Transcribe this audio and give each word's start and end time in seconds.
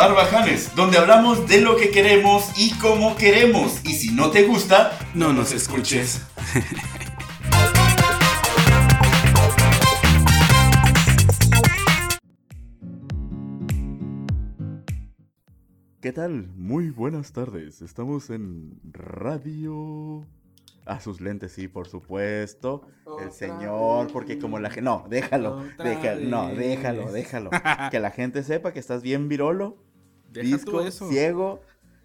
Barbajanes, 0.00 0.74
donde 0.74 0.96
hablamos 0.96 1.46
de 1.46 1.60
lo 1.60 1.76
que 1.76 1.90
queremos 1.90 2.52
y 2.56 2.72
cómo 2.78 3.16
queremos. 3.16 3.84
Y 3.84 3.92
si 3.92 4.12
no 4.12 4.30
te 4.30 4.44
gusta, 4.44 4.98
no 5.12 5.34
nos 5.34 5.52
escuches. 5.52 6.22
¿Qué 16.00 16.12
tal? 16.12 16.48
Muy 16.56 16.88
buenas 16.88 17.32
tardes. 17.32 17.82
Estamos 17.82 18.30
en 18.30 18.80
Radio 18.90 20.26
a 20.86 21.00
sus 21.00 21.20
lentes, 21.20 21.52
sí, 21.52 21.68
por 21.68 21.86
supuesto. 21.86 22.86
el 23.22 23.32
señor, 23.32 24.10
porque 24.12 24.38
como 24.38 24.58
la 24.58 24.70
gente. 24.70 24.82
No, 24.82 25.04
déjalo. 25.08 25.62
déjalo 25.76 26.26
no, 26.26 26.54
déjalo, 26.54 27.12
déjalo. 27.12 27.50
que 27.90 28.00
la 28.00 28.10
gente 28.10 28.42
sepa 28.42 28.72
que 28.72 28.80
estás 28.80 29.02
bien 29.02 29.28
virolo, 29.28 29.76
disco, 30.32 30.90
ciego 30.90 31.60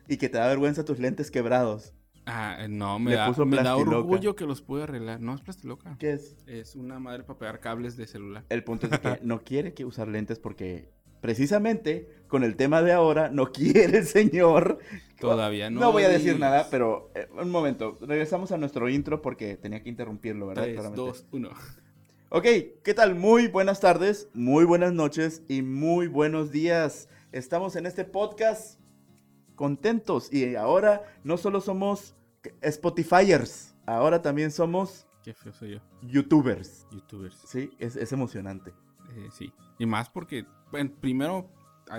y 0.08 0.18
que 0.18 0.30
te 0.30 0.38
da 0.38 0.48
vergüenza 0.48 0.86
tus 0.86 1.00
lentes 1.00 1.32
quebrados. 1.32 1.94
Ah, 2.28 2.58
eh, 2.60 2.68
no, 2.68 2.98
me, 2.98 3.14
da, 3.14 3.32
me 3.46 3.58
da, 3.58 3.76
orgullo 3.78 4.36
que 4.36 4.46
los 4.46 4.62
pude 4.62 4.84
arreglar. 4.84 5.22
No 5.22 5.36
es 5.36 5.42
plastiloca. 5.42 5.96
¿Qué 6.00 6.14
es? 6.14 6.36
Es 6.48 6.76
una 6.76 7.00
madre 7.00 7.24
para 7.24 7.38
pegar 7.38 7.60
cables 7.60 7.98
de 7.98 8.08
celular. 8.08 8.44
El 8.50 8.64
punto 8.64 8.88
es 8.88 9.00
que 9.00 9.20
no 9.22 9.44
quiere 9.44 9.74
que 9.74 9.86
usar 9.86 10.08
lentes 10.08 10.40
porque 10.40 10.90
precisamente 11.22 12.08
con 12.28 12.44
el 12.44 12.56
tema 12.56 12.82
de 12.82 12.92
ahora, 12.92 13.30
no 13.30 13.52
quiere 13.52 14.00
el 14.00 14.06
señor. 14.06 14.80
Todavía 15.20 15.70
no. 15.70 15.80
No 15.80 15.92
voy 15.92 16.04
a 16.04 16.10
decir 16.10 16.40
nada, 16.40 16.68
pero 16.70 17.12
eh, 17.16 17.28
un 17.40 17.50
momento. 17.50 17.98
Regresamos 18.02 18.52
a 18.52 18.58
nuestro 18.58 18.90
intro 18.90 19.22
porque 19.22 19.56
tenía 19.58 19.82
que 19.82 19.90
interrumpirlo, 19.90 20.48
¿verdad? 20.48 20.68
3, 20.76 20.96
2, 20.96 21.26
1. 21.32 21.50
Ok, 22.30 22.44
¿qué 22.84 22.94
tal? 22.96 23.16
Muy 23.16 23.48
buenas 23.48 23.80
tardes, 23.80 24.28
muy 24.34 24.66
buenas 24.66 24.94
noches 24.94 25.44
y 25.48 25.62
muy 25.62 26.08
buenos 26.08 26.52
días. 26.52 27.08
Estamos 27.36 27.76
en 27.76 27.86
este 27.86 28.06
podcast 28.06 28.80
contentos 29.56 30.32
y 30.32 30.56
ahora 30.56 31.04
no 31.26 31.36
solo 31.36 31.60
somos 31.60 32.16
Spotifyers, 32.62 33.76
ahora 33.86 34.22
también 34.22 34.52
somos... 34.52 35.06
Qué 35.22 35.34
feo 35.34 35.52
soy 35.52 35.72
yo. 35.72 35.80
YouTubers. 36.04 36.88
YouTubers. 36.92 37.36
Sí, 37.46 37.72
es, 37.78 37.98
es 37.98 38.14
emocionante. 38.14 38.72
Eh, 39.18 39.28
sí, 39.34 39.52
y 39.78 39.86
más 39.86 40.10
porque, 40.10 40.46
bueno, 40.72 40.92
primero 41.02 41.50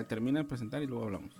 termina 0.08 0.40
de 0.40 0.46
presentar 0.46 0.82
y 0.82 0.86
luego 0.86 1.04
hablamos. 1.04 1.34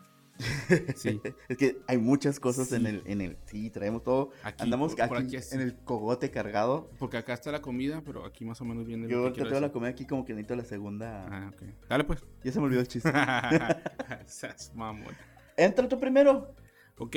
Sí. 0.96 1.20
es 1.48 1.56
que 1.56 1.78
hay 1.86 1.98
muchas 1.98 2.40
cosas 2.40 2.72
en 2.72 2.86
el, 2.86 3.02
en 3.06 3.20
el, 3.20 3.36
sí, 3.46 3.70
traemos 3.70 4.02
todo. 4.02 4.30
Andamos 4.58 4.94
aquí, 4.98 5.36
en 5.52 5.60
el 5.60 5.76
cogote 5.76 6.30
cargado. 6.30 6.90
Porque 6.98 7.16
acá 7.16 7.34
está 7.34 7.52
la 7.52 7.62
comida, 7.62 8.02
pero 8.04 8.24
aquí 8.24 8.44
más 8.44 8.60
o 8.60 8.64
menos 8.64 8.86
viene. 8.86 9.08
Yo 9.08 9.32
te 9.32 9.42
tengo 9.42 9.60
la 9.60 9.72
comida 9.72 9.90
aquí 9.90 10.06
como 10.06 10.24
que 10.24 10.32
necesito 10.34 10.56
la 10.56 10.64
segunda. 10.64 11.26
Ah, 11.30 11.50
ok. 11.52 11.62
Dale 11.88 12.04
pues. 12.04 12.24
Ya 12.44 12.52
se 12.52 12.60
me 12.60 12.66
olvidó 12.66 12.80
el 12.80 12.88
chiste. 12.88 13.10
mamón. 14.74 15.14
Entra 15.56 15.88
tú 15.88 15.98
primero. 15.98 16.54
Ok, 16.98 17.16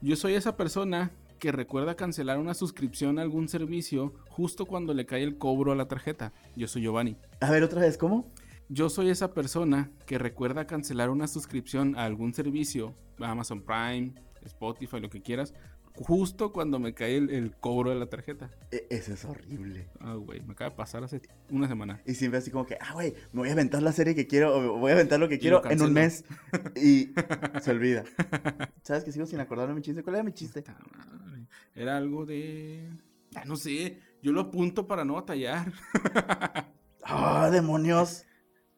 yo 0.00 0.16
soy 0.16 0.34
esa 0.34 0.56
persona 0.56 1.12
que 1.38 1.50
recuerda 1.52 1.96
cancelar 1.96 2.38
una 2.38 2.54
suscripción 2.54 3.18
a 3.18 3.22
algún 3.22 3.48
servicio 3.48 4.12
justo 4.28 4.66
cuando 4.66 4.94
le 4.94 5.06
cae 5.06 5.22
el 5.22 5.38
cobro 5.38 5.72
a 5.72 5.76
la 5.76 5.88
tarjeta. 5.88 6.32
Yo 6.54 6.68
soy 6.68 6.82
Giovanni. 6.82 7.16
A 7.40 7.50
ver, 7.50 7.62
otra 7.64 7.80
vez, 7.80 7.96
¿cómo? 7.96 8.26
Yo 8.72 8.88
soy 8.88 9.10
esa 9.10 9.34
persona 9.34 9.90
que 10.06 10.16
recuerda 10.16 10.68
cancelar 10.68 11.10
una 11.10 11.26
suscripción 11.26 11.96
a 11.96 12.04
algún 12.04 12.32
servicio, 12.32 12.94
Amazon 13.18 13.62
Prime, 13.62 14.14
Spotify, 14.42 15.00
lo 15.00 15.10
que 15.10 15.20
quieras, 15.20 15.54
justo 15.92 16.52
cuando 16.52 16.78
me 16.78 16.94
cae 16.94 17.16
el, 17.16 17.52
cobro 17.58 17.90
de 17.90 17.96
la 17.96 18.06
tarjeta. 18.06 18.48
E, 18.70 18.86
eso 18.88 19.12
es 19.12 19.24
horrible. 19.24 19.88
Ah, 19.98 20.14
güey, 20.14 20.40
me 20.42 20.52
acaba 20.52 20.70
de 20.70 20.76
pasar 20.76 21.02
hace 21.02 21.20
una 21.50 21.66
semana. 21.66 22.00
Y 22.06 22.14
siempre 22.14 22.38
así 22.38 22.52
como 22.52 22.64
que, 22.64 22.78
ah, 22.80 22.92
güey, 22.92 23.12
me 23.32 23.40
voy 23.40 23.48
a 23.48 23.54
aventar 23.54 23.82
la 23.82 23.90
serie 23.90 24.14
que 24.14 24.28
quiero, 24.28 24.56
o 24.56 24.78
voy 24.78 24.92
a 24.92 24.94
aventar 24.94 25.18
lo 25.18 25.28
que 25.28 25.40
quiero 25.40 25.68
en 25.68 25.82
un 25.82 25.92
mes. 25.92 26.24
Y 26.76 27.10
se 27.60 27.72
olvida. 27.72 28.04
¿Sabes 28.82 29.02
que 29.02 29.10
sigo 29.10 29.26
sin 29.26 29.40
acordarme 29.40 29.74
mi 29.74 29.82
chiste? 29.82 30.04
¿Cuál 30.04 30.14
era 30.14 30.22
mi 30.22 30.32
chiste? 30.32 30.62
Era 31.74 31.96
algo 31.96 32.24
de... 32.24 32.88
Ah, 33.34 33.44
no 33.46 33.56
sé, 33.56 33.98
yo 34.22 34.30
lo 34.30 34.42
apunto 34.42 34.86
para 34.86 35.04
no 35.04 35.14
batallar. 35.14 35.72
¡Ah, 37.02 37.50
demonios! 37.50 38.26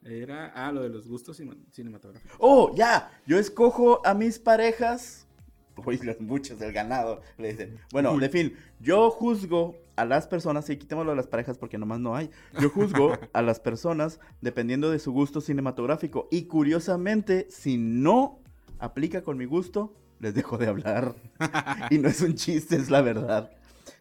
Era, 0.05 0.51
ah, 0.55 0.71
lo 0.71 0.81
de 0.81 0.89
los 0.89 1.07
gustos 1.07 1.41
cinematográficos. 1.71 2.35
Oh, 2.39 2.73
ya, 2.75 3.11
yo 3.25 3.39
escojo 3.39 4.05
a 4.05 4.13
mis 4.13 4.37
parejas. 4.37 5.27
Uy, 5.85 5.97
las 5.99 6.19
muchas 6.19 6.59
del 6.59 6.73
ganado, 6.73 7.21
le 7.37 7.51
dicen. 7.51 7.79
Bueno, 7.91 8.17
de 8.17 8.29
fin, 8.29 8.53
yo 8.79 9.09
juzgo 9.09 9.75
a 9.95 10.05
las 10.05 10.27
personas, 10.27 10.69
y 10.69 10.77
quitémoslo 10.77 11.11
de 11.11 11.17
las 11.17 11.27
parejas 11.27 11.57
porque 11.57 11.77
nomás 11.77 11.99
no 11.99 12.15
hay. 12.15 12.29
Yo 12.59 12.69
juzgo 12.69 13.17
a 13.33 13.41
las 13.41 13.59
personas 13.59 14.19
dependiendo 14.41 14.91
de 14.91 14.99
su 14.99 15.11
gusto 15.13 15.39
cinematográfico. 15.39 16.27
Y 16.31 16.43
curiosamente, 16.43 17.47
si 17.49 17.77
no 17.77 18.39
aplica 18.79 19.23
con 19.23 19.37
mi 19.37 19.45
gusto, 19.45 19.93
les 20.19 20.33
dejo 20.33 20.57
de 20.57 20.67
hablar. 20.67 21.15
y 21.89 21.97
no 21.97 22.09
es 22.09 22.21
un 22.21 22.35
chiste, 22.35 22.75
es 22.75 22.89
la 22.89 23.01
verdad. 23.01 23.51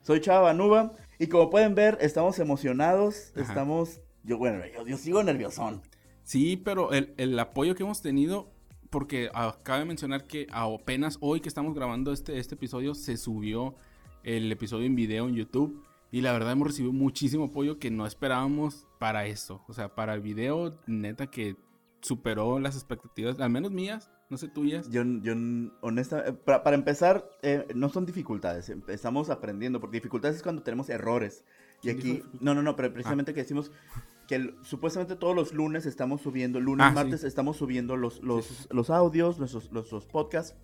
Soy 0.03 0.21
Chava 0.21 0.41
Banuba 0.41 0.95
y 1.19 1.29
como 1.29 1.49
pueden 1.49 1.75
ver, 1.75 1.99
estamos 2.01 2.39
emocionados, 2.39 3.33
estamos... 3.37 4.01
Yo, 4.25 4.39
bueno, 4.39 4.65
yo, 4.67 4.87
yo 4.87 4.97
sigo 4.97 5.23
nerviosón. 5.23 5.83
Sí, 6.33 6.57
pero 6.57 6.93
el, 6.93 7.39
apoyo 7.39 7.75
que 7.75 7.83
hemos 7.83 8.01
tenido, 8.01 8.51
porque 8.89 9.29
acaba 9.35 9.81
de 9.81 9.85
mencionar 9.85 10.27
que 10.27 10.47
apenas 10.51 11.19
hoy 11.21 11.41
que 11.41 11.49
estamos 11.51 11.75
grabando 11.75 12.11
este, 12.11 12.39
este 12.39 12.55
episodio 12.55 12.95
se 12.95 13.19
subió 13.19 13.75
el 14.23 14.51
episodio 14.51 14.87
en 14.87 14.95
video 14.95 15.29
en 15.29 15.35
YouTube. 15.35 15.85
Y 16.11 16.23
la 16.23 16.33
verdad 16.33 16.53
hemos 16.53 16.69
recibido 16.69 16.91
muchísimo 16.91 17.45
apoyo 17.45 17.79
que 17.79 17.91
no 17.91 18.07
esperábamos 18.07 18.87
para 18.99 19.27
eso. 19.27 19.63
O 19.69 19.75
sea, 19.75 19.95
para 19.95 20.15
el 20.15 20.23
video, 20.23 20.81
neta 20.87 21.27
que 21.27 21.55
superó 22.01 22.59
las 22.59 22.77
expectativas, 22.77 23.39
al 23.39 23.51
menos 23.51 23.71
mías, 23.71 24.11
no 24.31 24.39
sé 24.39 24.49
tuyas. 24.49 24.89
Yo, 24.89 25.03
yo 25.05 25.35
honestamente, 25.83 26.31
eh, 26.31 26.33
para, 26.33 26.75
empezar, 26.75 27.29
eh, 27.43 27.67
no 27.75 27.91
son 27.91 28.07
dificultades, 28.07 28.73
estamos 28.89 29.29
aprendiendo, 29.29 29.81
porque 29.81 29.99
dificultades 29.99 30.39
es 30.39 30.43
cuando 30.43 30.63
tenemos 30.63 30.89
errores. 30.89 31.45
Y 31.83 31.91
aquí, 31.91 32.23
no, 32.41 32.55
no, 32.55 32.63
no, 32.63 32.75
pero 32.75 32.91
precisamente 32.91 33.35
que 33.35 33.43
decimos, 33.43 33.71
que 34.33 34.55
supuestamente 34.63 35.15
todos 35.15 35.37
los 35.37 35.53
lunes 35.53 35.85
estamos 35.85 36.23
subiendo, 36.23 36.59
lunes, 36.59 36.87
ah, 36.89 36.93
martes 36.93 37.23
estamos 37.23 37.59
subiendo 37.59 37.99
los, 37.99 38.23
los, 38.23 38.67
los 38.71 38.89
audios, 38.89 39.39
los, 39.39 39.71
los, 39.71 40.07
podcasts. 40.07 40.57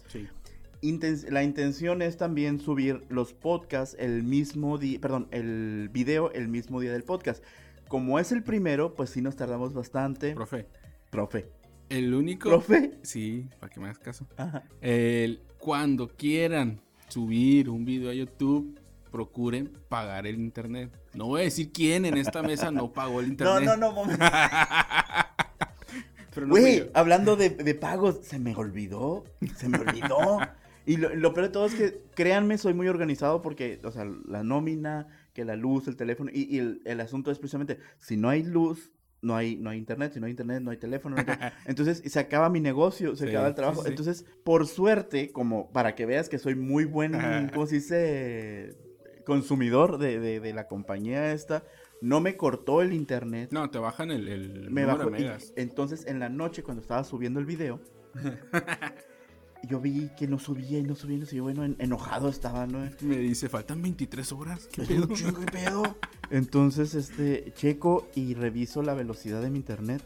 la 1.28 1.42
intención 1.42 2.00
es 2.00 2.16
también 2.16 2.60
subir 2.60 3.04
los 3.10 3.34
podcasts 3.34 3.94
el 3.98 4.22
mismo 4.22 4.78
día, 4.78 4.98
perdón, 5.02 5.28
el 5.32 5.90
video 5.92 6.32
el 6.32 6.48
mismo 6.48 6.80
día 6.80 6.92
del 6.92 7.02
podcast. 7.02 7.44
Como 7.88 8.18
es 8.18 8.32
el 8.32 8.42
primero, 8.42 8.94
pues 8.94 9.10
sí 9.10 9.20
nos 9.20 9.36
tardamos 9.36 9.74
bastante. 9.74 10.34
Profe. 10.34 10.66
Profe. 11.10 11.50
El 11.90 12.14
único. 12.14 12.48
¿Profe? 12.48 12.98
Sí, 13.02 13.50
para 13.60 13.70
que 13.70 13.80
me 13.80 13.88
hagas 13.88 13.98
caso. 13.98 14.26
El, 14.80 15.42
cuando 15.58 16.08
quieran 16.08 16.80
subir 17.08 17.68
un 17.68 17.84
video 17.84 18.08
a 18.08 18.14
YouTube, 18.14 18.78
procuren 19.10 19.72
pagar 19.88 20.26
el 20.26 20.36
internet. 20.36 20.90
No 21.14 21.26
voy 21.26 21.42
a 21.42 21.44
decir 21.44 21.72
quién 21.72 22.04
en 22.04 22.16
esta 22.16 22.42
mesa 22.42 22.70
no 22.70 22.92
pagó 22.92 23.20
el 23.20 23.28
internet. 23.30 23.64
No, 23.64 23.76
no, 23.76 23.92
no, 24.04 24.16
Güey, 26.46 26.90
hablando 26.94 27.36
de, 27.36 27.74
pagos, 27.74 28.20
se 28.22 28.38
me 28.38 28.54
olvidó. 28.54 29.24
Se 29.56 29.68
me 29.68 29.78
olvidó. 29.78 30.38
y 30.86 30.96
lo, 30.96 31.32
peor 31.34 31.46
de 31.46 31.52
todo 31.52 31.66
es 31.66 31.74
que, 31.74 32.02
créanme, 32.14 32.58
soy 32.58 32.74
muy 32.74 32.88
organizado 32.88 33.42
porque, 33.42 33.80
o 33.84 33.90
sea, 33.90 34.06
la 34.26 34.44
nómina, 34.44 35.08
que 35.32 35.44
la 35.44 35.56
luz, 35.56 35.88
el 35.88 35.96
teléfono, 35.96 36.30
y, 36.32 36.58
el, 36.58 37.00
asunto 37.00 37.30
es 37.30 37.38
precisamente, 37.38 37.78
si 37.98 38.16
no 38.16 38.28
hay 38.28 38.42
luz, 38.42 38.92
no 39.20 39.34
hay, 39.34 39.56
no 39.56 39.70
hay 39.70 39.78
internet, 39.78 40.12
si 40.14 40.20
no 40.20 40.26
hay 40.26 40.30
internet, 40.30 40.62
no 40.62 40.70
hay 40.70 40.76
teléfono. 40.76 41.16
Entonces, 41.66 42.02
se 42.04 42.18
acaba 42.20 42.48
mi 42.50 42.60
negocio, 42.60 43.16
se 43.16 43.28
acaba 43.28 43.48
el 43.48 43.54
trabajo. 43.54 43.86
Entonces, 43.86 44.24
por 44.44 44.66
suerte, 44.66 45.32
como 45.32 45.70
para 45.72 45.94
que 45.94 46.06
veas 46.06 46.28
que 46.28 46.38
soy 46.38 46.54
muy 46.54 46.84
buen, 46.84 47.12
¿cómo 47.52 47.66
se 47.66 47.76
dice? 47.76 48.87
Consumidor 49.28 49.98
de, 49.98 50.40
de, 50.40 50.52
la 50.54 50.66
compañía 50.66 51.32
esta, 51.32 51.62
no 52.00 52.20
me 52.20 52.36
cortó 52.36 52.80
el 52.80 52.94
internet. 52.94 53.50
No, 53.52 53.68
te 53.70 53.78
bajan 53.78 54.10
el, 54.10 54.26
el 54.26 54.70
me 54.70 54.86
bajó, 54.86 55.10
entonces, 55.54 56.06
en 56.06 56.18
la 56.18 56.30
noche, 56.30 56.62
cuando 56.62 56.80
estaba 56.80 57.04
subiendo 57.04 57.38
el 57.38 57.46
video, 57.46 57.80
yo 59.68 59.80
vi 59.80 60.10
que 60.16 60.26
no 60.26 60.38
subía 60.38 60.78
y 60.78 60.82
no 60.82 60.94
subía 60.94 61.16
y 61.16 61.20
no 61.20 61.26
subía. 61.26 61.42
Bueno, 61.42 61.64
enojado 61.78 62.30
estaba, 62.30 62.66
¿no? 62.66 62.88
Me 63.02 63.18
dice, 63.18 63.48
faltan 63.48 63.82
23 63.82 64.32
horas. 64.32 64.66
¿Qué 64.72 64.82
pedo? 64.88 65.08
¿Qué 65.08 65.46
pedo? 65.52 65.82
Entonces, 66.30 66.94
este, 66.94 67.52
checo 67.54 68.08
y 68.14 68.34
reviso 68.34 68.82
la 68.82 68.94
velocidad 68.94 69.42
de 69.42 69.50
mi 69.50 69.58
internet. 69.58 70.02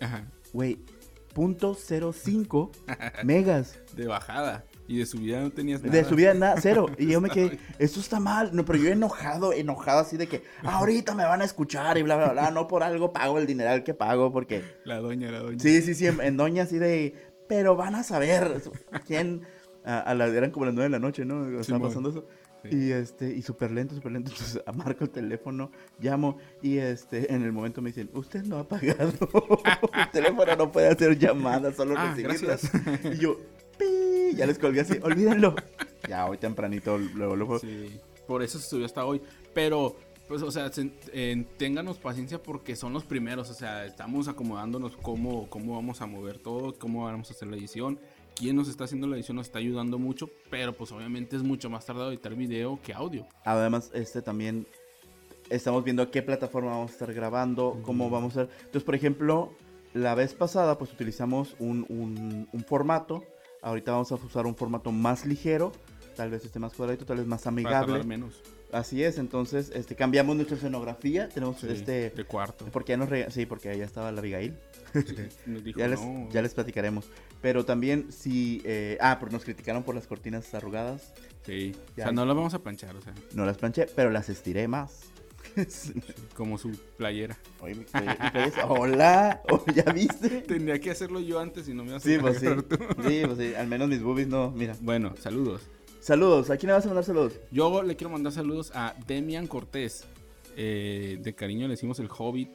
Ajá. 0.00 0.26
Güey, 0.52 0.78
punto 1.32 1.74
.05 1.76 2.70
megas. 3.24 3.78
De 3.94 4.06
bajada. 4.06 4.64
Y 4.86 4.98
de 4.98 5.06
subida 5.06 5.40
no 5.40 5.50
tenías 5.50 5.82
nada. 5.82 5.96
De 5.96 6.04
subida 6.04 6.34
nada, 6.34 6.56
cero. 6.60 6.86
Y 6.98 7.06
yo 7.06 7.20
me 7.20 7.30
quedé, 7.30 7.58
esto 7.78 8.00
está 8.00 8.20
mal. 8.20 8.50
No, 8.52 8.64
pero 8.64 8.78
yo 8.78 8.90
enojado, 8.90 9.52
enojado 9.52 10.00
así 10.00 10.16
de 10.16 10.26
que 10.26 10.42
ahorita 10.62 11.14
me 11.14 11.24
van 11.24 11.42
a 11.42 11.44
escuchar 11.44 11.96
y 11.98 12.02
bla, 12.02 12.16
bla, 12.16 12.32
bla. 12.32 12.50
No 12.50 12.66
por 12.66 12.82
algo 12.82 13.12
pago 13.12 13.38
el 13.38 13.46
dineral 13.46 13.82
que 13.82 13.94
pago 13.94 14.32
porque... 14.32 14.62
La 14.84 14.98
doña, 14.98 15.30
la 15.30 15.40
doña. 15.40 15.58
Sí, 15.58 15.80
sí, 15.82 15.94
sí, 15.94 16.06
en, 16.06 16.36
doña 16.36 16.64
así 16.64 16.78
de, 16.78 17.14
pero 17.48 17.76
van 17.76 17.94
a 17.94 18.02
saber 18.02 18.62
quién... 19.06 19.42
A, 19.86 20.12
eran 20.14 20.50
como 20.50 20.64
las 20.64 20.74
nueve 20.74 20.88
de 20.88 20.92
la 20.92 20.98
noche, 20.98 21.26
¿no? 21.26 21.60
Estaba 21.60 21.88
pasando 21.88 22.08
eso. 22.08 22.26
Y 22.70 22.92
este, 22.92 23.30
y 23.30 23.42
súper 23.42 23.70
lento, 23.70 23.94
súper 23.94 24.12
lento. 24.12 24.30
Entonces 24.30 24.62
marco 24.74 25.04
el 25.04 25.10
teléfono, 25.10 25.70
llamo 26.00 26.38
y 26.62 26.78
este, 26.78 27.32
en 27.32 27.42
el 27.42 27.52
momento 27.52 27.82
me 27.82 27.90
dicen, 27.90 28.10
usted 28.14 28.44
no 28.44 28.58
ha 28.58 28.68
pagado. 28.68 29.12
el 29.94 30.10
teléfono 30.10 30.56
no 30.56 30.72
puede 30.72 30.88
hacer 30.88 31.18
llamadas, 31.18 31.76
solo 31.76 31.94
Ah, 31.96 32.14
recibirlas. 32.16 32.70
Y 33.12 33.18
yo, 33.18 33.38
pi, 33.78 34.36
ya 34.36 34.46
les 34.46 34.58
colgué 34.58 34.80
así, 34.80 34.98
olvídenlo. 35.02 35.54
Ya 36.08 36.26
hoy 36.26 36.38
tempranito, 36.38 36.98
luego, 36.98 37.36
luego. 37.36 37.58
Sí, 37.58 37.98
por 38.26 38.42
eso 38.42 38.58
se 38.58 38.68
subió 38.68 38.86
hasta 38.86 39.04
hoy. 39.04 39.20
Pero, 39.54 39.96
pues, 40.28 40.42
o 40.42 40.50
sea, 40.50 40.70
se- 40.72 40.90
eh, 41.12 41.46
ténganos 41.56 41.98
paciencia 41.98 42.42
porque 42.42 42.76
son 42.76 42.92
los 42.92 43.04
primeros. 43.04 43.50
O 43.50 43.54
sea, 43.54 43.86
estamos 43.86 44.28
acomodándonos 44.28 44.96
cómo, 44.96 45.48
cómo 45.48 45.74
vamos 45.74 46.00
a 46.02 46.06
mover 46.06 46.38
todo, 46.38 46.78
cómo 46.78 47.04
vamos 47.04 47.30
a 47.30 47.34
hacer 47.34 47.48
la 47.48 47.56
edición. 47.56 47.98
Quién 48.36 48.56
nos 48.56 48.68
está 48.68 48.84
haciendo 48.84 49.06
la 49.06 49.16
edición 49.16 49.36
nos 49.36 49.46
está 49.46 49.60
ayudando 49.60 49.98
mucho. 49.98 50.28
Pero, 50.50 50.72
pues, 50.74 50.90
obviamente 50.92 51.36
es 51.36 51.42
mucho 51.42 51.70
más 51.70 51.86
tardado 51.86 52.10
editar 52.10 52.34
video 52.34 52.78
que 52.82 52.92
audio. 52.92 53.26
Además, 53.44 53.90
este 53.94 54.20
también 54.22 54.66
estamos 55.50 55.84
viendo 55.84 56.10
qué 56.10 56.22
plataforma 56.22 56.70
vamos 56.70 56.90
a 56.90 56.94
estar 56.94 57.14
grabando, 57.14 57.78
cómo 57.82 58.10
vamos 58.10 58.36
a. 58.36 58.42
Entonces, 58.42 58.82
por 58.82 58.94
ejemplo, 58.94 59.52
la 59.92 60.14
vez 60.14 60.34
pasada, 60.34 60.76
pues 60.78 60.92
utilizamos 60.92 61.54
un, 61.58 61.86
un- 61.88 62.48
un 62.52 62.64
formato. 62.64 63.22
Ahorita 63.64 63.92
vamos 63.92 64.12
a 64.12 64.16
usar 64.16 64.46
un 64.46 64.54
formato 64.54 64.92
más 64.92 65.24
ligero, 65.26 65.72
tal 66.16 66.30
vez 66.30 66.44
esté 66.44 66.58
más 66.58 66.72
cuadradito, 66.74 67.04
tal 67.06 67.16
vez 67.16 67.26
más 67.26 67.42
Para 67.42 67.50
amigable. 67.54 67.86
tardar 67.92 68.06
menos. 68.06 68.42
Así 68.72 69.02
es, 69.04 69.18
entonces 69.18 69.70
este 69.74 69.94
cambiamos 69.94 70.34
nuestra 70.36 70.56
escenografía, 70.56 71.28
tenemos 71.28 71.60
Sí, 71.60 71.68
este 71.70 72.10
de 72.10 72.24
cuarto. 72.24 72.66
porque 72.72 72.92
ya 72.92 72.96
nos 72.96 73.08
rega- 73.08 73.30
sí, 73.30 73.46
porque 73.46 73.68
allá 73.70 73.84
estaba 73.84 74.10
la 74.12 74.18
Abigail. 74.20 74.56
Nos 75.46 75.64
dijo, 75.64 75.78
Ya 75.78 75.88
les, 75.88 76.00
"No". 76.00 76.28
ya 76.30 76.42
les 76.42 76.54
platicaremos. 76.54 77.08
Pero 77.40 77.64
también 77.64 78.10
si 78.10 78.60
eh, 78.64 78.98
ah, 79.00 79.18
porque 79.20 79.32
nos 79.34 79.44
criticaron 79.44 79.82
por 79.84 79.94
las 79.94 80.06
cortinas 80.06 80.52
arrugadas. 80.54 81.12
Sí. 81.46 81.72
Ya. 81.96 82.04
O 82.04 82.06
sea, 82.06 82.12
no 82.12 82.24
las 82.26 82.34
vamos 82.36 82.54
a 82.54 82.58
planchar, 82.60 82.96
o 82.96 83.00
sea, 83.02 83.14
No 83.32 83.46
las 83.46 83.56
planché, 83.58 83.86
pero 83.94 84.10
las 84.10 84.28
estiré 84.28 84.66
más. 84.66 85.02
como 86.36 86.58
su 86.58 86.70
playera. 86.96 87.36
Oye, 87.60 87.74
mi 87.74 87.84
playa- 87.84 88.18
mi 88.22 88.30
playa- 88.30 88.66
hola, 88.68 89.42
oh, 89.50 89.64
¿ya 89.74 89.84
viste? 89.92 90.28
Tendría 90.42 90.78
que 90.80 90.90
hacerlo 90.90 91.20
yo 91.20 91.38
antes 91.40 91.68
y 91.68 91.74
no 91.74 91.84
me 91.84 91.92
vas 91.92 92.06
a 92.06 92.20
pues 92.20 92.38
sí. 92.38 92.46
agarrar 92.46 92.62
tú. 92.64 92.76
Sí, 93.08 93.22
pues 93.24 93.38
sí, 93.38 93.54
al 93.54 93.66
menos 93.68 93.88
mis 93.88 94.02
boobies 94.02 94.28
no, 94.28 94.50
mira. 94.50 94.76
Bueno, 94.80 95.14
saludos. 95.20 95.62
Saludos, 96.00 96.50
¿a 96.50 96.56
quién 96.58 96.68
le 96.68 96.74
vas 96.74 96.84
a 96.84 96.88
mandar 96.88 97.04
saludos? 97.04 97.40
Yo 97.50 97.82
le 97.82 97.96
quiero 97.96 98.10
mandar 98.10 98.32
saludos 98.32 98.72
a 98.74 98.94
Demian 99.06 99.46
Cortés. 99.46 100.04
eh, 100.56 101.18
de 101.20 101.34
cariño 101.34 101.66
le 101.66 101.72
decimos 101.72 101.98
el 101.98 102.08
Hobbit. 102.16 102.50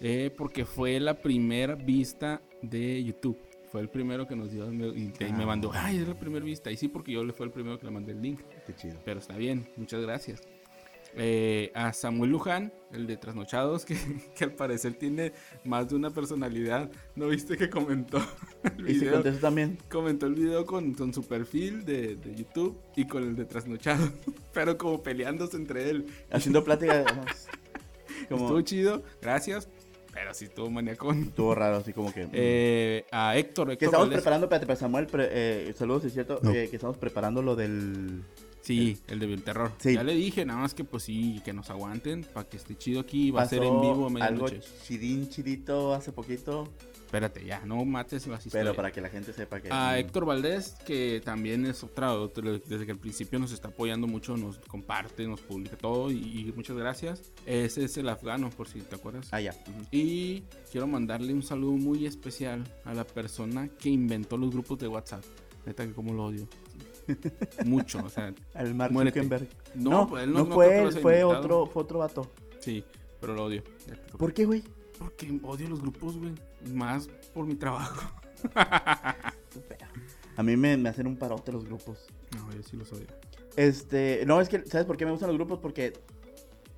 Eh, 0.00 0.34
porque 0.36 0.64
fue 0.64 0.98
la 0.98 1.14
primera 1.22 1.76
vista 1.76 2.42
de 2.60 3.02
YouTube. 3.04 3.38
Fue 3.70 3.80
el 3.80 3.88
primero 3.88 4.26
que 4.26 4.34
nos 4.36 4.50
dio 4.50 4.70
y, 4.70 4.76
y 4.76 5.32
me 5.32 5.44
Ah. 5.44 5.46
mandó, 5.46 5.70
ay, 5.72 5.98
es 5.98 6.08
la 6.08 6.18
primera 6.18 6.44
vista. 6.44 6.70
Y 6.72 6.76
sí, 6.76 6.88
porque 6.88 7.12
yo 7.12 7.24
le 7.24 7.32
fue 7.32 7.46
el 7.46 7.52
primero 7.52 7.78
que 7.78 7.86
le 7.86 7.92
mandé 7.92 8.12
el 8.12 8.20
link. 8.20 8.40
Qué 8.66 8.74
chido. 8.74 8.98
Pero 9.04 9.20
está 9.20 9.36
bien, 9.36 9.66
muchas 9.76 10.02
gracias. 10.02 10.42
Eh, 11.14 11.70
a 11.74 11.92
Samuel 11.92 12.30
Luján, 12.30 12.72
el 12.92 13.06
de 13.06 13.16
Trasnochados, 13.18 13.84
que, 13.84 13.96
que 14.36 14.44
al 14.44 14.52
parecer 14.52 14.94
tiene 14.94 15.32
más 15.64 15.88
de 15.88 15.96
una 15.96 16.10
personalidad. 16.10 16.90
¿No 17.16 17.28
viste 17.28 17.56
que 17.58 17.68
comentó 17.68 18.18
el 18.78 18.88
Y 18.88 18.94
se 18.94 19.00
video? 19.00 19.12
contestó 19.14 19.40
también. 19.40 19.78
Comentó 19.90 20.26
el 20.26 20.34
video 20.34 20.64
con, 20.64 20.94
con 20.94 21.12
su 21.12 21.22
perfil 21.26 21.84
de, 21.84 22.16
de 22.16 22.34
YouTube 22.34 22.78
y 22.96 23.06
con 23.06 23.24
el 23.24 23.36
de 23.36 23.44
Trasnochados. 23.44 24.10
Pero 24.54 24.78
como 24.78 25.02
peleándose 25.02 25.56
entre 25.56 25.90
él. 25.90 26.06
Haciendo 26.30 26.64
plática. 26.64 27.04
como 28.28 28.44
Estuvo 28.46 28.60
chido, 28.62 29.02
gracias. 29.20 29.68
Pero 30.14 30.34
sí 30.34 30.44
estuvo 30.44 30.70
maniacón. 30.70 31.22
estuvo 31.22 31.54
raro, 31.54 31.76
así 31.76 31.92
como 31.94 32.12
que. 32.12 32.28
Eh, 32.32 33.06
a 33.10 33.34
Héctor, 33.36 33.68
que 33.68 33.72
Héctor 33.74 33.86
estamos 33.86 34.06
Valdés. 34.08 34.18
preparando, 34.20 34.44
espérate, 34.46 34.66
para 34.66 34.78
Samuel, 34.78 35.06
pre- 35.06 35.28
eh, 35.30 35.72
saludos, 35.74 36.04
es 36.04 36.12
cierto, 36.12 36.38
No. 36.42 36.50
eh, 36.52 36.68
que 36.68 36.76
estamos 36.76 36.98
preparando 36.98 37.40
lo 37.40 37.56
del. 37.56 38.22
Sí, 38.62 38.96
el 39.08 39.18
de 39.18 39.36
terror. 39.38 39.72
Sí. 39.78 39.94
Ya 39.94 40.02
le 40.04 40.14
dije, 40.14 40.44
nada 40.44 40.60
más 40.60 40.72
que 40.74 40.84
pues 40.84 41.02
sí, 41.02 41.40
que 41.44 41.52
nos 41.52 41.68
aguanten 41.70 42.24
para 42.32 42.48
que 42.48 42.56
esté 42.56 42.76
chido 42.76 43.00
aquí. 43.00 43.30
Va 43.30 43.42
a 43.42 43.46
ser 43.48 43.62
en 43.64 43.80
vivo 43.80 43.90
a 43.90 43.92
algo 43.94 44.10
medianoche. 44.10 44.60
chidín, 44.86 45.28
chidito 45.28 45.92
hace 45.94 46.12
poquito, 46.12 46.72
Espérate, 47.12 47.44
ya, 47.44 47.60
no 47.66 47.84
mates 47.84 48.26
las 48.26 48.42
pero 48.44 48.46
historias. 48.70 48.74
para 48.74 48.90
que 48.90 49.02
la 49.02 49.10
gente 49.10 49.34
sepa 49.34 49.60
que. 49.60 49.68
A 49.70 49.98
Héctor 49.98 50.24
Valdés, 50.24 50.76
que 50.86 51.20
también 51.22 51.66
es 51.66 51.84
otra, 51.84 52.14
otro- 52.14 52.58
desde 52.58 52.86
que 52.86 52.92
el 52.92 52.98
principio 52.98 53.38
nos 53.38 53.52
está 53.52 53.68
apoyando 53.68 54.06
mucho, 54.06 54.34
nos 54.38 54.58
comparte, 54.60 55.26
nos 55.28 55.40
publica 55.42 55.76
todo 55.76 56.10
y, 56.10 56.14
y 56.16 56.52
muchas 56.56 56.74
gracias. 56.74 57.30
Ese 57.44 57.84
es 57.84 57.98
el 57.98 58.08
afgano, 58.08 58.48
por 58.48 58.66
si 58.66 58.80
te 58.80 58.94
acuerdas. 58.94 59.28
Ah, 59.30 59.42
ya. 59.42 59.52
Y 59.90 60.44
quiero 60.70 60.86
mandarle 60.86 61.34
un 61.34 61.42
saludo 61.42 61.72
muy 61.72 62.06
especial 62.06 62.64
a 62.86 62.94
la 62.94 63.04
persona 63.04 63.68
que 63.68 63.90
inventó 63.90 64.38
los 64.38 64.50
grupos 64.50 64.78
de 64.78 64.88
WhatsApp. 64.88 65.22
Neta 65.66 65.86
que 65.86 65.92
como 65.92 66.14
lo 66.14 66.24
odio. 66.24 66.48
Mucho, 67.64 68.04
o 68.04 68.08
sea, 68.08 68.34
Al 68.54 68.74
Mark 68.74 68.92
Muérete. 68.92 69.22
Zuckerberg. 69.22 69.48
no, 69.74 69.90
No, 69.90 70.08
pues 70.08 70.24
él 70.24 70.32
no, 70.32 70.44
no, 70.44 70.54
fue 70.54 70.78
él, 70.82 70.92
fue 70.92 71.24
otro, 71.24 71.66
fue 71.66 71.82
otro 71.82 71.98
vato. 72.00 72.30
Sí, 72.60 72.84
pero 73.20 73.34
lo 73.34 73.44
odio. 73.44 73.62
¿Por 74.18 74.32
qué, 74.32 74.44
güey? 74.44 74.62
Porque 74.98 75.38
odio 75.42 75.68
los 75.68 75.80
grupos, 75.80 76.16
güey. 76.16 76.32
Más 76.72 77.08
por 77.34 77.46
mi 77.46 77.54
trabajo. 77.56 78.08
A 80.36 80.42
mí 80.42 80.56
me, 80.56 80.76
me 80.76 80.88
hacen 80.88 81.06
un 81.06 81.16
parote 81.16 81.52
los 81.52 81.64
grupos. 81.64 82.06
No, 82.36 82.50
yo 82.52 82.62
sí 82.62 82.76
los 82.76 82.92
odio. 82.92 83.06
Este, 83.56 84.24
no, 84.26 84.40
es 84.40 84.48
que, 84.48 84.64
¿sabes 84.64 84.86
por 84.86 84.96
qué 84.96 85.04
me 85.04 85.10
gustan 85.10 85.28
los 85.28 85.36
grupos? 85.36 85.58
Porque 85.58 85.92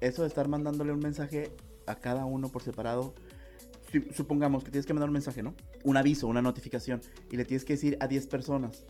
eso 0.00 0.22
de 0.22 0.28
estar 0.28 0.48
mandándole 0.48 0.92
un 0.92 0.98
mensaje 0.98 1.52
a 1.86 1.94
cada 1.94 2.24
uno 2.24 2.48
por 2.48 2.62
separado, 2.62 3.14
si- 3.92 4.08
supongamos 4.12 4.64
que 4.64 4.70
tienes 4.72 4.86
que 4.86 4.92
mandar 4.92 5.08
un 5.08 5.12
mensaje, 5.12 5.42
¿no? 5.42 5.54
Un 5.84 5.96
aviso, 5.96 6.26
una 6.26 6.42
notificación, 6.42 7.00
y 7.30 7.36
le 7.36 7.44
tienes 7.44 7.64
que 7.64 7.74
decir 7.74 7.96
a 8.00 8.08
10 8.08 8.26
personas. 8.26 8.84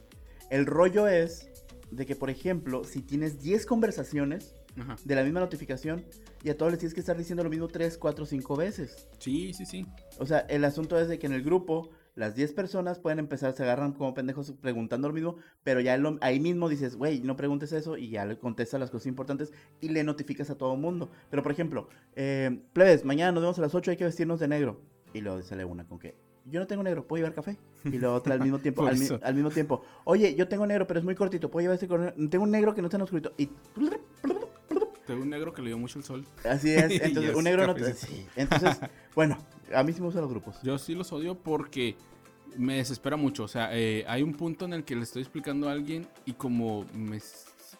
El 0.54 0.66
rollo 0.66 1.08
es 1.08 1.48
de 1.90 2.06
que, 2.06 2.14
por 2.14 2.30
ejemplo, 2.30 2.84
si 2.84 3.02
tienes 3.02 3.42
10 3.42 3.66
conversaciones 3.66 4.54
Ajá. 4.78 4.94
de 5.04 5.14
la 5.16 5.24
misma 5.24 5.40
notificación, 5.40 6.04
y 6.44 6.50
a 6.50 6.56
todos 6.56 6.70
les 6.70 6.78
tienes 6.78 6.94
que 6.94 7.00
estar 7.00 7.16
diciendo 7.16 7.42
lo 7.42 7.50
mismo 7.50 7.66
3, 7.66 7.98
4, 7.98 8.24
5 8.24 8.54
veces. 8.54 9.08
Sí, 9.18 9.52
sí, 9.52 9.66
sí. 9.66 9.84
O 10.20 10.26
sea, 10.26 10.38
el 10.48 10.64
asunto 10.64 10.96
es 10.96 11.08
de 11.08 11.18
que 11.18 11.26
en 11.26 11.32
el 11.32 11.42
grupo 11.42 11.90
las 12.14 12.36
10 12.36 12.52
personas 12.52 13.00
pueden 13.00 13.18
empezar, 13.18 13.52
se 13.54 13.64
agarran 13.64 13.94
como 13.94 14.14
pendejos 14.14 14.52
preguntando 14.60 15.08
lo 15.08 15.14
mismo, 15.14 15.34
pero 15.64 15.80
ya 15.80 15.96
lo- 15.96 16.18
ahí 16.20 16.38
mismo 16.38 16.68
dices, 16.68 16.94
güey, 16.94 17.20
no 17.20 17.34
preguntes 17.34 17.72
eso 17.72 17.96
y 17.96 18.10
ya 18.10 18.24
le 18.24 18.38
contestas 18.38 18.78
las 18.78 18.92
cosas 18.92 19.06
importantes 19.06 19.52
y 19.80 19.88
le 19.88 20.04
notificas 20.04 20.50
a 20.50 20.56
todo 20.56 20.74
el 20.74 20.80
mundo. 20.80 21.10
Pero 21.30 21.42
por 21.42 21.50
ejemplo, 21.50 21.88
eh, 22.14 22.60
plebes, 22.72 23.04
mañana 23.04 23.32
nos 23.32 23.42
vemos 23.42 23.58
a 23.58 23.62
las 23.62 23.74
8, 23.74 23.90
hay 23.90 23.96
que 23.96 24.04
vestirnos 24.04 24.38
de 24.38 24.46
negro. 24.46 24.80
Y 25.12 25.20
luego 25.20 25.42
sale 25.42 25.64
una 25.64 25.84
con 25.86 25.98
que, 25.98 26.16
yo 26.44 26.60
no 26.60 26.66
tengo 26.66 26.82
negro, 26.82 27.06
¿puedo 27.06 27.22
llevar 27.22 27.34
café? 27.34 27.56
Y 27.84 27.98
la 27.98 28.12
otra 28.12 28.34
al 28.34 28.40
mismo 28.40 28.58
tiempo, 28.58 28.86
al, 28.86 28.96
mi- 28.98 29.04
eso. 29.04 29.18
al 29.22 29.34
mismo 29.34 29.50
tiempo, 29.50 29.84
oye, 30.04 30.34
yo 30.34 30.48
tengo 30.48 30.66
negro, 30.66 30.86
pero 30.86 30.98
es 31.00 31.04
muy 31.04 31.14
cortito, 31.14 31.50
¿puedo 31.50 31.62
llevar 31.64 31.74
este 31.74 31.88
con 31.88 32.30
Tengo 32.30 32.44
un 32.44 32.50
negro 32.50 32.74
que 32.74 32.80
no 32.82 32.86
está 32.88 32.96
en 32.96 33.02
oscurito. 33.02 33.32
Y 33.36 33.48
Tengo 35.06 35.22
un 35.22 35.30
negro 35.30 35.52
que 35.52 35.60
le 35.62 35.68
dio 35.68 35.78
mucho 35.78 35.98
el 35.98 36.04
sol. 36.04 36.24
así 36.48 36.70
es, 36.70 36.90
entonces 37.02 37.30
es 37.32 37.36
un 37.36 37.44
negro 37.44 37.66
no... 37.66 37.74
Sí, 37.94 38.26
entonces, 38.36 38.78
bueno, 39.14 39.36
a 39.74 39.82
mí 39.82 39.92
sí 39.92 40.00
me 40.00 40.06
gustan 40.06 40.22
los 40.22 40.30
grupos. 40.30 40.56
Yo 40.62 40.78
sí 40.78 40.94
los 40.94 41.12
odio 41.12 41.34
porque 41.34 41.94
me 42.56 42.76
desespera 42.76 43.16
mucho. 43.16 43.44
O 43.44 43.48
sea, 43.48 43.68
eh, 43.76 44.04
hay 44.08 44.22
un 44.22 44.32
punto 44.32 44.64
en 44.64 44.72
el 44.72 44.84
que 44.84 44.96
le 44.96 45.02
estoy 45.02 45.20
explicando 45.22 45.68
a 45.68 45.72
alguien 45.72 46.06
y 46.24 46.32
como 46.32 46.86
me... 46.94 47.20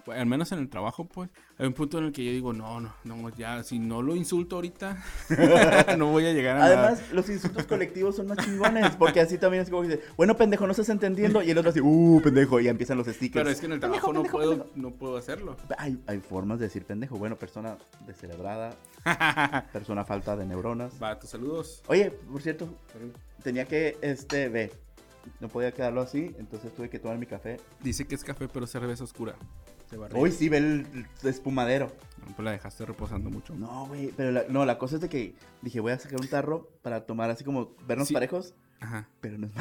Al 0.07 0.27
menos 0.27 0.53
en 0.53 0.59
el 0.59 0.69
trabajo, 0.69 1.07
pues, 1.07 1.31
hay 1.59 1.67
un 1.67 1.73
punto 1.73 1.99
en 1.99 2.05
el 2.05 2.13
que 2.13 2.25
yo 2.25 2.31
digo, 2.31 2.53
no, 2.53 2.81
no, 2.81 2.93
no, 3.05 3.29
ya, 3.31 3.63
si 3.63 3.79
no 3.79 4.03
lo 4.03 4.15
insulto 4.17 4.57
ahorita, 4.57 5.03
no 5.99 6.11
voy 6.11 6.27
a 6.27 6.33
llegar 6.33 6.57
a 6.57 6.61
nada. 6.61 6.89
Además, 6.89 7.13
los 7.13 7.29
insultos 7.29 7.65
colectivos 7.67 8.17
son 8.17 8.29
más 8.29 8.39
chingones, 8.39 8.97
porque 8.97 9.21
así 9.21 9.39
también 9.39 9.63
es 9.63 9.71
como 9.71 9.83
que 9.83 9.89
dice, 9.89 10.03
bueno, 10.17 10.37
pendejo, 10.37 10.67
no 10.67 10.73
estás 10.73 10.89
entendiendo, 10.89 11.43
y 11.43 11.51
el 11.51 11.59
otro 11.59 11.71
así, 11.71 11.81
uh, 11.81 12.21
pendejo, 12.23 12.61
y 12.61 12.65
ya 12.65 12.71
empiezan 12.71 12.99
los 12.99 13.07
stickers. 13.07 13.43
Pero 13.43 13.51
es 13.51 13.61
que 13.61 13.67
en 13.67 13.73
el 13.73 13.81
Pendejo, 13.81 14.11
trabajo 14.11 14.13
no 14.13 14.23
pendejo, 14.23 14.37
puedo, 14.37 14.51
pendejo. 14.65 14.89
no 14.89 14.91
puedo 14.95 15.17
hacerlo. 15.17 15.57
Hay, 15.79 15.99
hay 16.07 16.21
formas 16.21 16.59
de 16.59 16.67
decir 16.67 16.85
pendejo, 16.85 17.17
bueno, 17.17 17.37
persona 17.37 17.77
descerebrada, 18.07 18.77
persona 19.73 20.05
falta 20.05 20.37
de 20.37 20.47
neuronas. 20.47 20.93
Va, 21.03 21.19
tus 21.19 21.31
saludos. 21.31 21.83
Oye, 21.87 22.11
por 22.11 22.43
cierto, 22.43 22.69
tenía 23.43 23.65
que, 23.67 23.97
este, 24.03 24.49
ve, 24.49 24.71
no 25.41 25.49
podía 25.49 25.73
quedarlo 25.73 26.01
así, 26.01 26.35
entonces 26.39 26.75
tuve 26.75 26.91
que 26.91 26.99
tomar 26.99 27.19
mi 27.19 27.27
café. 27.27 27.59
Dice 27.81 28.07
que 28.07 28.15
es 28.15 28.25
café, 28.25 28.49
pero 28.49 28.65
es 28.65 28.71
cerveza 28.71 29.05
oscura. 29.05 29.35
Hoy 30.15 30.31
sí 30.33 30.49
ve 30.49 30.59
el, 30.59 30.87
el 31.23 31.29
espumadero. 31.29 31.93
No, 32.27 32.35
pues 32.35 32.45
la 32.45 32.53
dejaste 32.53 32.87
reposando 32.87 33.31
mucho. 33.31 33.55
No, 33.55 33.87
güey, 33.87 34.11
pero 34.17 34.33
la, 34.33 34.45
no, 34.49 34.65
la 34.65 34.79
cosa 34.79 34.97
es 34.97 35.01
de 35.03 35.09
que 35.09 35.35
dije, 35.63 35.81
voy 35.81 35.93
a 35.93 35.99
sacar 35.99 36.21
un 36.21 36.29
tarro 36.29 36.71
para 36.83 37.05
tomar 37.07 37.31
así 37.31 37.45
como 37.45 37.75
vernos 37.87 38.09
Sí. 38.09 38.15
parejos, 38.15 38.55
Ajá. 38.81 39.09
pero 39.21 39.37
no 39.39 39.47
es 39.47 39.53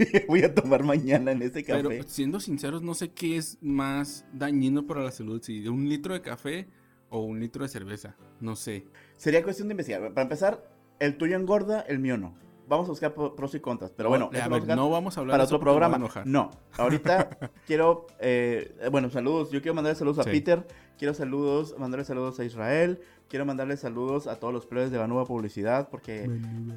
idea, 0.00 0.22
voy 0.28 0.42
a 0.44 0.54
tomar 0.54 0.84
mañana 0.84 1.32
en 1.32 1.42
ese 1.42 1.64
café. 1.64 1.82
Pero 1.82 2.02
siendo 2.08 2.38
sinceros, 2.40 2.82
no 2.82 2.94
sé 2.94 3.10
qué 3.10 3.36
es 3.36 3.58
más 3.60 4.24
dañino 4.32 4.86
para 4.86 5.02
la 5.02 5.10
salud, 5.10 5.42
si 5.42 5.66
un 5.66 5.88
litro 5.88 6.14
de 6.14 6.22
café 6.22 6.68
o 7.10 7.20
un 7.20 7.40
litro 7.40 7.64
de 7.64 7.68
cerveza. 7.68 8.14
No 8.40 8.54
sé. 8.56 8.86
Sería 9.16 9.42
cuestión 9.42 9.68
de 9.68 9.72
investigar. 9.72 10.00
Para 10.14 10.22
empezar, 10.22 10.64
el 11.00 11.16
tuyo 11.16 11.36
engorda, 11.36 11.80
el 11.82 11.98
mío 11.98 12.16
no. 12.16 12.34
Vamos 12.72 12.86
a 12.88 12.92
buscar 12.92 13.12
pro- 13.12 13.36
pros 13.36 13.54
y 13.54 13.60
contras. 13.60 13.92
Pero 13.94 14.08
bueno, 14.08 14.30
ver, 14.30 14.48
no 14.74 14.88
vamos 14.88 15.16
a 15.18 15.20
hablar 15.20 15.34
para 15.34 15.42
de 15.44 15.46
otro 15.46 15.60
programa. 15.60 15.98
No, 16.24 16.50
ahorita 16.78 17.28
quiero, 17.66 18.06
eh, 18.18 18.74
bueno, 18.90 19.10
saludos. 19.10 19.50
Yo 19.50 19.60
quiero 19.60 19.74
mandarle 19.74 19.98
saludos 19.98 20.18
a. 20.18 20.24
Peter. 20.24 20.66
Quiero 20.98 21.12
saludos, 21.12 21.74
mandarle 21.78 22.06
saludos 22.06 22.40
a 22.40 22.44
Israel. 22.44 23.00
Quiero 23.28 23.44
mandarle 23.44 23.76
saludos 23.76 24.26
a 24.26 24.36
todos 24.36 24.54
los 24.54 24.64
plebes 24.64 24.90
de 24.90 24.96
Banuba 24.96 25.26
Publicidad 25.26 25.88
porque 25.90 26.30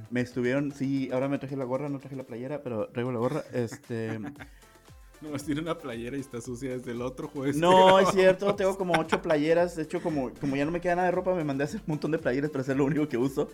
me 0.09 0.19
estuvieron, 0.21 0.71
sí, 0.71 1.09
ahora 1.13 1.29
me 1.29 1.37
traje 1.37 1.55
la 1.55 1.63
gorra, 1.63 1.87
no 1.89 1.99
traje 1.99 2.15
la 2.15 2.23
playera, 2.23 2.61
pero 2.61 2.87
traigo 2.89 3.11
la 3.13 3.19
gorra. 3.19 3.43
Este, 3.53 4.19
Nomás 5.21 5.43
tiene 5.45 5.61
una 5.61 5.77
playera 5.77 6.17
y 6.17 6.19
está 6.19 6.41
sucia 6.41 6.71
desde 6.71 6.91
el 6.91 7.01
otro 7.01 7.29
jueves. 7.29 7.55
No, 7.55 7.99
es 8.01 8.09
cierto, 8.09 8.53
tengo 8.55 8.77
como 8.77 8.99
ocho 8.99 9.21
playeras. 9.21 9.75
De 9.75 9.83
hecho, 9.83 10.01
como, 10.01 10.31
como 10.41 10.55
ya 10.57 10.65
no 10.65 10.71
me 10.71 10.81
queda 10.81 10.95
nada 10.95 11.07
de 11.07 11.11
ropa, 11.11 11.33
me 11.33 11.43
mandé 11.43 11.63
a 11.63 11.67
hacer 11.67 11.79
un 11.81 11.87
montón 11.87 12.11
de 12.11 12.17
playeras 12.19 12.49
para 12.51 12.61
hacer 12.61 12.75
lo 12.75 12.85
único 12.85 13.07
que 13.07 13.17
uso. 13.17 13.47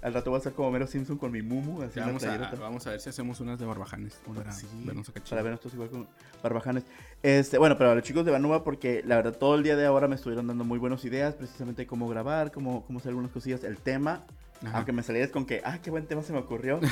Al 0.00 0.14
rato 0.14 0.30
voy 0.30 0.36
a 0.36 0.38
estar 0.38 0.52
como 0.52 0.70
Mero 0.70 0.86
Simpson 0.86 1.18
con 1.18 1.32
mi 1.32 1.42
mumu. 1.42 1.82
Así 1.82 1.98
vamos, 1.98 2.22
a, 2.24 2.36
vamos 2.56 2.86
a 2.86 2.90
ver 2.90 3.00
si 3.00 3.08
hacemos 3.10 3.40
unas 3.40 3.58
de 3.58 3.66
barbajanes. 3.66 4.20
Para 4.34 4.52
Sí, 4.52 4.66
vernos 4.84 5.10
para 5.10 5.56
todos 5.56 5.74
igual 5.74 5.90
con 5.90 6.08
barbajanes. 6.42 6.84
Este, 7.22 7.58
bueno, 7.58 7.76
pero 7.76 7.90
a 7.90 7.94
los 7.94 8.04
chicos 8.04 8.24
de 8.24 8.30
Banuba, 8.30 8.62
porque 8.62 9.02
la 9.04 9.16
verdad 9.16 9.36
todo 9.36 9.56
el 9.56 9.62
día 9.64 9.76
de 9.76 9.86
ahora 9.86 10.06
me 10.06 10.14
estuvieron 10.14 10.46
dando 10.46 10.64
muy 10.64 10.78
buenas 10.78 11.04
ideas, 11.04 11.34
precisamente 11.34 11.86
cómo 11.86 12.08
grabar, 12.08 12.52
cómo, 12.52 12.84
cómo 12.86 13.00
hacer 13.00 13.10
algunas 13.10 13.32
cosillas, 13.32 13.64
el 13.64 13.78
tema. 13.78 14.24
Ajá. 14.62 14.78
Aunque 14.78 14.92
me 14.92 15.02
salías 15.04 15.30
con 15.30 15.46
que, 15.46 15.62
ah, 15.64 15.78
qué 15.80 15.90
buen 15.90 16.06
tema 16.06 16.22
se 16.22 16.32
me 16.32 16.40
ocurrió. 16.40 16.80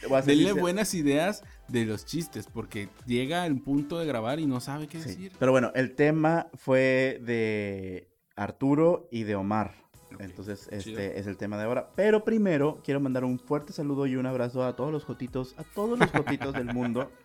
Ser 0.00 0.24
Denle 0.24 0.52
buenas 0.52 0.94
ideas 0.94 1.44
de 1.68 1.84
los 1.84 2.04
chistes, 2.04 2.48
porque 2.52 2.88
llega 3.06 3.46
el 3.46 3.60
punto 3.60 3.98
de 3.98 4.06
grabar 4.06 4.40
y 4.40 4.46
no 4.46 4.60
sabe 4.60 4.88
qué 4.88 5.00
Sí, 5.00 5.08
decir. 5.10 5.32
Pero 5.38 5.52
bueno, 5.52 5.70
el 5.74 5.94
tema 5.94 6.48
fue 6.54 7.20
de 7.22 8.08
Arturo 8.34 9.08
y 9.12 9.22
de 9.24 9.36
Omar. 9.36 9.74
Entonces, 10.18 10.68
chido. 10.78 10.98
este 11.00 11.18
es 11.18 11.26
el 11.26 11.36
tema 11.36 11.56
de 11.56 11.64
ahora. 11.64 11.90
Pero 11.94 12.24
primero, 12.24 12.80
quiero 12.84 13.00
mandar 13.00 13.24
un 13.24 13.38
fuerte 13.38 13.72
saludo 13.72 14.06
y 14.06 14.16
un 14.16 14.26
abrazo 14.26 14.64
a 14.64 14.74
todos 14.76 14.92
los 14.92 15.04
jotitos, 15.04 15.54
a 15.58 15.64
todos 15.64 15.98
los 15.98 16.10
jotitos 16.10 16.52
del 16.54 16.72
mundo. 16.72 17.10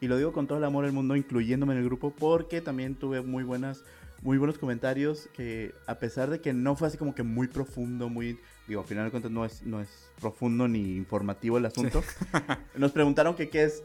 Y 0.00 0.08
lo 0.08 0.18
digo 0.18 0.32
con 0.32 0.46
todo 0.46 0.58
el 0.58 0.64
amor 0.64 0.84
del 0.84 0.92
mundo, 0.92 1.16
incluyéndome 1.16 1.72
en 1.72 1.78
el 1.78 1.84
grupo, 1.86 2.10
porque 2.10 2.60
también 2.60 2.94
tuve 2.94 3.22
muy 3.22 3.42
buenas, 3.42 3.84
muy 4.22 4.36
buenos 4.36 4.58
comentarios 4.58 5.30
que 5.32 5.72
a 5.86 5.94
pesar 5.98 6.28
de 6.28 6.40
que 6.42 6.52
no 6.52 6.76
fue 6.76 6.88
así 6.88 6.98
como 6.98 7.14
que 7.14 7.22
muy 7.22 7.46
profundo, 7.48 8.10
muy, 8.10 8.38
digo, 8.68 8.82
al 8.82 8.86
final 8.86 9.04
de 9.06 9.10
cuentas 9.12 9.30
no 9.30 9.46
es, 9.46 9.62
no 9.62 9.80
es 9.80 9.88
profundo 10.20 10.68
ni 10.68 10.96
informativo 10.96 11.56
el 11.56 11.64
asunto, 11.64 12.02
nos 12.76 12.92
preguntaron 12.92 13.34
que 13.34 13.48
qué 13.48 13.62
es, 13.64 13.82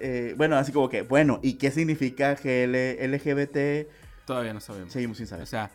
eh, 0.00 0.34
bueno, 0.36 0.56
así 0.56 0.72
como 0.72 0.88
que, 0.88 1.02
bueno, 1.02 1.38
¿y 1.40 1.54
qué 1.54 1.70
significa 1.70 2.34
GL, 2.34 2.74
LGBT? 3.06 3.88
Todavía 4.26 4.54
no 4.54 4.60
sabemos. 4.60 4.92
Seguimos 4.92 5.18
sin 5.18 5.26
O 5.26 5.28
saber. 5.28 5.46
sea, 5.46 5.70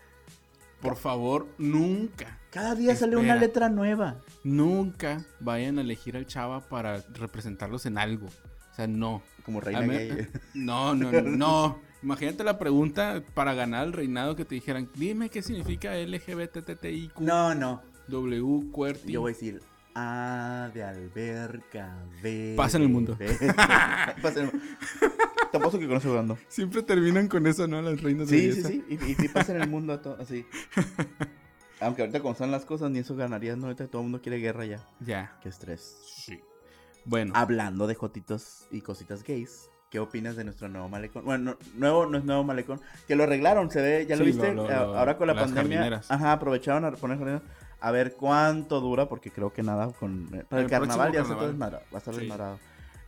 por 0.82 0.96
favor, 0.96 1.48
nunca, 1.58 2.40
Cada 2.52 2.76
día 2.76 2.96
sale 2.96 3.18
una 3.18 3.36
letra 3.36 3.70
nueva. 3.70 4.16
nunca 4.44 5.24
vayan 5.40 5.78
a 5.78 5.82
elegir 5.82 6.16
al 6.18 6.26
chava 6.28 6.62
para 6.62 7.02
representarlos 7.14 7.86
en 7.86 7.98
algo. 7.98 8.28
O 8.28 8.76
sea, 8.76 8.88
no. 8.88 9.22
Como 9.44 9.60
reina 9.62 9.82
me- 9.82 9.98
gay. 10.08 10.28
No, 10.54 10.94
no, 10.94 11.12
no, 11.12 11.22
no. 11.22 11.80
Imagínate 12.04 12.44
la 12.44 12.60
pregunta 12.60 13.24
para 13.34 13.54
ganar 13.56 13.88
el 13.88 13.94
reinado 13.94 14.36
que 14.36 14.46
te 14.46 14.56
dijeran, 14.56 14.88
dime 14.96 15.30
qué 15.30 15.42
significa 15.42 15.96
LGBTTIQ 15.96 17.20
No, 17.22 17.56
no. 17.56 17.82
W 18.08 18.70
QWERTY. 18.72 19.12
Yo 19.14 19.22
voy 19.22 19.32
a 19.32 19.34
decir 19.34 19.62
A 19.96 20.70
de 20.76 20.84
alberca, 20.84 21.98
B. 22.22 22.54
Pasa 22.56 22.78
en 22.78 22.84
el 22.84 22.90
mundo. 22.90 23.18
Pasa 24.22 24.40
en 24.42 24.46
el 24.46 24.52
mundo. 24.54 24.66
Tampoco 25.52 25.80
que 25.80 25.88
conoce 25.88 26.08
jugando. 26.08 26.38
Siempre 26.48 26.84
terminan 26.84 27.28
con 27.28 27.46
eso, 27.48 27.68
¿no? 27.68 27.82
Las 27.82 28.02
reinas 28.02 28.30
de 28.30 28.38
Sí, 28.40 28.52
sí, 28.54 28.62
belleza. 28.62 28.68
sí. 28.70 29.16
Y, 29.20 29.26
y, 29.26 29.28
pasa 29.30 29.56
en 29.56 29.62
el 29.62 29.70
mundo 29.70 29.94
a 29.94 30.02
to- 30.02 30.18
así. 30.20 30.46
Aunque 31.80 32.02
ahorita 32.02 32.20
como 32.22 32.32
están 32.34 32.52
las 32.52 32.66
cosas, 32.66 32.90
ni 32.90 33.00
eso 33.00 33.16
ganaría, 33.16 33.56
¿no? 33.56 33.66
Ahorita 33.68 33.88
todo 33.88 34.02
el 34.02 34.06
mundo 34.06 34.22
quiere 34.22 34.40
guerra 34.40 34.66
ya. 34.66 34.80
Ya. 35.00 35.38
Qué 35.42 35.50
estrés. 35.50 35.98
Sí. 36.06 36.40
Bueno, 37.06 37.34
Hablando 37.36 37.88
de 37.88 37.96
jotitos 37.96 38.68
y 38.72 38.82
cositas 38.82 39.24
gays, 39.24 39.70
¿qué 39.92 40.00
opinas 40.00 40.36
de 40.36 40.44
nuestro 40.44 40.68
nuevo 40.70 40.90
malecón? 40.90 41.24
Bueno, 41.24 41.52
no- 41.52 41.58
nuevo 41.76 42.06
no 42.08 42.18
es 42.18 42.24
nuevo 42.26 42.44
malecón, 42.44 42.82
que 43.08 43.16
lo 43.16 43.24
arreglaron, 43.24 43.70
se 43.70 43.82
ve, 43.82 44.06
¿ya 44.10 44.16
lo 44.16 44.26
Sí, 44.26 44.32
viste? 44.32 44.54
lo- 44.54 44.64
lo- 44.64 44.70
Eh, 44.72 44.74
Ahora 44.74 45.18
con 45.18 45.28
la 45.28 45.34
las 45.34 45.44
pandemia, 45.46 45.78
jardineras. 45.78 46.12
ajá, 46.12 46.32
aprovecharon 46.34 46.84
a 46.84 46.92
poner 46.92 47.18
jardineras. 47.20 47.48
A 47.80 47.92
ver 47.92 48.16
cuánto 48.16 48.82
dura, 48.82 49.08
porque 49.08 49.30
creo 49.30 49.54
que 49.54 49.62
nada 49.62 49.92
con 49.94 50.28
eh, 50.34 50.44
para 50.50 50.62
el, 50.62 50.66
El 50.66 50.72
carnaval 50.72 51.12
ya 51.14 51.20
se 51.24 51.30
todo 51.30 51.38
carnaval. 51.38 51.52
desmadra- 51.52 51.80
va 51.94 51.96
a 51.96 51.98
estar 52.00 52.14
Sí. 52.16 52.20
desmadrado. 52.22 52.60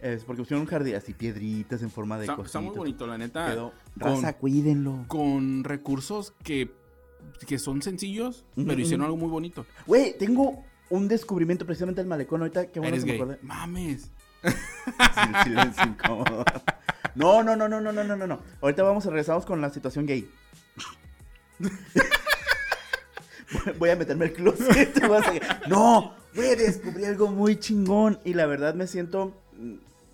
Es 0.02 0.24
porque 0.24 0.44
pusieron 0.44 0.62
un 0.62 0.68
jardín 0.68 0.96
así, 0.96 1.14
piedritas 1.14 1.82
en 1.82 1.92
forma 1.92 2.18
de 2.18 2.26
está, 2.26 2.42
está 2.42 2.62
muy 2.62 2.76
bonito, 2.76 3.06
la 3.06 3.18
neta. 3.18 3.52
Quedó, 3.52 3.74
raza, 3.98 4.32
con, 4.34 4.42
cuídenlo. 4.42 5.06
Con 5.08 5.64
recursos 5.66 6.34
que, 6.44 6.72
que 7.46 7.60
son 7.60 7.82
sencillos, 7.82 8.46
mm 8.56 8.62
-hmm. 8.62 8.68
pero 8.68 8.82
hicieron 8.82 9.06
algo 9.06 9.18
muy 9.18 9.30
bonito. 9.30 9.66
Güey, 9.86 10.18
tengo 10.18 10.64
un 10.90 11.10
descubrimiento 11.10 11.66
precisamente 11.66 12.00
del 12.02 12.08
malecón 12.08 12.42
ahorita. 12.42 12.68
Qué 12.68 12.80
bueno 12.80 12.96
Eres 12.96 13.04
que 13.04 13.12
gay. 13.12 13.20
me 13.20 13.24
acordé. 13.24 13.40
Mames. 13.46 14.12
No, 17.16 17.44
no, 17.44 17.56
no, 17.56 17.68
no, 17.68 17.82
no, 17.82 17.92
no, 17.92 18.04
no, 18.04 18.28
no. 18.28 18.40
Ahorita 18.62 18.84
vamos 18.84 19.06
a 19.06 19.10
regresamos 19.10 19.46
con 19.46 19.60
la 19.60 19.70
situación 19.72 20.06
gay. 20.06 20.30
voy 23.80 23.90
a 23.90 23.96
meterme 23.96 24.26
al 24.26 24.32
closet. 24.32 25.04
no, 25.68 26.14
voy 26.36 26.46
a 26.46 27.10
algo 27.10 27.28
muy 27.28 27.60
chingón. 27.60 28.20
Y 28.24 28.36
la 28.36 28.46
verdad 28.46 28.76
me 28.76 28.88
siento 28.88 29.36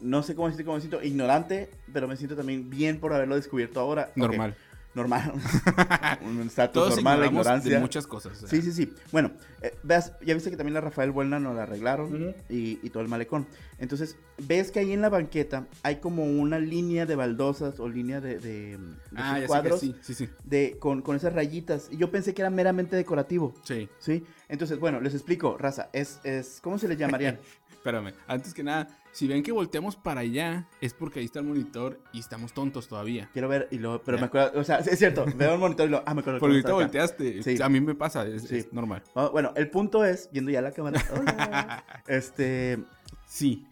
no 0.06 0.24
sé 0.24 0.36
cómo 0.36 0.50
decir, 0.50 0.66
cómo 0.66 0.76
me 0.78 0.82
siento 0.82 1.02
ignorante, 1.04 1.70
pero 1.92 2.08
me 2.08 2.16
siento 2.18 2.36
también 2.36 2.70
bien 2.70 3.00
por 3.00 3.14
haberlo 3.14 3.36
descubierto 3.36 3.80
ahora. 3.80 4.12
Normal. 4.16 4.56
normal. 4.94 5.34
Un 6.26 6.42
estatus 6.42 6.74
Todos 6.74 6.96
normal, 6.96 7.20
la 7.20 7.26
ignorancia. 7.26 7.74
de 7.74 7.80
muchas 7.80 8.08
cosas. 8.08 8.32
o 8.34 8.48
sea. 8.48 8.50
Sí, 8.50 8.62
sí, 8.62 8.72
sí. 8.72 8.94
Bueno, 9.12 9.32
eh, 9.62 9.74
veas, 9.84 10.14
ya 10.26 10.34
viste 10.34 10.50
que 10.50 10.56
también 10.58 10.74
la 10.74 10.80
Rafael 10.82 11.12
Buelna 11.12 11.38
nos 11.40 11.56
la 11.56 11.64
arreglaron 11.64 12.34
y, 12.50 12.80
y 12.82 12.90
todo 12.92 13.04
el 13.04 13.10
malecón. 13.10 13.46
Entonces, 13.78 14.16
ves 14.48 14.72
que 14.72 14.80
ahí 14.80 14.94
en 14.94 15.02
la 15.02 15.10
banqueta 15.10 15.68
hay 15.84 15.98
como 15.98 16.24
una 16.24 16.60
línea 16.60 17.06
de 17.06 17.16
baldosas 17.16 17.80
o 17.82 17.90
línea 17.90 18.22
de, 18.22 18.40
de, 18.40 18.78
de 18.78 18.80
Ah, 19.18 19.42
cuadros 19.48 19.82
sí, 19.82 19.96
sí, 20.02 20.14
sí. 20.14 20.30
de, 20.46 20.78
con, 20.80 21.02
con 21.02 21.16
esas 21.18 21.34
rayitas. 21.34 21.90
Y 21.92 21.98
yo 21.98 22.10
pensé 22.10 22.34
que 22.34 22.42
era 22.42 22.50
meramente 22.50 22.96
decorativo, 22.96 23.54
Sí. 23.64 23.90
¿sí? 24.00 24.24
Entonces, 24.48 24.80
bueno, 24.80 25.02
les 25.02 25.14
explico, 25.14 25.58
raza. 25.58 25.90
Es, 25.92 26.20
es 26.24 26.60
¿cómo 26.62 26.78
se 26.78 26.88
les 26.88 26.98
llamarían? 26.98 27.38
Espérame, 27.72 28.14
antes 28.28 28.54
que 28.54 28.64
nada, 28.64 28.88
si 29.16 29.28
ven 29.28 29.44
que 29.44 29.54
volteamos 29.54 29.96
para 29.96 30.20
allá, 30.22 30.68
es 30.82 30.94
porque 30.94 31.20
ahí 31.20 31.26
está 31.26 31.40
el 31.40 31.46
monitor 31.46 32.02
y 32.12 32.20
estamos 32.20 32.52
tontos 32.54 32.90
todavía. 32.90 33.30
Quiero 33.32 33.48
ver 33.48 33.70
y 33.72 33.78
lo, 33.78 34.04
pero 34.04 34.18
Ya. 34.18 34.22
me 34.22 34.28
acuerdo, 34.28 34.60
o 34.60 34.64
sea, 34.66 34.80
es 34.80 35.00
cierto, 35.00 35.24
veo 35.38 35.54
el 35.54 35.60
monitor 35.60 35.88
y 35.88 35.92
lo, 35.92 36.04
ah, 36.06 36.14
me 36.14 36.20
acuerdo. 36.20 36.38
que 36.38 36.42
Porque 36.42 36.56
ahorita 36.56 36.74
volteaste. 36.74 37.42
Sí. 37.42 37.62
A 37.62 37.70
mí 37.70 37.80
me 37.80 37.96
pasa, 37.96 38.28
es, 38.28 38.44
Sí. 38.44 38.58
es 38.58 38.74
normal. 38.74 39.04
Ah, 39.16 39.30
Bueno, 39.32 39.54
el 39.56 39.70
punto 39.70 40.04
es, 40.04 40.30
viendo 40.34 40.52
ya 40.52 40.62
la 40.62 40.72
cámara, 40.74 41.02
hola, 41.16 41.86
este, 42.08 42.80
Sí. 43.26 43.66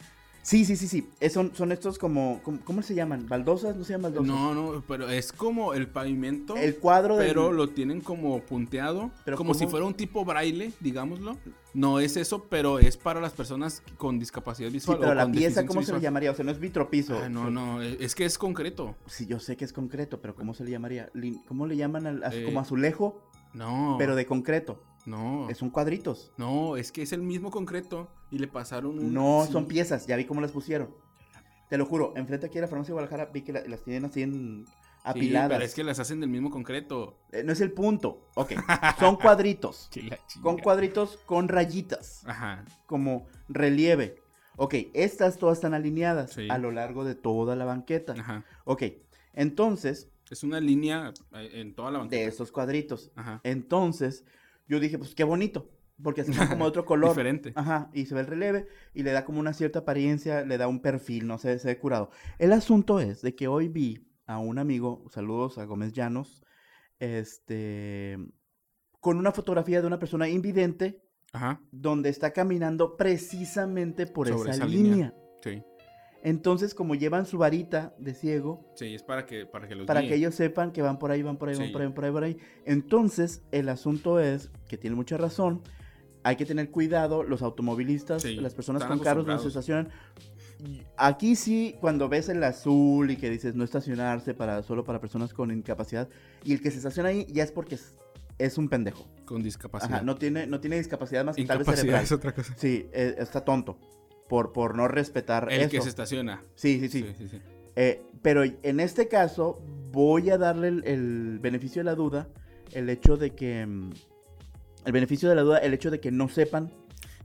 Sí, 0.43 0.65
sí, 0.65 0.75
sí, 0.75 0.87
sí. 0.89 1.09
Son, 1.29 1.55
son 1.55 1.71
estos 1.71 1.97
como, 1.97 2.41
como- 2.43 2.59
¿cómo 2.65 2.81
se 2.81 2.93
llaman? 2.93 3.27
¿Baldosas? 3.29 3.77
No 3.77 3.85
se 3.85 3.93
llaman 3.93 4.13
baldosas. 4.13 4.27
No, 4.27 4.53
no, 4.53 4.83
pero 4.85 5.09
es 5.09 5.31
como 5.31 5.73
el 5.73 5.87
pavimento, 5.87 6.57
El 6.57 6.75
cuadro 6.75 7.15
del... 7.15 7.27
pero 7.27 7.51
lo 7.53 7.69
tienen 7.69 8.01
como 8.01 8.39
punteado, 8.41 9.09
Pero 9.23 9.37
como 9.37 9.53
¿cómo? 9.53 9.59
si 9.59 9.67
fuera 9.67 9.85
un 9.85 9.93
tipo 9.93 10.25
braille, 10.25 10.73
digámoslo. 10.81 11.37
No 11.73 11.99
es 11.99 12.17
eso, 12.17 12.43
pero 12.49 12.77
es 12.77 12.97
para 12.97 13.19
las 13.21 13.31
personas 13.33 13.81
con 13.97 14.19
discapacidad 14.19 14.67
Sí, 14.67 14.73
visual. 14.73 14.97
pero 14.99 15.11
o 15.11 15.15
la 15.15 15.23
con 15.23 15.31
pieza, 15.31 15.65
¿cómo 15.65 15.81
se 15.81 15.93
le 15.93 16.01
llamaría? 16.01 16.29
O 16.31 16.35
sea, 16.35 16.43
no 16.45 16.51
es 16.51 16.59
vitropiso. 16.59 17.17
Ah, 17.17 17.29
no, 17.29 17.49
no, 17.49 17.81
es 17.81 18.13
que 18.13 18.25
es 18.25 18.37
concreto. 18.37 18.95
Sí, 19.07 19.25
yo 19.25 19.39
sé 19.39 19.55
que 19.57 19.63
es 19.65 19.71
concreto, 19.73 20.19
pero 20.21 20.35
¿cómo 20.35 20.53
se 20.53 20.63
le 20.65 20.71
llamaría? 20.71 21.09
¿Cómo 21.47 21.65
le 21.67 21.77
llaman 21.77 22.05
al, 22.05 22.23
a- 22.23 22.35
Eh, 22.35 22.43
como 22.45 22.59
azulejo? 22.59 23.23
No. 23.53 23.95
Pero 23.97 24.15
de 24.15 24.25
concreto. 24.25 24.83
No. 25.05 25.47
Son 25.55 25.69
cuadritos. 25.69 26.31
No, 26.37 26.77
es 26.77 26.91
que 26.91 27.01
es 27.01 27.11
el 27.13 27.21
mismo 27.21 27.51
concreto 27.51 28.09
y 28.31 28.37
le 28.39 28.47
pasaron 28.47 28.99
un. 28.99 29.13
No, 29.13 29.43
sí. 29.45 29.51
son 29.51 29.67
piezas. 29.67 30.07
Ya 30.07 30.15
vi 30.15 30.25
cómo 30.25 30.41
las 30.41 30.51
pusieron. 30.51 30.89
Te 31.69 31.77
lo 31.77 31.85
juro, 31.85 32.13
enfrente 32.15 32.45
aquí 32.45 32.55
de 32.55 32.61
la 32.61 32.67
farmacia 32.67 32.89
de 32.89 32.93
Guadalajara 33.01 33.31
vi 33.33 33.41
que 33.41 33.51
la- 33.53 33.65
las 33.67 33.83
tienen 33.83 34.05
así 34.05 34.21
en 34.21 34.65
Sí, 34.67 34.73
apiladas. 35.03 35.49
pero 35.49 35.65
es 35.65 35.73
que 35.73 35.83
las 35.83 35.99
hacen 35.99 36.19
del 36.21 36.29
mismo 36.29 36.49
concreto. 36.51 37.17
Eh, 37.31 37.43
no 37.43 37.51
es 37.51 37.59
el 37.61 37.71
punto. 37.71 38.29
Ok, 38.35 38.53
son 38.99 39.15
cuadritos. 39.17 39.89
Con 40.41 40.57
cuadritos 40.59 41.17
con 41.25 41.47
rayitas. 41.47 42.23
Ajá. 42.25 42.63
como 42.85 43.25
relieve. 43.49 44.21
Ok, 44.55 44.75
estas 44.93 45.37
todas 45.39 45.57
están 45.57 45.73
alineadas 45.73 46.31
Sí. 46.33 46.47
a 46.49 46.57
lo 46.59 46.69
largo 46.71 47.03
de 47.03 47.15
toda 47.15 47.55
la 47.55 47.65
banqueta. 47.65 48.13
Ajá. 48.13 48.45
Ok, 48.65 48.83
entonces, 49.33 50.09
Es 50.29 50.43
una 50.43 50.59
línea 50.59 51.11
eh, 51.33 51.49
en 51.55 51.73
toda 51.75 51.91
la 51.91 51.99
banqueta. 51.99 52.21
de 52.21 52.27
esos 52.27 52.51
cuadritos. 52.51 53.11
Ajá. 53.15 53.41
Entonces, 53.43 54.25
yo 54.67 54.79
dije, 54.79 54.97
pues 54.97 55.13
qué 55.15 55.23
bonito, 55.23 55.69
porque 56.01 56.21
así 56.21 56.33
son 56.33 56.47
como 56.47 56.65
de 56.65 56.69
otro 56.69 56.85
color. 56.85 57.09
Diferente. 57.09 57.53
Ajá, 57.55 57.89
y 57.93 58.05
se 58.05 58.15
ve 58.15 58.21
el 58.21 58.27
relieve 58.27 58.67
y 58.93 59.03
le 59.03 59.11
da 59.11 59.25
como 59.25 59.39
una 59.39 59.53
cierta 59.53 59.79
apariencia, 59.79 60.45
le 60.45 60.57
da 60.57 60.67
un 60.67 60.81
perfil, 60.81 61.27
no 61.27 61.37
sé, 61.37 61.59
se 61.59 61.67
ve 61.67 61.77
curado. 61.79 62.09
El 62.39 62.53
asunto 62.53 62.99
es 62.99 63.21
de 63.21 63.35
que 63.35 63.47
hoy 63.47 63.67
vi 63.67 64.07
a 64.25 64.39
un 64.39 64.57
amigo, 64.59 65.05
saludos 65.11 65.57
a 65.57 65.65
Gómez 65.65 65.93
Llanos, 65.93 66.43
este, 66.99 68.17
con 68.99 69.17
una 69.17 69.31
fotografía 69.31 69.81
de 69.81 69.87
una 69.87 69.99
persona 69.99 70.29
invidente 70.29 71.03
Ajá. 71.33 71.61
donde 71.71 72.09
está 72.09 72.31
caminando 72.31 72.95
precisamente 72.95 74.07
por 74.07 74.27
Sobre 74.29 74.51
esa, 74.51 74.63
esa 74.63 74.65
línea. 74.65 74.91
línea. 74.93 75.13
Sí. 75.43 75.63
Entonces, 76.23 76.73
como 76.73 76.95
llevan 76.95 77.25
su 77.25 77.37
varita 77.37 77.93
de 77.99 78.13
ciego, 78.13 78.71
Sí, 78.75 78.95
es 78.95 79.03
para 79.03 79.25
que, 79.25 79.45
para 79.45 79.67
que 79.67 79.75
los 79.75 79.85
para 79.85 80.01
que 80.01 80.15
ellos 80.15 80.33
sepan 80.33 80.71
que 80.71 80.81
van 80.81 80.97
por 80.97 81.11
ahí, 81.11 81.21
van 81.21 81.37
por 81.37 81.49
ahí, 81.49 81.57
van 81.57 81.71
por 81.73 81.81
ahí, 81.81 81.87
van 81.87 81.93
por 81.93 82.05
ahí, 82.05 82.11
por 82.11 82.23
ahí. 82.23 82.37
Entonces, 82.65 83.43
el 83.51 83.67
asunto 83.67 84.21
es, 84.21 84.49
que 84.69 84.77
tiene 84.77 84.95
mucha 84.95 85.17
razón, 85.17 85.61
hay 86.23 86.37
que 86.37 86.45
tener 86.45 86.71
cuidado, 86.71 87.23
los 87.23 87.41
automovilistas, 87.41 88.21
Sí, 88.21 88.35
las 88.37 88.53
personas 88.55 88.85
con 88.85 88.99
carros 88.99 89.25
donde 89.25 89.41
se 89.41 89.49
estacionan. 89.49 89.89
Aquí 90.95 91.35
sí, 91.35 91.75
cuando 91.81 92.07
ves 92.07 92.29
el 92.29 92.41
azul 92.45 93.11
y 93.11 93.17
que 93.17 93.29
dices 93.29 93.53
no 93.53 93.65
estacionarse 93.65 94.33
para 94.33 94.63
solo 94.63 94.85
para 94.85 95.01
personas 95.01 95.33
con 95.33 95.51
incapacidad, 95.51 96.07
y 96.45 96.53
el 96.53 96.61
que 96.61 96.71
se 96.71 96.77
estaciona 96.77 97.09
ahí 97.09 97.27
ya 97.29 97.43
es 97.43 97.51
porque 97.51 97.77
es, 98.37 98.57
un 98.57 98.69
pendejo. 98.69 99.05
Con 99.25 99.43
discapacidad. 99.43 99.95
Ajá, 99.95 100.03
no 100.03 100.15
tiene, 100.15 100.47
no 100.47 100.61
tiene 100.61 100.77
discapacidad 100.77 101.25
más 101.25 101.35
que 101.35 101.43
tal 101.43 101.57
vez 101.57 101.67
cerebral. 101.67 102.03
es 102.03 102.13
otra 102.13 102.33
cosa. 102.33 102.55
Sí, 102.57 102.87
eh, 102.93 103.15
está 103.17 103.43
tonto. 103.43 103.77
Por, 104.33 104.51
por 104.51 104.75
no 104.75 104.87
respetar 104.87 105.47
El 105.51 105.61
eso. 105.61 105.69
que 105.69 105.81
se 105.81 105.89
estaciona. 105.89 106.41
Sí, 106.55 106.79
sí, 106.79 106.89
sí, 106.89 107.13
sí, 107.15 107.27
sí. 107.27 107.39
Eh, 107.75 108.01
pero 108.23 108.41
en 108.43 108.79
este 108.79 109.07
caso, 109.07 109.61
voy 109.91 110.31
a 110.31 110.39
darle 110.39 110.69
el, 110.69 110.83
el 110.87 111.37
beneficio 111.39 111.81
de 111.81 111.83
la 111.83 111.93
duda, 111.93 112.27
el 112.71 112.89
hecho 112.89 113.15
de 113.15 113.29
que. 113.35 113.63
mm, 113.63 113.91
El 114.85 114.91
beneficio 114.91 115.29
de 115.29 115.35
la 115.35 115.43
duda, 115.43 115.59
el 115.59 115.71
hecho 115.75 115.91
de 115.91 115.99
que 115.99 116.09
no 116.09 116.29
sepan. 116.29 116.71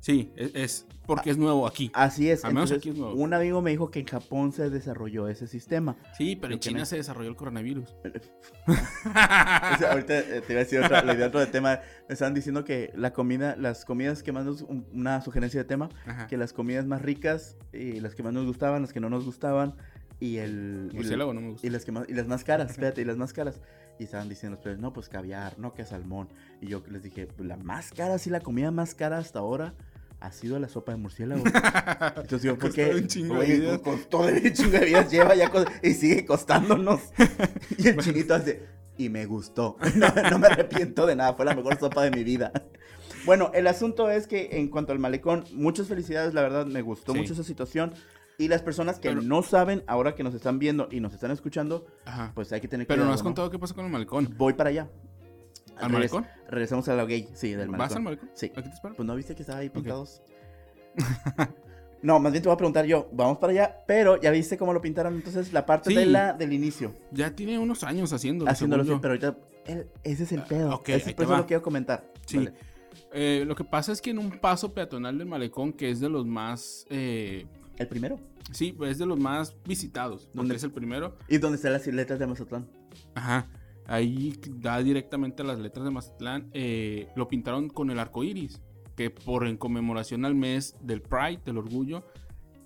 Sí, 0.00 0.32
es, 0.36 0.50
es 0.54 0.86
porque 1.06 1.30
es 1.30 1.38
nuevo 1.38 1.66
aquí. 1.66 1.90
Así 1.94 2.30
es. 2.30 2.44
Al 2.44 2.52
menos 2.54 2.70
Entonces, 2.70 2.78
aquí 2.78 2.90
es 2.90 2.96
nuevo. 3.04 3.14
un 3.20 3.34
amigo 3.34 3.60
me 3.62 3.70
dijo 3.70 3.90
que 3.90 4.00
en 4.00 4.06
Japón 4.06 4.52
se 4.52 4.70
desarrolló 4.70 5.26
ese 5.28 5.46
sistema. 5.46 5.96
Sí, 6.16 6.36
pero 6.36 6.54
en 6.54 6.60
China 6.60 6.80
me- 6.80 6.86
se 6.86 6.96
desarrolló 6.96 7.30
el 7.30 7.36
coronavirus. 7.36 7.96
O 8.66 9.78
sea, 9.78 9.92
ahorita 9.92 10.18
eh, 10.18 10.42
te 10.46 10.52
iba 10.52 10.60
a 10.60 10.64
decir 10.64 10.80
otra, 10.80 11.02
le 11.02 11.16
di 11.16 11.22
otro 11.22 11.40
de 11.40 11.46
tema. 11.46 11.80
Me 12.08 12.12
estaban 12.12 12.34
diciendo 12.34 12.64
que 12.64 12.92
la 12.94 13.12
comida, 13.12 13.56
las 13.56 13.84
comidas 13.84 14.22
que 14.22 14.32
más 14.32 14.44
nos, 14.44 14.62
un- 14.62 14.86
una 14.92 15.20
sugerencia 15.20 15.60
de 15.60 15.64
tema, 15.64 15.88
Ajá. 16.06 16.26
que 16.26 16.36
las 16.36 16.52
comidas 16.52 16.86
más 16.86 17.02
ricas 17.02 17.56
y 17.72 18.00
las 18.00 18.14
que 18.14 18.22
más 18.22 18.32
nos 18.32 18.46
gustaban, 18.46 18.82
las 18.82 18.92
que 18.92 19.00
no 19.00 19.08
nos 19.10 19.24
gustaban 19.24 19.74
y 20.20 20.36
el 20.38 20.90
Murciélago 20.92 21.32
no 21.32 21.40
me 21.40 21.50
gusta. 21.50 21.66
y 21.66 21.70
las 21.70 21.84
que 21.84 21.92
más 21.92 22.08
y 22.08 22.12
las 22.14 22.26
más 22.26 22.44
caras, 22.44 22.70
espérate, 22.70 23.00
y 23.02 23.04
las 23.04 23.16
más 23.16 23.32
caras. 23.32 23.60
Y 24.00 24.04
estaban 24.04 24.28
diciendo 24.28 24.54
los 24.56 24.62
precios, 24.62 24.80
no, 24.80 24.92
pues 24.92 25.08
caviar, 25.08 25.58
no 25.58 25.74
que 25.74 25.84
salmón. 25.84 26.28
Y 26.60 26.68
yo 26.68 26.84
les 26.88 27.02
dije, 27.02 27.26
"Pues, 27.26 27.48
la 27.48 27.56
más 27.56 27.90
cara, 27.90 28.16
sí, 28.18 28.30
la 28.30 28.40
comida 28.40 28.70
más 28.70 28.94
cara 28.94 29.18
hasta 29.18 29.40
ahora 29.40 29.74
ha 30.20 30.32
sido 30.32 30.58
la 30.58 30.68
sopa 30.68 30.92
de 30.92 30.98
murciélago. 30.98 31.44
Entonces 32.16 32.42
yo, 32.42 32.54
¿por 32.58 32.68
Costó 32.70 32.74
qué? 32.74 32.94
un 32.94 33.06
chingo 33.06 33.38
de 33.40 33.58
Güey, 33.58 33.82
costó 33.82 34.26
de 34.26 34.32
un 34.34 34.52
chingo 34.52 34.70
de 34.72 34.84
vidas, 34.86 35.10
lleva 35.10 35.34
ya 35.34 35.50
y 35.82 35.92
sigue 35.94 36.24
costándonos. 36.26 37.00
Y 37.78 37.88
el 37.88 37.98
chinito 37.98 38.34
hace, 38.34 38.66
y 38.96 39.08
me 39.08 39.26
gustó. 39.26 39.76
No, 39.96 40.08
no 40.30 40.38
me 40.38 40.48
arrepiento 40.48 41.06
de 41.06 41.16
nada, 41.16 41.34
fue 41.34 41.44
la 41.44 41.54
mejor 41.54 41.78
sopa 41.78 42.02
de 42.02 42.10
mi 42.10 42.24
vida. 42.24 42.52
Bueno, 43.24 43.50
el 43.54 43.66
asunto 43.66 44.10
es 44.10 44.26
que 44.26 44.48
en 44.52 44.68
cuanto 44.68 44.92
al 44.92 44.98
malecón, 44.98 45.44
muchas 45.52 45.86
felicidades, 45.88 46.34
la 46.34 46.42
verdad, 46.42 46.66
me 46.66 46.82
gustó 46.82 47.12
Sí. 47.12 47.18
mucho 47.18 47.32
esa 47.34 47.44
situación. 47.44 47.92
Y 48.40 48.46
las 48.46 48.62
personas 48.62 49.00
que 49.00 49.08
Pero- 49.08 49.20
no 49.22 49.42
saben, 49.42 49.82
ahora 49.88 50.14
que 50.14 50.22
nos 50.22 50.32
están 50.32 50.60
viendo 50.60 50.88
y 50.92 51.00
nos 51.00 51.12
están 51.12 51.32
escuchando, 51.32 51.86
Ajá. 52.04 52.30
pues 52.36 52.52
hay 52.52 52.60
que 52.60 52.68
tener 52.68 52.86
Pero 52.86 53.04
no 53.04 53.12
has 53.12 53.22
contado 53.22 53.50
qué 53.50 53.58
pasó 53.58 53.74
con 53.74 53.84
el 53.84 53.90
malecón. 53.90 54.32
Voy 54.38 54.52
para 54.52 54.70
allá. 54.70 54.88
¿Al 55.80 55.92
malecón? 55.92 56.26
Regresamos 56.48 56.88
a 56.88 56.94
la 56.94 57.04
gay, 57.04 57.28
sí, 57.34 57.52
del 57.52 57.68
¿Vas 57.68 57.78
malecón. 57.78 57.96
al 57.98 58.02
malecón? 58.04 58.30
Sí. 58.34 58.46
Aquí 58.56 58.68
te 58.68 58.74
espero. 58.74 58.94
Pues 58.94 59.06
no 59.06 59.14
viste 59.14 59.34
que 59.34 59.42
estaba 59.42 59.58
ahí 59.60 59.68
pintados. 59.70 60.22
no, 62.02 62.18
más 62.20 62.32
bien 62.32 62.42
te 62.42 62.48
voy 62.48 62.54
a 62.54 62.56
preguntar 62.56 62.84
yo. 62.86 63.08
Vamos 63.12 63.38
para 63.38 63.52
allá, 63.52 63.76
pero 63.86 64.20
ya 64.20 64.30
viste 64.30 64.56
cómo 64.56 64.72
lo 64.72 64.80
pintaron 64.80 65.14
entonces 65.14 65.52
la 65.52 65.66
parte 65.66 65.90
Sí. 65.90 65.96
de 65.96 66.06
la 66.06 66.32
del 66.32 66.52
inicio. 66.52 66.94
Ya 67.12 67.34
tiene 67.34 67.58
unos 67.58 67.82
años 67.84 68.12
haciéndolo. 68.12 68.50
Haciéndolo 68.50 68.84
yo. 68.84 69.00
pero 69.00 69.14
ahorita 69.14 69.36
el- 69.66 69.88
ese 70.04 70.22
es 70.24 70.32
el 70.32 70.40
Ah, 70.40 70.46
pedo. 70.48 70.74
ok, 70.76 70.88
Ese- 70.90 71.10
ahí 71.10 71.14
por 71.14 71.16
te 71.16 71.22
eso 71.24 71.32
va. 71.32 71.38
lo 71.38 71.46
quiero 71.46 71.62
comentar. 71.62 72.12
Sí. 72.26 72.38
Vale. 72.38 72.54
Eh, 73.12 73.44
lo 73.46 73.54
que 73.54 73.64
pasa 73.64 73.92
es 73.92 74.00
que 74.02 74.10
en 74.10 74.18
un 74.18 74.30
paso 74.30 74.72
peatonal 74.74 75.18
del 75.18 75.26
malecón, 75.26 75.72
que 75.72 75.90
es 75.90 76.00
de 76.00 76.08
los 76.08 76.26
más. 76.26 76.86
eh, 76.90 77.46
El 77.76 77.86
primero. 77.88 78.18
sí, 78.52 78.76
es 78.86 78.98
de 78.98 79.06
los 79.06 79.18
más 79.18 79.54
visitados. 79.64 80.24
Donde 80.26 80.36
¿Dónde? 80.36 80.56
es 80.56 80.64
el 80.64 80.72
primero. 80.72 81.16
Y 81.28 81.38
donde 81.38 81.56
están 81.56 81.72
las 81.72 81.86
letras 81.86 82.18
de 82.18 82.26
Mazatlán. 82.26 82.66
Ajá. 83.14 83.46
Ahí 83.88 84.38
da 84.48 84.78
directamente 84.82 85.42
a 85.42 85.46
las 85.46 85.58
letras 85.58 85.84
de 85.84 85.90
Mazatlán. 85.90 86.50
eh, 86.52 87.08
lo 87.16 87.26
pintaron 87.26 87.68
con 87.68 87.90
el 87.90 87.98
arco 87.98 88.22
iris. 88.22 88.60
Que 88.94 89.10
por 89.10 89.46
en 89.46 89.56
conmemoración 89.56 90.24
al 90.24 90.34
mes 90.34 90.76
del 90.80 91.00
Pride, 91.02 91.40
del 91.44 91.58
orgullo. 91.58 92.04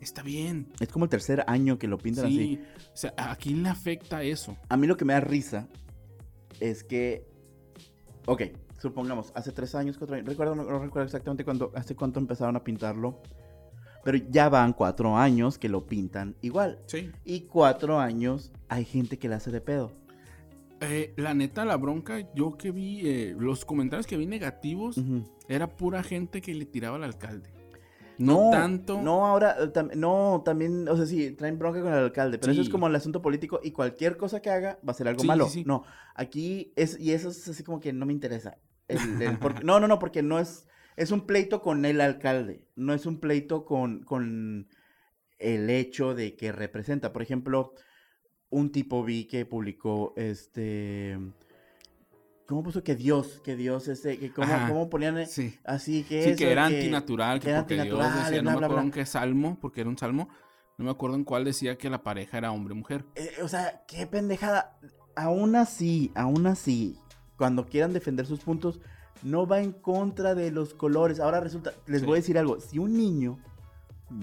Está 0.01 0.23
bien. 0.23 0.73
Es 0.81 0.89
como 0.89 1.05
el 1.05 1.11
tercer 1.11 1.45
año 1.47 1.79
que 1.79 1.87
lo 1.87 1.97
pintan 1.97 2.27
así. 2.27 2.37
Sí. 2.37 2.61
O 2.93 2.97
sea, 2.97 3.15
¿a 3.17 3.37
quién 3.37 3.63
le 3.63 3.69
afecta 3.69 4.23
eso? 4.23 4.57
A 4.69 4.77
mí 4.77 4.87
lo 4.87 4.97
que 4.97 5.05
me 5.05 5.13
da 5.13 5.21
risa 5.21 5.69
es 6.59 6.83
que. 6.83 7.25
Ok, 8.27 8.43
supongamos, 8.81 9.31
hace 9.35 9.53
tres 9.53 9.75
años, 9.77 9.99
cuatro 9.99 10.17
años. 10.17 10.27
Recuerdo, 10.27 10.57
no, 10.57 10.65
no 10.65 10.79
recuerdo 10.81 11.07
exactamente 11.07 11.45
cuándo, 11.45 11.71
hace 11.75 11.95
cuánto 11.95 12.19
empezaron 12.19 12.57
a 12.57 12.65
pintarlo. 12.65 13.21
Pero 14.05 14.19
ya 14.31 14.49
van 14.49 14.73
cuatro 14.73 15.17
años 15.17 15.59
que 15.59 15.69
lo 15.69 15.87
pintan 15.87 16.35
igual. 16.41 16.81
Sí. 16.87 17.13
Y 17.25 17.43
cuatro 17.43 18.01
años 18.01 18.51
hay 18.69 18.85
gente 18.85 19.19
que 19.19 19.29
la 19.29 19.37
hace 19.37 19.53
de 19.53 19.61
pedo. 19.61 19.93
Eh, 20.83 21.15
la 21.17 21.33
neta, 21.33 21.65
la 21.65 21.77
bronca, 21.77 22.19
yo 22.35 22.57
que 22.59 22.71
vi, 22.73 23.01
eh, 23.05 23.35
los 23.39 23.65
comentarios 23.65 24.07
que 24.07 24.17
vi 24.17 24.27
negativos, 24.27 25.01
era 25.49 25.69
pura 25.69 26.03
gente 26.03 26.41
que 26.41 26.55
le 26.55 26.67
tiraba 26.67 26.97
al 26.97 27.05
alcalde. 27.05 27.51
No, 28.19 28.51
tanto. 28.51 29.01
No, 29.01 29.27
ahora, 29.27 29.57
eh, 29.59 29.73
tam- 29.73 29.95
no, 29.95 30.43
también, 30.45 30.89
o 30.89 30.97
sea, 30.97 31.07
sí, 31.07 31.31
traen 31.33 31.59
bronca 31.59 31.81
con 31.83 31.93
el 31.93 31.99
alcalde, 31.99 32.39
pero 32.39 32.53
eso 32.53 32.61
es 32.61 32.69
como 32.69 32.87
el 32.87 32.95
asunto 32.95 33.23
político 33.23 33.61
y 33.63 33.71
cualquier 33.73 34.17
cosa 34.17 34.41
que 34.43 34.51
haga 34.51 34.79
va 34.87 34.93
a 34.93 34.95
ser 34.95 35.09
algo 35.09 35.23
Sí, 35.23 35.27
malo. 35.29 35.47
sí, 35.47 35.51
sí. 35.61 35.65
No, 35.67 35.85
aquí 36.15 36.73
es, 36.77 36.99
y 37.01 37.13
eso 37.13 37.31
es 37.31 37.49
así 37.49 37.65
como 37.65 37.81
que 37.81 37.93
no 37.93 38.05
me 38.07 38.13
interesa. 38.13 38.59
El- 38.89 39.23
el 39.23 39.39
por- 39.39 39.65
no, 39.65 39.81
no, 39.81 39.89
no, 39.89 39.99
porque 39.99 40.23
no 40.23 40.39
es, 40.39 40.67
es 40.97 41.11
un 41.11 41.27
pleito 41.27 41.63
con 41.63 41.85
el 41.85 42.01
alcalde, 42.01 42.67
no 42.77 42.93
es 42.93 43.07
un 43.07 43.19
pleito 43.19 43.65
con, 43.65 44.03
con 44.05 44.69
el 45.39 45.71
hecho 45.71 46.15
de 46.15 46.37
que 46.37 46.53
representa. 46.53 47.13
Por 47.13 47.23
ejemplo, 47.23 47.73
un 48.53 48.71
tipo 48.71 49.03
vi 49.03 49.25
que 49.25 49.45
publicó, 49.47 50.13
este, 50.17 51.19
¿cómo 52.47 52.63
puso 52.63 52.83
que 52.85 52.95
Dios, 52.95 53.41
que 53.43 53.57
Dios, 53.57 53.85
que 54.03 54.31
cómo, 54.33 54.53
cómo 54.69 54.91
ponían 54.91 55.19
eh, 55.19 55.27
Sí. 55.27 55.59
así 55.65 56.05
que 56.05 56.23
Sí, 56.23 56.29
eso, 56.31 56.39
que 56.39 56.53
era 56.53 56.67
antinatural, 56.67 57.41
que, 57.41 57.47
porque 57.55 57.75
antinatural, 57.81 58.13
Dios 58.13 58.25
decía, 58.27 58.43
bla, 58.43 58.43
no 58.43 58.51
me 58.51 58.57
bla, 58.59 58.67
acuerdo 58.67 58.83
bla. 58.83 58.87
en 58.87 58.91
qué 58.93 59.07
salmo, 59.07 59.59
porque 59.61 59.81
era 59.81 59.91
un 59.91 59.99
salmo, 59.99 60.29
no 60.79 60.85
me 60.85 60.91
acuerdo 60.91 61.17
en 61.17 61.25
cuál 61.25 61.45
decía 61.45 61.77
que 61.77 61.91
la 61.91 62.03
pareja 62.03 62.39
era 62.39 62.53
hombre-mujer. 62.53 63.05
Eh, 63.15 63.33
o 63.43 63.49
sea, 63.49 63.85
qué 63.89 64.07
pendejada. 64.07 64.79
Aún 65.17 65.57
así, 65.57 66.11
aún 66.15 66.47
así, 66.47 66.97
cuando 67.37 67.67
quieran 67.67 67.93
defender 67.93 68.27
sus 68.27 68.41
puntos, 68.41 68.81
no 69.23 69.47
va 69.47 69.61
en 69.61 69.73
contra 69.73 70.35
de 70.35 70.51
los 70.51 70.75
colores. 70.75 71.21
Ahora 71.21 71.41
resulta, 71.41 71.73
les 71.87 72.01
Sí. 72.01 72.07
voy 72.07 72.17
a 72.17 72.21
decir 72.21 72.39
algo, 72.39 72.61
si 72.61 72.79
un 72.79 72.97
niño 72.97 73.39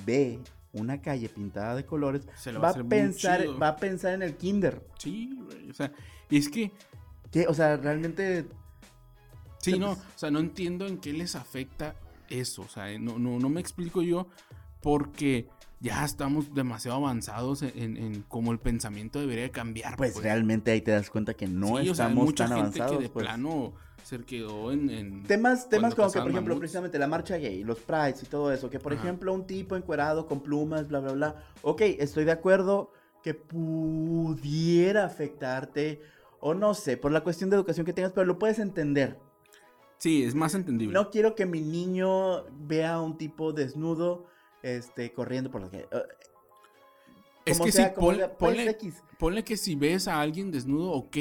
ve 0.06 0.40
una 0.74 1.02
calle 1.02 1.30
pintada 1.30 1.76
de 1.76 1.86
colores, 1.86 2.28
Se 2.36 2.52
va, 2.52 2.60
va, 2.60 2.70
a 2.70 2.84
pensar, 2.84 3.44
va 3.62 3.70
a 3.70 3.76
pensar 3.76 4.14
en 4.14 4.22
el 4.24 4.36
kinder. 4.38 4.86
Sí, 4.98 5.30
güey, 5.46 5.70
o 5.70 5.74
sea, 5.74 5.92
y 6.30 6.38
es 6.38 6.50
que, 6.50 6.72
Que, 7.32 7.48
o 7.48 7.54
sea, 7.54 7.78
realmente 7.78 8.46
sí, 9.60 9.78
no, 9.78 9.96
pues- 9.96 10.00
o 10.16 10.20
sea, 10.20 10.32
no 10.32 10.40
entiendo 10.40 10.88
en 10.88 10.98
qué 11.00 11.14
les 11.14 11.36
afecta 11.36 11.96
eso, 12.30 12.64
o 12.64 12.68
sea, 12.68 12.98
no, 13.00 13.18
no, 13.20 13.40
no 13.40 13.50
me 13.50 13.60
explico 13.62 14.02
yo 14.02 14.28
porque 14.82 15.48
ya 15.80 16.04
estamos 16.06 16.54
demasiado 16.54 16.98
avanzados 16.98 17.62
en, 17.62 17.72
en, 17.76 17.98
en 17.98 18.22
cómo 18.24 18.52
el 18.52 18.60
pensamiento 18.60 19.20
debería 19.20 19.44
de 19.44 19.52
cambiar. 19.52 19.96
pues, 19.98 20.16
realmente 20.18 20.72
ahí 20.72 20.82
te 20.82 20.92
das 20.92 21.10
cuenta 21.10 21.34
que 21.34 21.48
no 21.48 21.78
Sí, 21.80 21.90
o 21.90 21.96
sea, 21.96 22.06
estamos 22.08 22.26
mucha 22.26 22.48
tan 22.48 22.58
gente 22.58 22.80
avanzados. 22.82 22.98
que 22.98 23.04
de 23.04 23.10
pues. 23.10 23.26
plano 23.26 23.74
se 24.10 24.20
quedó 24.24 24.72
en... 24.72 24.90
en- 24.90 25.24
Temas, 25.24 25.70
temas 25.70 25.94
como 25.94 26.12
que, 26.12 26.20
por 26.20 26.32
ejemplo, 26.32 26.54
mamuts. 26.56 26.60
precisamente 26.62 26.98
la 26.98 27.06
marcha 27.08 27.38
gay, 27.38 27.64
los 27.64 27.78
prides 27.80 28.24
y 28.24 28.26
todo 28.26 28.52
eso, 28.52 28.68
que 28.70 28.80
por 28.80 28.94
Ajá. 28.94 29.04
ejemplo 29.04 29.32
un 29.34 29.46
tipo 29.46 29.76
encuerado 29.76 30.26
con 30.26 30.42
plumas, 30.42 30.88
bla, 30.88 31.00
bla, 31.00 31.12
bla. 31.12 31.44
Ok, 31.62 31.82
estoy 31.82 32.26
de 32.26 32.32
acuerdo 32.32 32.92
que 33.22 33.36
pudiera 33.36 35.06
afectarte, 35.06 36.02
o 36.40 36.56
no 36.56 36.74
sé, 36.74 36.98
por 36.98 37.12
la 37.12 37.22
cuestión 37.22 37.52
de 37.52 37.58
educación 37.58 37.86
que 37.86 37.94
tengas, 37.94 38.12
pero 38.12 38.26
lo 38.26 38.40
puedes 38.40 38.58
entender. 38.58 39.20
Sí, 40.00 40.24
es 40.24 40.34
más 40.34 40.56
entendible. 40.56 40.94
No 40.94 41.12
quiero 41.12 41.36
que 41.36 41.46
mi 41.46 41.62
niño 41.62 42.46
vea 42.68 42.94
a 42.96 43.02
un 43.02 43.16
tipo 43.18 43.54
desnudo, 43.54 44.26
este, 44.64 45.14
corriendo 45.14 45.52
por 45.52 45.62
la 45.62 45.70
calle. 45.70 45.88
Eh, 45.92 46.02
es 47.46 47.58
como 47.58 47.66
que 47.66 47.72
sea, 47.72 47.94
como 47.94 48.08
pon- 48.08 48.16
sea, 48.56 48.78
ponle 49.20 49.44
que 49.44 49.56
si 49.58 49.76
ves 49.76 50.08
a 50.08 50.20
alguien 50.20 50.50
desnudo, 50.50 50.94
ok, 50.94 51.18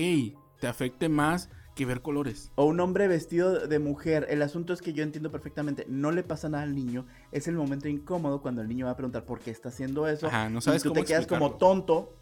te 0.60 0.66
afecte 0.66 1.08
más 1.08 1.50
que 1.78 1.86
ver 1.86 2.02
colores. 2.02 2.50
O 2.56 2.64
un 2.64 2.80
hombre 2.80 3.06
vestido 3.06 3.68
de 3.68 3.78
mujer. 3.78 4.26
El 4.30 4.42
asunto 4.42 4.72
es 4.72 4.82
que 4.82 4.92
yo 4.92 5.04
entiendo 5.04 5.30
perfectamente. 5.30 5.86
No 5.88 6.10
le 6.10 6.24
pasa 6.24 6.48
nada 6.48 6.64
al 6.64 6.74
niño. 6.74 7.06
Es 7.30 7.46
el 7.46 7.56
momento 7.56 7.88
incómodo 7.88 8.40
cuando 8.40 8.62
el 8.62 8.68
niño 8.68 8.86
va 8.86 8.92
a 8.92 8.96
preguntar 8.96 9.24
por 9.24 9.40
qué 9.40 9.50
está 9.50 9.68
haciendo 9.68 10.08
eso. 10.08 10.28
Ajá, 10.28 10.48
no 10.48 10.60
y 10.60 10.62
sabes 10.62 10.82
tú 10.82 10.88
cómo 10.90 11.00
te 11.02 11.06
quedas 11.06 11.26
como 11.26 11.52
tonto. 11.56 12.14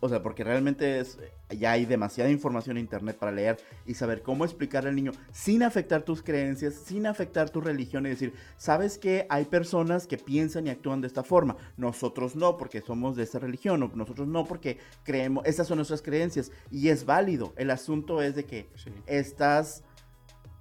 O 0.00 0.08
sea, 0.08 0.22
porque 0.22 0.44
realmente 0.44 1.00
es, 1.00 1.18
ya 1.50 1.72
hay 1.72 1.84
demasiada 1.86 2.30
información 2.30 2.76
en 2.76 2.82
internet 2.84 3.16
para 3.18 3.32
leer 3.32 3.58
y 3.86 3.94
saber 3.94 4.22
cómo 4.22 4.44
explicarle 4.44 4.90
al 4.90 4.96
niño 4.96 5.12
sin 5.32 5.62
afectar 5.62 6.02
tus 6.02 6.22
creencias, 6.22 6.74
sin 6.74 7.06
afectar 7.06 7.48
tu 7.50 7.60
religión 7.60 8.04
y 8.06 8.10
decir, 8.10 8.34
sabes 8.56 8.98
que 8.98 9.26
hay 9.30 9.44
personas 9.46 10.06
que 10.06 10.16
piensan 10.18 10.66
y 10.66 10.70
actúan 10.70 11.00
de 11.00 11.06
esta 11.08 11.22
forma. 11.22 11.56
Nosotros 11.76 12.34
no, 12.36 12.56
porque 12.56 12.80
somos 12.80 13.16
de 13.16 13.22
esta 13.22 13.38
religión. 13.38 13.82
O 13.82 13.90
nosotros 13.94 14.28
no, 14.28 14.44
porque 14.46 14.78
creemos, 15.02 15.44
esas 15.46 15.66
son 15.66 15.76
nuestras 15.76 16.02
creencias. 16.02 16.50
Y 16.70 16.88
es 16.88 17.04
válido. 17.04 17.52
El 17.56 17.70
asunto 17.70 18.22
es 18.22 18.34
de 18.34 18.44
que 18.44 18.68
Sí. 18.76 18.90
estás 19.06 19.82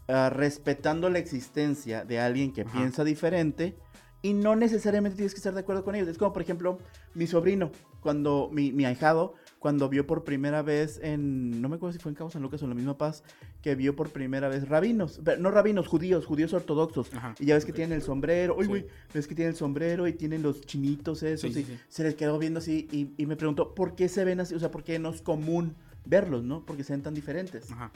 ah, 0.08 0.30
respetando 0.30 1.10
la 1.10 1.20
existencia 1.20 2.04
de 2.06 2.20
alguien 2.20 2.52
que 2.52 2.62
Ajá. 2.62 2.72
piensa 2.78 3.04
diferente 3.04 3.76
y 4.24 4.34
no 4.34 4.56
necesariamente 4.56 5.18
tienes 5.18 5.34
que 5.34 5.38
estar 5.38 5.54
de 5.54 5.60
acuerdo 5.60 5.84
con 5.84 5.94
ellos. 5.96 6.08
Es 6.08 6.18
como, 6.18 6.32
por 6.34 6.42
ejemplo, 6.42 6.80
mi 7.14 7.28
sobrino, 7.28 7.72
cuando 8.00 8.50
mi, 8.52 8.72
mi 8.72 8.86
ahijado, 8.86 9.34
cuando 9.60 9.90
vio 9.90 10.08
por 10.08 10.24
primera 10.24 10.62
vez 10.62 11.00
en, 11.04 11.62
no 11.62 11.68
me 11.70 11.76
acuerdo 11.76 11.94
si 11.94 12.00
fue 12.00 12.10
en 12.12 12.16
Cabo 12.16 12.30
San 12.30 12.42
Lucas 12.42 12.62
o 12.62 12.66
en 12.66 12.70
la 12.70 12.76
misma 12.76 12.98
paz, 12.98 13.24
que 13.62 13.76
vio 13.76 13.96
por 13.98 14.10
primera 14.10 14.48
vez 14.48 14.68
rabinos, 14.68 15.20
pero 15.24 15.42
no 15.42 15.52
rabinos, 15.52 15.88
judíos, 15.88 16.26
judíos 16.26 16.54
ortodoxos. 16.54 17.14
Ajá, 17.14 17.36
Y 17.38 17.46
ya 17.48 17.56
ves 17.56 17.66
que 17.66 17.74
tienen 17.74 17.94
el 17.98 18.02
sombrero, 18.02 18.56
uy, 18.58 18.64
Sí. 18.64 18.70
güey, 18.70 18.86
ves 19.14 19.28
que 19.28 19.36
tienen 19.36 19.52
el 19.52 19.58
sombrero 19.58 20.08
y 20.08 20.14
tienen 20.14 20.42
los 20.42 20.62
chinitos 20.62 21.22
esos, 21.22 21.54
Sí, 21.54 21.60
y 21.60 21.64
sí. 21.66 21.78
se 21.90 22.04
les 22.04 22.16
quedó 22.16 22.40
viendo 22.40 22.60
así 22.60 22.88
y, 22.92 23.10
y 23.22 23.26
me 23.26 23.36
preguntó, 23.36 23.76
¿por 23.76 23.94
qué 23.96 24.08
se 24.08 24.24
ven 24.24 24.40
así? 24.40 24.56
O 24.56 24.60
sea, 24.60 24.72
¿por 24.72 24.84
qué 24.86 25.00
no 25.00 25.10
es 25.10 25.22
común 25.22 25.76
verlos, 26.06 26.44
no? 26.44 26.66
Porque 26.66 26.84
se 26.84 26.94
ven 26.94 27.02
tan 27.02 27.14
diferentes. 27.14 27.72
Ajá. 27.72 27.92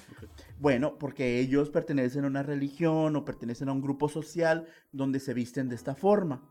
Bueno, 0.60 0.96
porque 0.98 1.39
ellos 1.39 1.70
pertenecen 1.70 2.24
a 2.24 2.28
una 2.28 2.43
religión 2.43 3.15
o 3.15 3.26
pertenecen 3.26 3.70
a 3.70 3.74
un 3.74 3.82
grupo 3.82 4.10
social 4.10 4.65
donde 4.91 5.20
se 5.20 5.34
visten 5.34 5.70
de 5.70 5.76
esta 5.76 5.96
forma. 5.96 6.41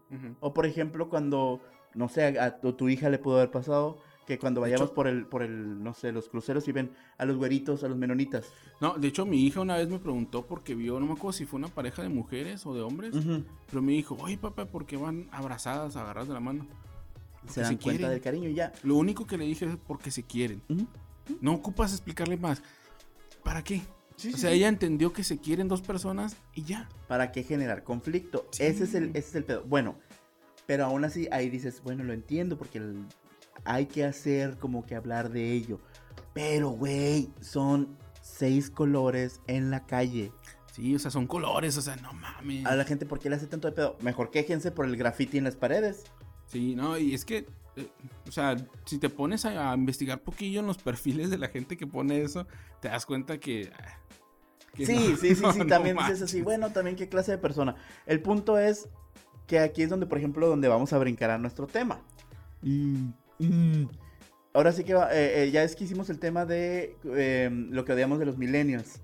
O 0.41 0.53
por 0.53 0.67
ejemplo, 0.67 1.09
cuando, 1.09 1.61
no 1.95 2.09
sé, 2.09 2.39
a 2.39 2.59
tu, 2.61 2.73
tu 2.75 2.89
hija 2.89 3.09
le 3.09 3.19
pudo 3.19 3.37
haber 3.37 3.51
pasado 3.51 3.99
Que 4.27 4.39
cuando 4.39 4.61
vayamos 4.61 4.87
hecho- 4.89 4.95
por 4.95 5.07
el, 5.07 5.25
por 5.27 5.43
el, 5.43 5.83
no 5.83 5.95
sé, 5.95 6.11
los 6.13 6.29
cruceros 6.29 6.67
y 6.69 6.73
ven 6.73 6.91
a 7.17 7.25
los 7.25 7.37
güeritos, 7.37 7.85
a 7.85 7.89
los 7.89 7.97
menonitas. 7.97 8.47
No, 8.81 8.95
de 8.99 9.07
hecho, 9.09 9.25
mi 9.25 9.45
hija 9.47 9.61
una 9.61 9.77
vez 9.77 9.89
me 9.89 9.99
preguntó 10.01 10.45
porque 10.47 10.75
vio, 10.75 10.99
no 11.01 11.07
me 11.07 11.13
acuerdo 11.13 11.33
si 11.33 11.47
fue 11.47 11.59
una 11.59 11.69
pareja 11.69 12.03
de 12.03 12.09
mujeres 12.09 12.67
o 12.67 12.75
de 12.75 12.83
hombres, 12.83 13.15
pero 13.71 13.83
me 13.83 13.93
dijo, 13.93 14.17
oye, 14.21 14.37
papá, 14.37 14.67
¿por 14.67 14.85
qué 14.85 14.97
van 14.97 15.29
abrazadas, 15.31 15.95
agarradas 15.97 16.27
de 16.29 16.35
la 16.35 16.41
mano? 16.41 16.67
Se 17.49 17.61
dan 17.61 17.71
se 17.71 17.79
cuenta 17.79 17.99
quieren. 17.99 18.11
del 18.11 18.21
cariño 18.21 18.49
y 18.49 18.55
ya. 18.55 18.73
Lo 18.83 18.97
único 18.97 19.25
que 19.25 19.39
le 19.39 19.45
dije 19.45 19.67
es 19.67 19.77
porque 19.87 20.11
se 20.11 20.25
quieren. 20.25 20.61
No 21.41 21.53
ocupas 21.55 21.93
explicarle 21.93 22.37
más. 22.37 22.63
¿Para 23.45 23.63
qué? 23.63 23.83
Sí, 24.17 24.33
o 24.33 24.37
sea, 24.37 24.51
sí. 24.51 24.57
ella 24.57 24.69
entendió 24.69 25.13
que 25.13 25.23
se 25.25 25.39
quieren 25.39 25.69
dos 25.69 25.83
personas 25.83 26.37
y 26.55 26.65
ya. 26.65 26.89
¿Para 27.07 27.33
qué 27.33 27.43
generar 27.43 27.85
conflicto? 27.85 28.49
Ese, 28.59 28.85
es 28.85 28.95
el, 28.95 29.11
ese 29.11 29.19
es 29.19 29.35
el 29.35 29.45
pedo. 29.45 29.63
Bueno, 29.65 29.97
pero 30.67 30.85
aún 30.87 31.05
así 31.05 31.29
ahí 31.31 31.51
dices, 31.51 31.83
bueno, 31.85 32.03
lo 32.03 32.13
entiendo 32.13 32.57
porque 32.57 32.79
el- 32.79 33.05
hay 33.65 33.87
que 33.87 34.05
hacer 34.05 34.57
como 34.59 34.87
que 34.87 34.95
hablar 34.95 35.31
de 35.31 35.53
ello. 35.53 35.81
Pero, 36.33 36.71
güey, 36.71 37.31
son 37.41 37.97
seis 38.23 38.71
colores 38.71 39.41
en 39.47 39.71
la 39.71 39.87
calle. 39.87 40.33
Sí, 40.73 40.95
o 40.95 40.99
sea, 40.99 41.11
son 41.11 41.27
colores, 41.27 41.77
o 41.79 41.83
sea, 41.83 41.97
no 41.97 42.13
mames. 42.13 42.67
A 42.67 42.75
la 42.77 42.85
gente, 42.85 43.07
¿por 43.07 43.19
qué 43.19 43.31
le 43.31 43.37
hace 43.37 43.47
tanto 43.47 43.69
de 43.69 43.73
pedo? 43.75 43.97
Mejor 44.01 44.31
quéjense 44.31 44.71
por 44.71 44.85
el 44.87 44.97
graffiti 44.97 45.39
en 45.39 45.45
las 45.45 45.57
paredes. 45.57 46.05
Sí, 46.47 46.75
no, 46.75 46.99
y 46.99 47.15
es 47.15 47.25
que, 47.25 47.47
eh, 47.77 47.89
o 48.29 48.33
sea, 48.33 48.57
si 48.85 48.99
te 48.99 49.09
pones 49.09 49.45
a, 49.45 49.73
a 49.73 49.75
investigar 49.75 50.21
poquillo 50.21 50.61
en 50.61 50.67
los 50.67 50.79
perfiles 50.83 51.31
de 51.31 51.39
la 51.39 51.49
gente 51.49 51.77
que 51.77 51.87
pone 51.87 52.23
eso, 52.23 52.47
te 52.81 52.89
das 52.89 53.07
cuenta 53.07 53.39
que... 53.39 53.71
ah, 53.79 53.99
que 54.75 54.87
Sí, 54.87 54.95
no, 55.11 55.17
sí, 55.17 55.35
sí, 55.35 55.43
no, 55.43 55.53
sí, 55.53 55.59
no 55.61 55.67
también 55.67 55.97
dices 55.97 56.23
así, 56.23 56.43
bueno, 56.43 56.71
también 56.73 56.97
qué 56.97 57.09
clase 57.09 57.33
de 57.33 57.39
persona. 57.39 57.77
El 58.07 58.21
punto 58.21 58.59
es 58.59 58.89
que 59.47 59.59
aquí 59.61 59.83
es 59.83 59.91
donde, 59.91 60.07
por 60.07 60.19
ejemplo, 60.19 60.49
donde 60.49 60.69
vamos 60.69 60.93
a 60.93 60.99
brincar 60.99 61.31
a 61.31 61.39
nuestro 61.39 61.67
tema. 61.67 62.01
Mm, 62.63 63.11
mm. 63.39 63.89
Ahora 64.55 64.73
sí 64.73 64.85
que 64.85 64.95
va- 64.95 65.13
eh, 65.15 65.45
eh, 65.45 65.51
ya 65.51 65.63
es 65.63 65.77
que 65.77 65.85
hicimos 65.85 66.09
el 66.11 66.19
tema 66.19 66.47
de 66.47 66.97
eh, 67.05 67.51
lo 67.53 67.85
que 67.85 67.93
odiamos 67.93 68.19
de 68.19 68.27
los 68.27 68.39
millennials. 68.39 69.03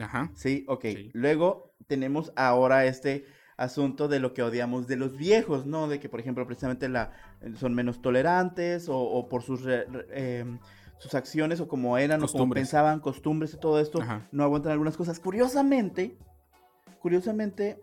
Ajá. 0.00 0.30
Sí, 0.34 0.64
ok. 0.68 0.82
Sí. 0.84 1.10
Luego 1.12 1.74
tenemos 1.88 2.32
ahora 2.36 2.86
este 2.86 3.26
asunto 3.62 4.08
de 4.08 4.20
lo 4.20 4.34
que 4.34 4.42
odiamos 4.42 4.86
de 4.86 4.96
los 4.96 5.16
viejos, 5.16 5.66
¿no? 5.66 5.88
De 5.88 6.00
que, 6.00 6.08
por 6.08 6.20
ejemplo, 6.20 6.46
precisamente 6.46 6.88
la, 6.88 7.12
son 7.56 7.74
menos 7.74 8.02
tolerantes 8.02 8.88
o, 8.88 8.98
o 8.98 9.28
por 9.28 9.42
sus, 9.42 9.62
re- 9.62 9.84
re- 9.86 10.38
em, 10.40 10.58
sus 10.98 11.14
acciones 11.14 11.60
o 11.60 11.68
como 11.68 11.96
eran 11.98 12.22
o 12.22 12.26
como 12.28 12.52
pensaban, 12.52 13.00
costumbres 13.00 13.54
y 13.54 13.58
todo 13.58 13.80
esto, 13.80 14.00
Ajá. 14.02 14.26
no 14.32 14.44
aguantan 14.44 14.72
algunas 14.72 14.96
cosas. 14.96 15.18
Curiosamente, 15.20 16.16
curiosamente, 17.00 17.80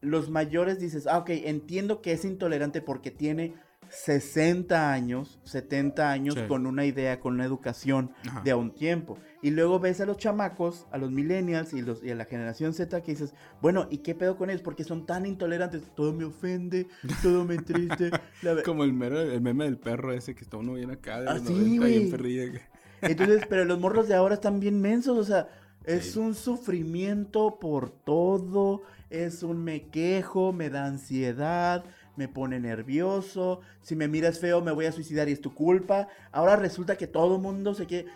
los 0.00 0.30
mayores 0.30 0.78
dices, 0.78 1.06
ah, 1.06 1.18
ok, 1.18 1.30
entiendo 1.30 2.00
que 2.02 2.12
es 2.12 2.24
intolerante 2.24 2.80
porque 2.82 3.10
tiene 3.10 3.54
60 3.94 4.92
años, 4.92 5.38
70 5.44 6.10
años 6.10 6.34
Sí. 6.34 6.42
con 6.48 6.66
una 6.66 6.84
idea, 6.84 7.20
con 7.20 7.34
una 7.34 7.44
educación 7.44 8.10
Ajá. 8.28 8.42
de 8.42 8.50
a 8.50 8.56
un 8.56 8.72
tiempo. 8.74 9.18
Y 9.40 9.50
luego 9.50 9.78
ves 9.78 10.00
a 10.00 10.06
los 10.06 10.16
chamacos, 10.18 10.86
a 10.90 10.98
los 10.98 11.10
millennials 11.10 11.72
y, 11.74 11.82
los, 11.82 12.02
y 12.02 12.10
a 12.10 12.14
la 12.14 12.24
generación 12.24 12.72
Z 12.74 13.02
que 13.02 13.12
dices, 13.12 13.34
bueno, 13.62 13.86
¿y 13.90 13.98
qué 13.98 14.14
pedo 14.14 14.36
con 14.36 14.50
ellos? 14.50 14.62
Porque 14.62 14.84
son 14.84 15.06
tan 15.06 15.26
intolerantes. 15.26 15.82
Todo 15.94 16.12
me 16.12 16.24
ofende, 16.24 16.88
todo 17.22 17.44
me 17.44 17.54
entriste. 17.54 18.10
la 18.42 18.62
Como 18.62 18.84
el, 18.84 18.92
mero, 18.92 19.20
el 19.20 19.40
meme 19.40 19.64
del 19.64 19.78
perro 19.78 20.12
ese 20.12 20.34
que 20.34 20.42
está 20.44 20.56
uno 20.56 20.74
bien 20.74 20.90
acá 20.90 21.20
de 21.20 21.28
Ah, 21.28 21.34
los 21.34 21.42
sí, 21.46 21.52
90, 21.52 21.76
güey. 21.80 21.98
bien 21.98 22.10
perrilla. 22.10 22.60
Entonces, 23.02 23.42
pero 23.48 23.64
los 23.64 23.78
morros 23.78 24.08
de 24.08 24.14
ahora 24.14 24.34
están 24.34 24.60
bien 24.60 24.80
mensos, 24.80 25.16
o 25.18 25.24
sea, 25.24 25.48
es 25.84 26.12
Sí. 26.12 26.18
un 26.18 26.34
sufrimiento 26.34 27.58
por 27.60 27.90
todo, 27.90 28.82
es 29.10 29.42
un 29.42 29.62
me 29.62 29.88
quejo, 29.88 30.52
me 30.54 30.70
da 30.70 30.86
ansiedad, 30.86 31.84
me 32.16 32.28
pone 32.28 32.60
nervioso, 32.60 33.60
si 33.82 33.96
me 33.96 34.08
miras 34.08 34.38
feo 34.38 34.60
me 34.62 34.72
voy 34.72 34.86
a 34.86 34.92
suicidar 34.92 35.28
y 35.28 35.32
es 35.32 35.40
tu 35.40 35.54
culpa. 35.54 36.08
Ahora 36.32 36.56
resulta 36.56 36.96
que 36.96 37.06
todo 37.06 37.38
mundo 37.38 37.74
se 37.74 37.86
quiere... 37.86 38.08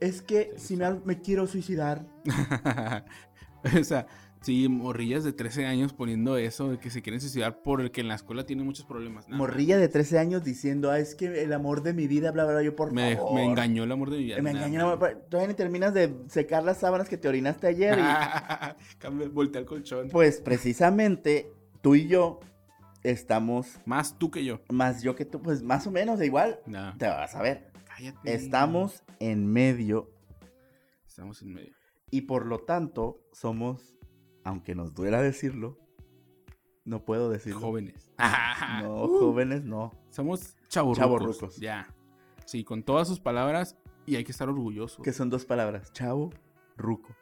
Es 0.00 0.22
que 0.22 0.52
Sí, 0.56 0.68
si 0.68 0.76
me, 0.76 0.90
me 1.04 1.20
quiero 1.20 1.46
suicidar, 1.46 2.06
o 3.80 3.84
sea, 3.84 4.06
sí, 4.40 4.66
morrillas 4.68 5.24
de 5.24 5.32
13 5.34 5.66
años 5.66 5.92
poniendo 5.92 6.38
eso 6.38 6.70
de 6.70 6.78
que 6.78 6.88
se 6.88 7.02
quieren 7.02 7.20
suicidar 7.20 7.62
por 7.62 7.82
el 7.82 7.90
que 7.90 8.00
en 8.00 8.08
la 8.08 8.14
escuela 8.14 8.44
tienen 8.46 8.64
muchos 8.64 8.86
problemas. 8.86 9.28
Nah, 9.28 9.36
morrilla 9.36 9.76
de 9.76 9.88
13 9.88 10.18
años 10.18 10.42
diciendo, 10.42 10.90
ah, 10.90 10.98
es 10.98 11.14
que 11.14 11.42
el 11.42 11.52
amor 11.52 11.82
de 11.82 11.92
mi 11.92 12.06
vida, 12.08 12.30
bla, 12.32 12.44
bla, 12.44 12.54
bla, 12.54 12.62
yo 12.62 12.74
por 12.74 12.92
Me, 12.92 13.16
favor. 13.16 13.34
me 13.34 13.44
engañó 13.44 13.84
el 13.84 13.92
amor 13.92 14.08
de 14.10 14.16
mi 14.18 14.24
vida. 14.24 14.40
Me 14.40 14.52
engañó, 14.52 14.80
no, 14.90 14.98
pero 14.98 15.18
todavía 15.18 15.48
ni 15.48 15.54
terminas 15.54 15.92
de 15.92 16.14
secar 16.28 16.64
las 16.64 16.78
sábanas 16.78 17.08
que 17.08 17.18
te 17.18 17.28
orinaste 17.28 17.66
ayer. 17.66 17.98
y- 17.98 19.28
voltea 19.32 19.60
el 19.60 19.66
colchón. 19.66 20.08
Pues 20.08 20.40
precisamente 20.40 21.52
tú 21.82 21.94
y 21.94 22.08
yo 22.08 22.40
estamos, 23.02 23.80
Más 23.86 24.18
tú 24.18 24.30
que 24.30 24.44
yo. 24.44 24.60
más 24.70 25.02
yo 25.02 25.14
que 25.16 25.24
tú, 25.24 25.40
pues 25.42 25.62
más 25.62 25.86
o 25.86 25.90
menos 25.90 26.20
igual. 26.22 26.60
Te 26.98 27.06
vas 27.06 27.34
a 27.34 27.42
ver. 27.42 27.72
cállate. 27.86 28.34
Estamos 28.34 29.02
en 29.18 29.46
medio 29.46 30.10
Estamos 31.06 31.42
en 31.42 31.54
medio. 31.54 31.74
y 32.10 32.22
por 32.22 32.46
lo 32.46 32.60
tanto 32.60 33.20
somos, 33.32 33.96
aunque 34.44 34.74
nos 34.74 34.94
duela 34.94 35.20
decirlo, 35.20 35.78
no 36.84 37.04
puedo 37.04 37.30
decirlo. 37.30 37.60
Jóvenes. 37.60 38.10
No, 38.82 39.04
Uh, 39.04 39.18
jóvenes 39.18 39.64
no. 39.64 39.92
Somos 40.10 40.56
chavorrucos. 40.68 40.98
Chavorrucos. 40.98 41.56
Ya. 41.56 41.92
Sí, 42.46 42.62
con 42.64 42.82
todas 42.82 43.08
sus 43.08 43.18
palabras 43.20 43.76
y 44.06 44.16
hay 44.16 44.24
que 44.24 44.32
estar 44.32 44.48
orgullosos. 44.48 45.02
Que 45.04 45.12
son 45.12 45.28
dos 45.30 45.44
palabras, 45.44 45.92
chavo, 45.92 46.30
ruco. 46.76 47.14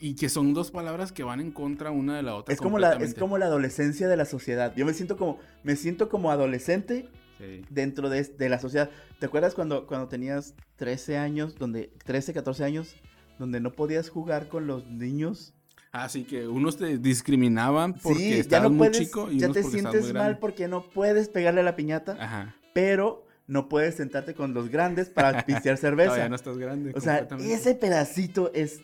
Y 0.00 0.14
que 0.14 0.28
son 0.28 0.54
dos 0.54 0.70
palabras 0.70 1.12
que 1.12 1.22
van 1.24 1.40
en 1.40 1.50
contra 1.50 1.90
una 1.90 2.16
de 2.16 2.22
la 2.22 2.34
otra. 2.34 2.52
Es 2.54 2.60
como, 2.60 2.78
la, 2.78 2.92
es 2.94 3.14
como 3.14 3.38
la 3.38 3.46
adolescencia 3.46 4.08
de 4.08 4.16
la 4.16 4.24
sociedad. 4.24 4.72
Yo 4.76 4.86
me 4.86 4.94
siento 4.94 5.16
como, 5.16 5.38
me 5.62 5.76
siento 5.76 6.08
como 6.08 6.30
adolescente 6.30 7.08
Sí. 7.38 7.62
dentro 7.70 8.10
de, 8.10 8.24
de 8.24 8.48
la 8.48 8.58
sociedad. 8.58 8.90
¿Te 9.20 9.26
acuerdas 9.26 9.54
cuando, 9.54 9.86
cuando 9.86 10.08
tenías 10.08 10.54
13 10.74 11.18
años, 11.18 11.54
donde 11.56 11.92
13, 12.04 12.32
14 12.34 12.64
años, 12.64 12.96
donde 13.38 13.60
no 13.60 13.70
podías 13.70 14.08
jugar 14.08 14.48
con 14.48 14.66
los 14.66 14.86
niños? 14.88 15.54
Así 15.92 16.24
que 16.24 16.48
unos 16.48 16.76
te 16.78 16.98
discriminaban 16.98 17.94
porque 17.94 18.18
sí, 18.18 18.30
ya 18.30 18.36
estabas 18.36 18.64
no 18.64 18.76
muy 18.76 18.88
puedes, 18.88 18.98
chico 19.06 19.30
y 19.30 19.38
ya 19.38 19.50
te 19.50 19.62
sientes 19.62 20.12
mal 20.12 20.38
porque 20.38 20.66
no 20.66 20.82
puedes 20.90 21.28
pegarle 21.28 21.60
a 21.60 21.64
la 21.64 21.76
piñata, 21.76 22.16
Ajá. 22.20 22.56
pero 22.74 23.24
no 23.46 23.68
puedes 23.68 23.94
sentarte 23.94 24.34
con 24.34 24.52
los 24.52 24.68
grandes 24.68 25.08
para 25.08 25.42
pistear 25.46 25.76
cerveza. 25.78 26.08
Todavía 26.10 26.28
no 26.28 26.36
estás 26.36 26.58
grande. 26.58 26.92
o 26.94 27.00
sea, 27.00 27.26
ese 27.40 27.74
pedacito 27.76 28.50
es 28.52 28.80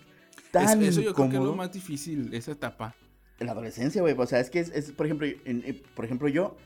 Es- 0.62 0.66
tan 0.70 0.82
eso 0.82 1.00
yo 1.00 1.14
creo 1.14 1.28
que 1.30 1.36
es 1.36 1.42
lo 1.42 1.54
más 1.56 1.72
difícil, 1.72 2.32
esa 2.34 2.52
etapa. 2.52 2.94
En 3.40 3.46
la 3.46 3.52
adolescencia, 3.52 4.00
güey. 4.02 4.14
O 4.16 4.26
sea, 4.26 4.40
es 4.40 4.48
que 4.50 4.60
es, 4.60 4.70
es, 4.70 4.92
por 4.92 5.06
ejemplo, 5.06 5.26
en- 5.26 5.38
en- 5.66 5.82
por 5.94 6.04
ejemplo, 6.04 6.28
yo, 6.28 6.56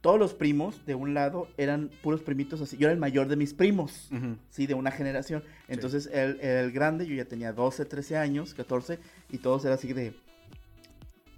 todos 0.00 0.18
los 0.18 0.34
primos 0.34 0.84
de 0.86 0.94
un 0.96 1.14
lado 1.14 1.48
eran 1.56 1.90
puros 2.02 2.22
primitos 2.22 2.60
así. 2.60 2.76
Yo 2.76 2.86
era 2.86 2.92
el 2.92 2.98
mayor 2.98 3.28
de 3.28 3.36
mis 3.36 3.54
primos. 3.54 4.10
Sí, 4.50 4.66
de 4.66 4.74
una 4.74 4.90
generación. 4.90 5.42
Entonces, 5.68 6.08
el, 6.12 6.40
el 6.40 6.72
grande, 6.72 7.06
yo 7.06 7.14
ya 7.14 7.24
tenía 7.24 7.52
12, 7.52 7.84
13 7.84 8.16
años, 8.16 8.54
14, 8.54 8.98
y 9.30 9.38
todos 9.38 9.64
eran 9.64 9.78
así 9.78 9.92
de 9.92 10.14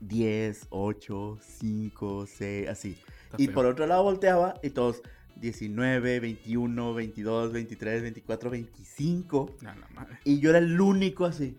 10, 0.00 0.66
8, 0.70 1.38
5, 1.40 2.26
6, 2.26 2.68
así. 2.68 2.96
Está 3.24 3.36
Y 3.42 3.46
feo. 3.46 3.54
por 3.54 3.66
otro 3.66 3.86
lado 3.86 4.02
volteaba 4.02 4.54
y 4.62 4.70
todos 4.70 5.02
19, 5.36 6.20
21, 6.20 6.94
22, 6.94 7.52
23, 7.52 8.02
24, 8.02 8.50
25. 8.50 9.50
A 9.62 9.64
la 9.74 9.88
madre. 9.94 10.18
Y 10.24 10.40
yo 10.40 10.50
era 10.50 10.58
el 10.58 10.80
único 10.80 11.24
así. 11.24 11.56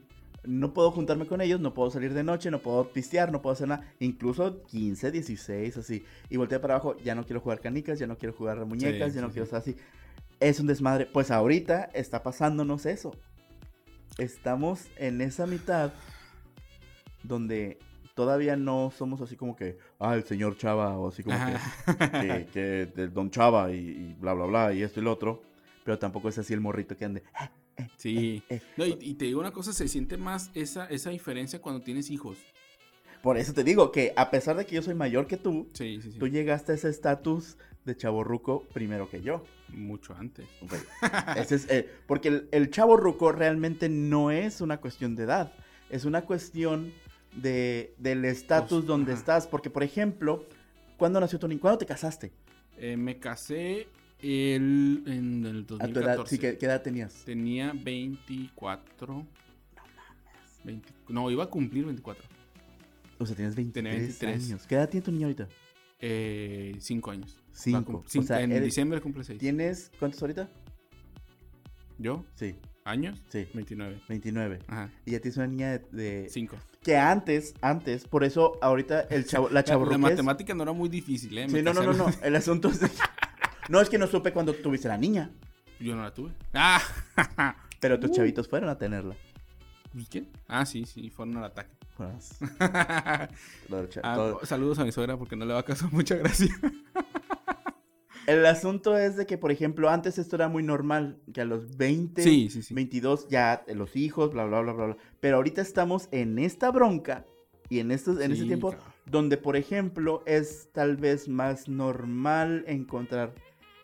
No 0.47 0.73
puedo 0.73 0.91
juntarme 0.91 1.25
con 1.25 1.41
ellos, 1.41 1.59
no 1.59 1.73
puedo 1.73 1.91
salir 1.91 2.13
de 2.13 2.23
noche, 2.23 2.51
no 2.51 2.59
puedo 2.59 2.87
pistear, 2.89 3.31
no 3.31 3.41
puedo 3.41 3.53
hacer 3.53 3.67
nada. 3.67 3.91
Incluso 3.99 4.63
15, 4.63 5.11
16, 5.11 5.77
así. 5.77 6.05
Y 6.29 6.37
volteé 6.37 6.59
para 6.59 6.75
abajo, 6.75 6.97
ya 7.03 7.15
no 7.15 7.25
quiero 7.25 7.41
jugar 7.41 7.61
canicas, 7.61 7.99
ya 7.99 8.07
no 8.07 8.17
quiero 8.17 8.33
jugar 8.33 8.65
muñecas, 8.65 9.11
Sí, 9.11 9.15
ya 9.15 9.21
no 9.21 9.27
sí, 9.27 9.33
quiero 9.33 9.45
estar 9.45 9.59
así. 9.59 9.75
Es 10.39 10.59
un 10.59 10.67
desmadre. 10.67 11.05
Pues 11.05 11.31
ahorita 11.31 11.89
está 11.93 12.23
pasándonos 12.23 12.85
eso. 12.85 13.15
Estamos 14.17 14.87
en 14.97 15.21
esa 15.21 15.45
mitad 15.47 15.91
donde 17.23 17.79
todavía 18.13 18.55
no 18.55 18.91
somos 18.95 19.21
así 19.21 19.35
como 19.35 19.55
que, 19.55 19.77
ah, 19.99 20.15
el 20.15 20.23
señor 20.23 20.57
Chava, 20.57 20.97
o 20.97 21.09
así 21.09 21.23
como 21.23 21.37
que, 21.37 22.09
que, 22.11 22.45
que 22.53 22.61
del 22.95 23.13
Don 23.13 23.29
Chava 23.29 23.71
y, 23.71 23.77
y 23.77 24.13
bla, 24.19 24.33
bla, 24.33 24.45
bla, 24.45 24.73
y 24.73 24.83
esto 24.83 24.99
y 24.99 25.03
lo 25.03 25.11
otro. 25.11 25.41
Pero 25.83 25.99
tampoco 25.99 26.29
es 26.29 26.37
así 26.39 26.53
el 26.53 26.61
morrito 26.61 26.97
que 26.97 27.05
ande. 27.05 27.23
Sí. 27.97 28.43
eh, 28.49 28.61
No, 28.77 28.85
y, 28.85 28.97
y 29.01 29.13
te 29.15 29.25
digo 29.25 29.39
una 29.39 29.51
cosa, 29.51 29.73
se 29.73 29.87
siente 29.87 30.17
más 30.17 30.51
esa, 30.53 30.85
esa 30.87 31.09
diferencia 31.09 31.61
cuando 31.61 31.81
tienes 31.81 32.09
hijos. 32.09 32.37
Por 33.21 33.37
eso 33.37 33.53
te 33.53 33.63
digo 33.63 33.91
que 33.91 34.13
a 34.15 34.29
pesar 34.29 34.55
de 34.55 34.65
que 34.65 34.75
yo 34.75 34.81
soy 34.83 34.93
mayor 34.93 35.25
que 35.27 35.37
tú, 35.37 35.67
Sí, 35.73 35.99
sí, 36.01 36.11
sí. 36.11 36.19
tú 36.19 36.27
llegaste 36.27 36.73
a 36.73 36.75
ese 36.75 36.89
estatus 36.89 37.57
de 37.83 37.97
chaborruco 37.97 38.63
primero 38.73 39.09
que 39.09 39.21
yo. 39.21 39.43
Mucho 39.69 40.13
antes. 40.15 40.45
güey. 40.61 40.81
Ese 41.37 41.55
es, 41.55 41.69
eh, 41.69 41.89
porque 42.07 42.27
el, 42.29 42.49
el 42.51 42.69
chaborruco 42.69 43.31
realmente 43.31 43.89
no 43.89 44.29
es 44.29 44.61
una 44.61 44.79
cuestión 44.79 45.15
de 45.15 45.23
edad, 45.23 45.53
es 45.89 46.05
una 46.05 46.21
cuestión 46.21 46.93
de, 47.35 47.93
del 47.97 48.25
estatus 48.25 48.79
Pues, 48.79 48.85
donde 48.87 49.11
ajá. 49.13 49.19
estás. 49.19 49.47
Porque, 49.47 49.69
por 49.71 49.81
ejemplo, 49.83 50.45
¿cuándo 50.97 51.19
nació 51.19 51.39
tu 51.39 51.47
niño? 51.47 51.61
¿Cuándo 51.61 51.79
te 51.79 51.85
casaste? 51.87 52.31
Eh, 52.77 52.95
me 52.95 53.17
casé 53.19 53.87
el, 54.19 55.03
en 55.07 55.45
el 55.45 55.61
A 55.61 55.65
tu 55.65 55.77
2014. 55.77 55.99
edad, 56.15 56.25
sí, 56.27 56.37
¿qué, 56.39 56.57
qué 56.57 56.65
edad 56.65 56.81
tenías? 56.81 57.13
Tenía 57.25 57.73
24. 57.73 59.13
No 59.15 59.27
mames. 60.65 60.81
no, 61.09 61.29
iba 61.31 61.43
a 61.43 61.47
cumplir 61.49 61.85
24. 61.85 62.23
O 63.17 63.25
sea, 63.25 63.35
tienes 63.35 63.55
23, 63.55 63.83
Tenía 63.83 63.99
23. 63.99 64.45
años. 64.45 64.67
¿Qué 64.67 64.75
edad 64.75 64.89
tiene 64.89 65.05
tu 65.05 65.11
niño 65.11 65.27
ahorita? 65.27 65.47
Eh, 65.99 66.75
cinco 66.79 67.11
años. 67.11 67.37
Va 67.37 67.51
a 67.51 67.57
Cinco. 67.57 67.83
cum- 67.85 68.03
cin- 68.03 68.19
o 68.19 68.23
sea, 68.23 68.41
en 68.41 68.51
eres- 68.51 68.65
diciembre 68.65 68.99
cumple 69.01 69.23
seis. 69.23 69.39
¿tienes 69.39 69.91
cuántos 69.99 70.21
ahorita? 70.21 70.49
¿Yo? 71.97 72.25
Sí, 72.35 72.55
¿Años? 72.83 73.21
sí, 73.29 73.47
29. 73.53 74.01
29. 74.09 74.59
Ajá. 74.67 74.91
Y 75.05 75.11
ya 75.11 75.19
tienes 75.21 75.37
una 75.37 75.47
niña 75.47 75.71
de... 75.71 75.79
de- 75.91 76.29
Cinco. 76.29 76.57
Que 76.83 76.97
antes, 76.97 77.55
antes, 77.61 78.05
por 78.07 78.23
eso 78.25 78.59
ahorita 78.61 79.01
el 79.09 79.25
chavo, 79.25 79.47
la 79.47 79.53
La, 79.55 79.63
chavo 79.63 79.85
la 79.85 79.97
matemática 79.97 80.53
no 80.53 80.63
era 80.63 80.73
muy 80.73 80.89
difícil, 80.89 81.35
¿eh? 81.37 81.47
Sí, 81.49 81.61
no, 81.63 81.73
no, 81.73 81.81
no, 81.83 81.93
no. 81.93 82.07
El 82.21 82.35
asunto 82.35 82.67
es... 82.69 82.79
No, 83.69 83.81
es 83.81 83.89
que 83.89 83.97
no 83.97 84.07
supe 84.07 84.31
cuando 84.31 84.53
tuviste 84.53 84.87
la 84.87 84.97
niña. 84.97 85.31
Yo 85.79 85.95
no 85.95 86.03
la 86.03 86.13
tuve. 86.13 86.31
¡Ah! 86.53 86.81
Pero 87.79 87.99
tus 87.99 88.11
Uh. 88.11 88.13
chavitos 88.15 88.47
fueron 88.47 88.69
a 88.69 88.77
tenerla. 88.77 89.15
¿Pues 89.93 90.07
¿Quién? 90.09 90.29
Ah, 90.47 90.65
sí, 90.65 90.85
sí, 90.85 91.09
fueron 91.09 91.37
al 91.37 91.45
ataque. 91.45 91.71
Ah, 94.03 94.33
saludos 94.43 94.79
a 94.79 94.83
mi 94.85 94.91
suegra 94.91 95.17
porque 95.17 95.35
no 95.37 95.45
le 95.45 95.53
va 95.53 95.59
a 95.59 95.63
causar 95.63 95.91
mucha 95.93 96.15
gracia. 96.15 96.53
El 98.27 98.43
asunto 98.47 98.97
es 98.97 99.15
de 99.17 99.25
que, 99.27 99.37
por 99.37 99.51
ejemplo, 99.51 99.87
antes 99.89 100.17
esto 100.17 100.35
era 100.35 100.47
muy 100.49 100.63
normal, 100.63 101.19
que 101.31 101.41
a 101.41 101.45
los 101.45 101.77
20, 101.77 102.23
Sí, 102.23 102.49
sí, 102.49 102.63
sí. 102.63 102.73
22 102.73 103.27
ya 103.29 103.63
los 103.67 103.95
hijos, 103.95 104.33
bla, 104.33 104.45
bla, 104.45 104.61
bla, 104.61 104.73
bla, 104.73 104.85
bla. 104.87 104.97
Pero 105.19 105.37
ahorita 105.37 105.61
estamos 105.61 106.09
en 106.11 106.39
esta 106.39 106.71
bronca 106.71 107.25
y 107.69 107.79
en, 107.79 107.91
estos, 107.91 108.19
en 108.19 108.35
Sí, 108.35 108.45
tiempo 108.47 108.73
donde, 109.05 109.37
por 109.37 109.55
ejemplo, 109.55 110.23
es 110.25 110.69
tal 110.73 110.97
vez 110.97 111.27
más 111.29 111.67
normal 111.69 112.63
encontrar 112.67 113.35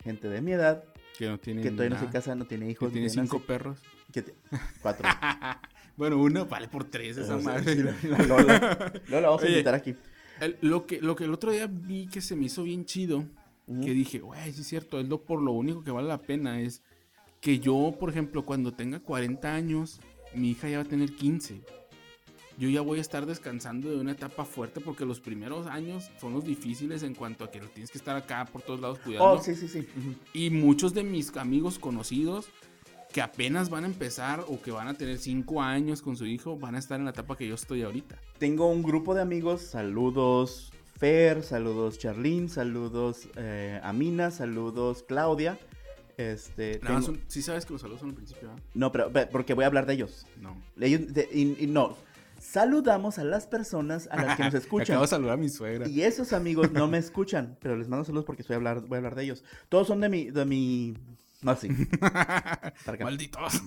gente 0.03 0.29
de 0.29 0.41
mi 0.41 0.51
edad 0.53 0.83
Que 1.17 1.27
no 1.27 1.37
tiene 1.39 1.61
que 1.61 1.71
todavía 1.71 1.91
no 1.91 1.95
se 1.97 2.01
nada, 2.05 2.11
casa, 2.13 2.35
no 2.35 2.45
tiene 2.45 2.69
hijos, 2.69 2.91
tiene 2.91 3.07
que 3.07 3.13
cinco 3.13 3.39
perros. 3.41 3.79
que 4.11 4.21
te- 4.23 4.35
cuatro. 4.81 5.07
bueno, 5.97 6.17
uno 6.17 6.45
vale 6.45 6.67
por 6.67 6.83
tres 6.85 7.17
esa 7.17 7.35
O 7.35 7.41
sea, 7.41 7.53
madre. 7.53 7.75
sí, 7.75 7.83
la- 8.07 8.17
la 8.17 8.25
Lola. 8.25 8.93
Lola, 9.07 9.27
vamos 9.29 9.43
a 9.43 9.47
invitar 9.49 9.73
aquí. 9.75 9.95
El- 10.39 10.57
lo, 10.61 10.85
que, 10.85 11.01
lo 11.01 11.15
que 11.15 11.25
el 11.25 11.33
otro 11.33 11.51
día 11.51 11.67
vi 11.67 12.07
que 12.07 12.21
se 12.21 12.35
me 12.35 12.45
hizo 12.45 12.63
bien 12.63 12.85
chido, 12.85 13.25
que 13.83 13.93
dije, 13.93 14.19
güey, 14.19 14.51
sí 14.51 14.61
es 14.61 14.67
cierto, 14.67 14.99
es 14.99 15.07
lo 15.07 15.21
por 15.23 15.41
lo 15.41 15.51
único 15.53 15.83
que 15.83 15.91
vale 15.91 16.07
la 16.07 16.17
pena, 16.21 16.59
es 16.59 16.81
que 17.39 17.59
yo, 17.59 17.95
por 17.99 18.09
ejemplo, 18.09 18.43
cuando 18.45 18.73
tenga 18.73 18.99
40 18.99 19.53
años, 19.53 20.01
mi 20.33 20.51
hija 20.51 20.67
ya 20.67 20.77
va 20.79 20.83
a 20.83 20.87
tener 20.87 21.13
15. 21.15 21.61
Yo 22.57 22.69
ya 22.69 22.81
voy 22.81 22.99
a 22.99 23.01
estar 23.01 23.25
descansando 23.25 23.89
de 23.89 23.97
una 23.97 24.11
etapa 24.11 24.45
fuerte 24.45 24.81
porque 24.81 25.05
los 25.05 25.19
primeros 25.19 25.67
años 25.67 26.11
son 26.19 26.33
los 26.33 26.43
difíciles 26.45 27.01
en 27.03 27.15
cuanto 27.15 27.43
a 27.45 27.51
que 27.51 27.59
tienes 27.59 27.89
que 27.91 27.97
estar 27.97 28.15
acá 28.15 28.45
por 28.45 28.61
todos 28.61 28.79
lados 28.79 28.99
cuidando. 28.99 29.31
Oh, 29.31 29.41
sí, 29.41 29.55
sí, 29.55 29.67
sí. 29.67 29.87
Y 30.33 30.49
muchos 30.49 30.93
de 30.93 31.03
mis 31.03 31.35
amigos 31.37 31.79
conocidos 31.79 32.47
que 33.13 33.21
apenas 33.21 33.69
van 33.69 33.83
a 33.83 33.87
empezar 33.87 34.45
o 34.47 34.61
que 34.61 34.71
van 34.71 34.87
a 34.87 34.93
tener 34.93 35.17
5 35.17 35.61
años 35.61 36.01
con 36.01 36.15
su 36.15 36.25
hijo, 36.25 36.57
van 36.57 36.75
a 36.75 36.79
estar 36.79 36.97
en 36.99 37.05
la 37.05 37.11
etapa 37.11 37.35
que 37.35 37.47
yo 37.47 37.55
estoy 37.55 37.81
ahorita. 37.81 38.17
Tengo 38.37 38.67
un 38.67 38.83
grupo 38.83 39.13
de 39.15 39.21
amigos, 39.21 39.61
saludos 39.63 40.71
Fer, 40.97 41.41
saludos 41.43 41.97
Charlene, 41.97 42.47
saludos 42.47 43.27
eh, 43.35 43.79
Amina, 43.83 44.29
saludos 44.31 45.03
Claudia. 45.07 45.57
Este, 46.17 46.77
tengo- 46.79 47.01
son- 47.01 47.19
sí 47.27 47.41
sabes 47.41 47.65
que 47.65 47.73
los 47.73 47.81
saludos 47.81 48.01
son 48.01 48.09
al 48.09 48.15
principio. 48.15 48.49
No, 48.75 48.91
pero 48.91 49.11
porque 49.31 49.53
voy 49.55 49.63
a 49.63 49.67
hablar 49.67 49.85
de 49.87 49.93
ellos. 49.93 50.27
No. 50.39 50.55
Ellos 50.79 51.11
de- 51.13 51.27
y, 51.33 51.63
y 51.63 51.67
no, 51.67 51.97
saludamos 52.41 53.19
a 53.19 53.23
las 53.23 53.47
personas 53.47 54.09
a 54.11 54.21
las 54.21 54.35
que 54.35 54.43
nos 54.43 54.53
escuchan. 54.55 54.95
Acabo 54.95 55.03
de 55.03 55.07
saludar 55.07 55.33
a 55.35 55.37
mi 55.37 55.49
suegra. 55.49 55.87
Y 55.87 56.01
esos 56.01 56.33
amigos 56.33 56.71
no 56.71 56.87
me 56.87 56.97
escuchan, 56.97 57.57
pero 57.61 57.77
les 57.77 57.87
mando 57.87 58.03
saludos 58.03 58.25
porque 58.25 58.41
estoy 58.41 58.55
a 58.55 58.57
hablar, 58.57 58.81
voy 58.81 58.95
a 58.95 58.97
hablar 58.97 59.15
de 59.15 59.23
ellos. 59.23 59.43
Todos 59.69 59.87
son 59.87 60.01
de 60.01 60.09
mi, 60.09 60.31
de 60.31 60.45
mi, 60.45 60.95
no, 61.41 61.55
sí. 61.55 61.69
Malditos. 62.99 63.61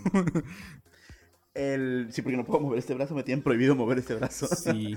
El, 1.55 2.09
sí, 2.11 2.23
porque 2.23 2.37
no 2.37 2.45
puedo 2.45 2.61
mover 2.61 2.79
este 2.79 2.95
brazo, 2.95 3.15
me 3.15 3.23
tienen 3.23 3.43
prohibido 3.43 3.77
mover 3.77 3.99
este 3.99 4.15
brazo. 4.15 4.47
Sí. 4.47 4.97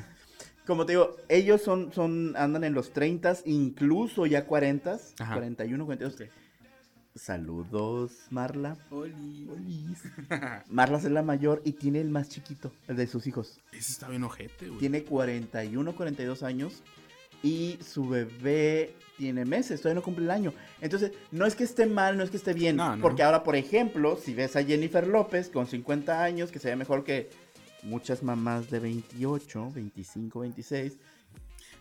Como 0.66 0.86
te 0.86 0.94
digo, 0.94 1.16
ellos 1.30 1.62
son, 1.62 1.94
son, 1.94 2.36
andan 2.36 2.63
en 2.63 2.74
los 2.74 2.92
30, 2.92 3.38
incluso 3.46 4.26
ya 4.26 4.46
40, 4.46 4.98
Ajá. 5.20 5.34
41, 5.34 5.86
42. 5.86 6.13
Ok. 6.16 6.28
Saludos, 7.17 8.12
Marla. 8.30 8.77
Oli. 8.91 9.47
Marla 10.69 10.97
es 10.97 11.03
la 11.06 11.23
mayor 11.23 11.62
y 11.65 11.73
tiene 11.73 11.99
el 11.99 12.10
más 12.10 12.30
chiquito, 12.30 12.71
el 12.88 12.95
de 12.95 13.08
sus 13.08 13.25
hijos. 13.27 13.60
Ese 13.71 13.91
está 13.91 14.08
bien 14.08 14.23
ojete, 14.23 14.67
güey. 14.67 14.80
Tiene 14.80 15.03
41, 15.03 15.95
42 15.95 16.43
años 16.43 16.84
y 17.43 17.80
su 17.84 18.08
bebé 18.08 18.93
tiene 19.17 19.45
meses, 19.45 19.82
todavía 19.82 19.99
no 19.99 20.03
cumple 20.03 20.25
el 20.25 20.32
año. 20.32 20.53
Entonces, 20.80 21.12
no 21.32 21.45
es 21.45 21.56
que 21.56 21.63
esté 21.63 21.88
mal, 21.88 22.17
no 22.17 22.23
es 22.23 22.30
que 22.30 22.38
esté 22.38 22.53
bien. 22.53 22.75
No, 22.75 22.95
no. 22.95 23.01
Porque 23.01 23.23
ahora, 23.23 23.43
por 23.43 23.56
ejemplo, 23.56 24.17
si 24.17 24.34
ves 24.34 24.56
a 24.56 24.63
Jennifer 24.63 25.08
López 25.08 25.49
con 25.49 25.65
50 25.65 26.23
años, 26.23 26.51
que 26.51 26.60
se 26.60 26.69
ve 26.69 26.75
mejor 26.75 27.03
que 27.03 27.30
muchas 27.84 28.21
mamás 28.21 28.69
de 28.69 28.80
28, 28.80 29.71
25, 29.73 30.39
26. 30.41 30.97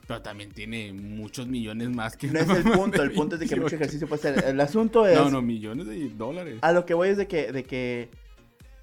Pero 0.07 0.23
también 0.23 0.53
tiene 0.53 0.93
muchos 0.93 1.49
millones 1.49 1.91
más 1.91 2.17
que 2.17 2.29
No 2.29 2.39
es 2.39 2.49
el 2.49 2.63
punto, 2.73 3.03
el 3.03 3.13
punto 3.13 3.35
es 3.35 3.41
de 3.41 3.49
que 3.49 3.57
mucho 3.57 3.77
28. 3.77 3.77
ejercicio 3.77 4.09
puede 4.09 4.23
ser. 4.23 4.45
El 4.45 4.61
asunto 4.61 5.07
es... 5.09 5.17
No, 5.17 5.31
no, 5.31 5.43
millones 5.43 5.87
de 5.87 6.09
dólares. 6.11 6.59
A 6.63 6.73
lo 6.73 6.87
que 6.87 6.95
voy 6.95 7.09
es 7.09 7.17
de 7.17 7.27
que, 7.27 7.53
de 7.53 7.65
que 7.65 8.11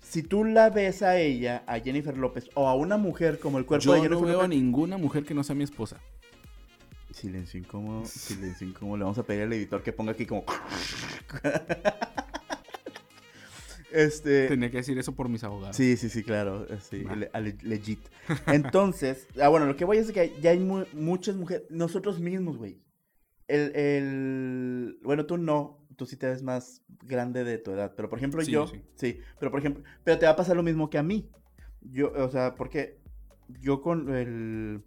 si 0.01 0.21
tú 0.21 0.43
la 0.43 0.69
ves 0.69 1.01
a 1.01 1.17
ella, 1.17 1.63
a 1.65 1.79
Jennifer 1.79 2.17
López, 2.17 2.49
o 2.55 2.67
a 2.67 2.75
una 2.75 2.97
mujer 2.97 3.39
como 3.39 3.57
el 3.57 3.65
cuerpo 3.65 3.85
Yo 3.85 3.93
de 3.93 3.99
no 3.99 4.03
Jennifer 4.03 4.27
veo 4.27 4.41
a 4.41 4.47
ninguna 4.47 4.97
mujer 4.97 5.23
que 5.23 5.33
no 5.33 5.43
sea 5.43 5.55
mi 5.55 5.63
esposa. 5.63 5.97
Silencio 7.11 7.59
incómodo, 7.59 8.05
silencio 8.05 8.67
incómodo. 8.67 8.97
Le 8.97 9.03
vamos 9.03 9.17
a 9.19 9.23
pedir 9.23 9.43
al 9.43 9.53
editor 9.53 9.81
que 9.81 9.93
ponga 9.93 10.11
aquí 10.11 10.25
como... 10.25 10.43
este... 13.93 14.47
Tenía 14.47 14.69
que 14.71 14.77
decir 14.77 14.97
eso 14.97 15.13
por 15.15 15.29
mis 15.29 15.43
abogados. 15.43 15.75
Sí, 15.75 15.95
sí, 15.97 16.09
sí, 16.09 16.23
claro. 16.23 16.65
Sí, 16.81 17.03
le- 17.03 17.57
legit. 17.63 17.99
Entonces, 18.47 19.27
ah, 19.41 19.47
bueno, 19.49 19.65
lo 19.65 19.75
que 19.75 19.85
voy 19.85 19.97
es 19.97 20.07
de 20.07 20.13
que 20.13 20.33
ya 20.41 20.51
hay 20.51 20.59
mu- 20.59 20.85
muchas 20.93 21.35
mujeres, 21.35 21.63
nosotros 21.69 22.19
mismos, 22.19 22.57
güey. 22.57 22.81
El, 23.47 23.75
el, 23.75 24.99
bueno, 25.03 25.25
tú 25.25 25.37
no, 25.37 25.85
tú 25.97 26.05
sí 26.05 26.15
te 26.17 26.27
ves 26.27 26.41
más 26.43 26.81
grande 27.03 27.43
de 27.43 27.57
tu 27.57 27.71
edad, 27.71 27.93
pero 27.95 28.09
por 28.09 28.17
ejemplo 28.17 28.41
Sí, 28.41 28.51
yo, 28.51 28.67
sí. 28.67 28.81
sí, 28.95 29.19
pero 29.39 29.51
por 29.51 29.59
ejemplo, 29.59 29.83
pero 30.03 30.17
te 30.17 30.25
va 30.25 30.31
a 30.31 30.35
pasar 30.35 30.55
lo 30.55 30.63
mismo 30.63 30.89
que 30.89 30.97
a 30.97 31.03
mí. 31.03 31.29
Yo, 31.81 32.11
o 32.13 32.29
sea, 32.29 32.55
porque 32.55 32.99
yo 33.59 33.81
con 33.81 34.15
el, 34.15 34.81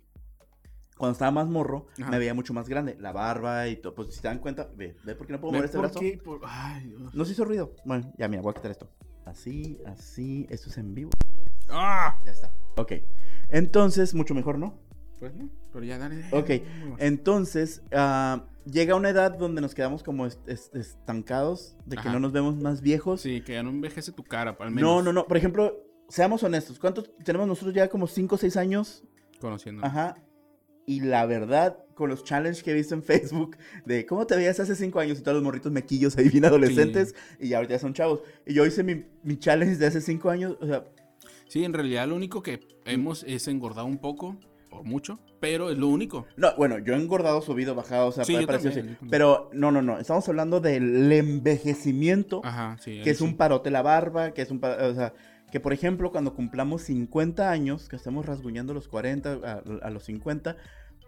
cuando 0.97 1.13
estaba 1.13 1.31
más 1.31 1.47
morro, 1.49 1.89
Ajá. 2.01 2.11
me 2.11 2.19
veía 2.19 2.33
mucho 2.33 2.55
más 2.55 2.69
grande, 2.71 2.97
la 2.99 3.13
barba 3.13 3.69
y 3.69 3.77
todo, 3.77 3.95
pues 3.95 4.15
si 4.15 4.23
te 4.23 4.29
dan 4.29 4.39
cuenta, 4.39 4.71
ve, 4.75 4.97
ve 5.05 5.15
por 5.15 5.27
qué 5.27 5.35
no 5.35 5.41
puedo 5.41 5.53
¿Ven 5.53 5.59
mover 5.59 5.65
este 5.67 5.79
brazo. 5.79 6.01
qué? 6.01 6.19
Por- 6.25 6.41
Ay, 6.45 6.87
Dios. 6.87 7.15
No 7.15 7.25
se 7.27 7.33
hizo 7.33 7.45
ruido. 7.45 7.75
Bueno, 7.85 8.11
ya 8.17 8.27
mira, 8.29 8.41
voy 8.41 8.53
a 8.53 8.55
quitar 8.55 8.71
esto. 8.71 8.89
Así, 9.27 9.79
así, 9.85 10.47
esto 10.51 10.71
es 10.71 10.79
en 10.79 10.95
vivo. 10.95 11.11
¡Ah! 11.69 12.17
Ya 12.25 12.33
está. 12.33 12.51
Ok. 12.77 12.93
Entonces, 13.49 14.15
mucho 14.15 14.35
mejor, 14.35 14.59
¿no? 14.59 14.79
Pues 15.19 15.35
no, 15.35 15.49
pero 15.73 15.85
ya 15.85 15.99
dale. 15.99 16.25
Ok. 16.33 16.51
Entonces, 16.99 17.83
ah, 17.93 18.45
llega 18.65 18.95
una 18.95 19.11
edad 19.11 19.37
donde 19.37 19.61
nos 19.61 19.75
quedamos 19.75 20.03
como 20.03 20.27
est- 20.27 20.47
est- 20.49 20.75
estancados, 20.77 21.77
de 21.87 21.97
que 21.97 22.01
Ajá. 22.01 22.13
no 22.13 22.21
nos 22.21 22.33
vemos 22.33 22.57
más 22.57 22.81
viejos. 22.83 23.21
Sí, 23.23 23.41
que 23.41 23.55
ya 23.55 23.63
no 23.63 23.71
envejece 23.71 24.13
tu 24.13 24.23
cara, 24.25 24.57
al 24.61 24.71
menos. 24.71 24.83
no, 24.91 25.03
no, 25.03 25.13
no. 25.13 25.27
Por 25.27 25.37
ejemplo, 25.37 25.75
seamos 26.09 26.43
honestos. 26.43 26.79
¿Cuántos 26.79 27.11
tenemos 27.25 27.49
nosotros 27.49 27.75
ya? 27.75 27.89
Como 27.89 28.07
5 28.07 28.35
o 28.35 28.39
6 28.39 28.57
años. 28.57 29.05
Conociendo. 29.41 29.85
Ajá. 29.85 30.17
Y 30.87 31.01
la 31.01 31.27
verdad, 31.27 31.79
con 31.97 32.09
los 32.09 32.23
challenges 32.23 32.63
que 32.63 32.71
he 32.71 32.75
visto 32.75 32.95
en 32.95 33.03
Facebook, 33.03 33.57
de 33.85 34.07
cómo 34.07 34.25
te 34.29 34.37
veías 34.37 34.61
hace 34.61 34.77
5 34.77 35.01
años 35.01 35.19
y 35.19 35.23
todos 35.23 35.35
los 35.35 35.43
morritos 35.43 35.73
mequillos 35.73 36.17
ahí 36.17 36.29
bien 36.29 36.45
adolescentes, 36.45 37.17
y 37.41 37.49
ya 37.49 37.57
ahorita 37.57 37.75
ya 37.75 37.81
son 37.81 37.93
chavos. 37.95 38.21
Y 38.47 38.55
yo 38.55 38.65
hice 38.65 38.85
mi, 38.85 39.05
mi 39.25 39.37
challenge 39.39 39.77
de 39.77 39.87
hace 39.87 40.01
5 40.01 40.31
años, 40.31 40.57
o 40.61 40.67
sea, 40.67 40.85
Sí, 41.49 41.65
en 41.65 41.73
realidad 41.73 42.09
lo 42.09 42.17
único 42.17 42.43
que 42.43 42.61
hemos 42.85 43.23
es 43.25 43.47
engordado 43.49 43.87
un 43.87 43.99
poco, 43.99 44.37
o 44.71 44.83
mucho, 44.83 45.19
pero 45.41 45.71
es 45.71 45.79
lo 45.79 45.89
único. 45.89 46.27
No, 46.37 46.55
bueno, 46.57 46.79
yo 46.79 46.95
he 46.95 46.97
engordado, 46.97 47.41
subido, 47.41 47.75
bajado, 47.75 48.09
o 48.09 48.13
sea, 48.13 48.25
Sí, 48.25 48.33
yo 48.35 48.47
parecido 48.47 48.75
también. 48.75 48.99
Pero 49.09 49.49
no, 49.53 49.71
no, 49.71 49.81
no. 49.81 49.99
Estamos 49.99 50.29
hablando 50.29 50.61
del 50.61 51.11
envejecimiento, 51.13 52.41
Ajá, 52.45 52.77
sí. 52.81 53.01
que 53.03 53.11
es 53.11 53.21
un 53.21 53.31
sí. 53.31 53.35
parote 53.37 53.71
la 53.71 53.83
barba, 53.83 54.33
que 54.33 54.43
es 54.43 54.51
un, 54.51 54.61
o 54.63 54.95
sea, 54.95 55.15
que 55.53 55.61
por 55.61 55.73
ejemplo 55.73 56.11
cuando 56.11 56.35
cumplamos 56.35 56.83
50 56.83 57.49
años, 57.49 57.89
que 57.89 57.97
estemos 57.97 58.27
rasguñando 58.27 58.75
los 58.75 58.89
40 58.89 59.33
a, 59.45 59.63
a 59.87 59.91
los 59.91 60.05
50, 60.05 60.57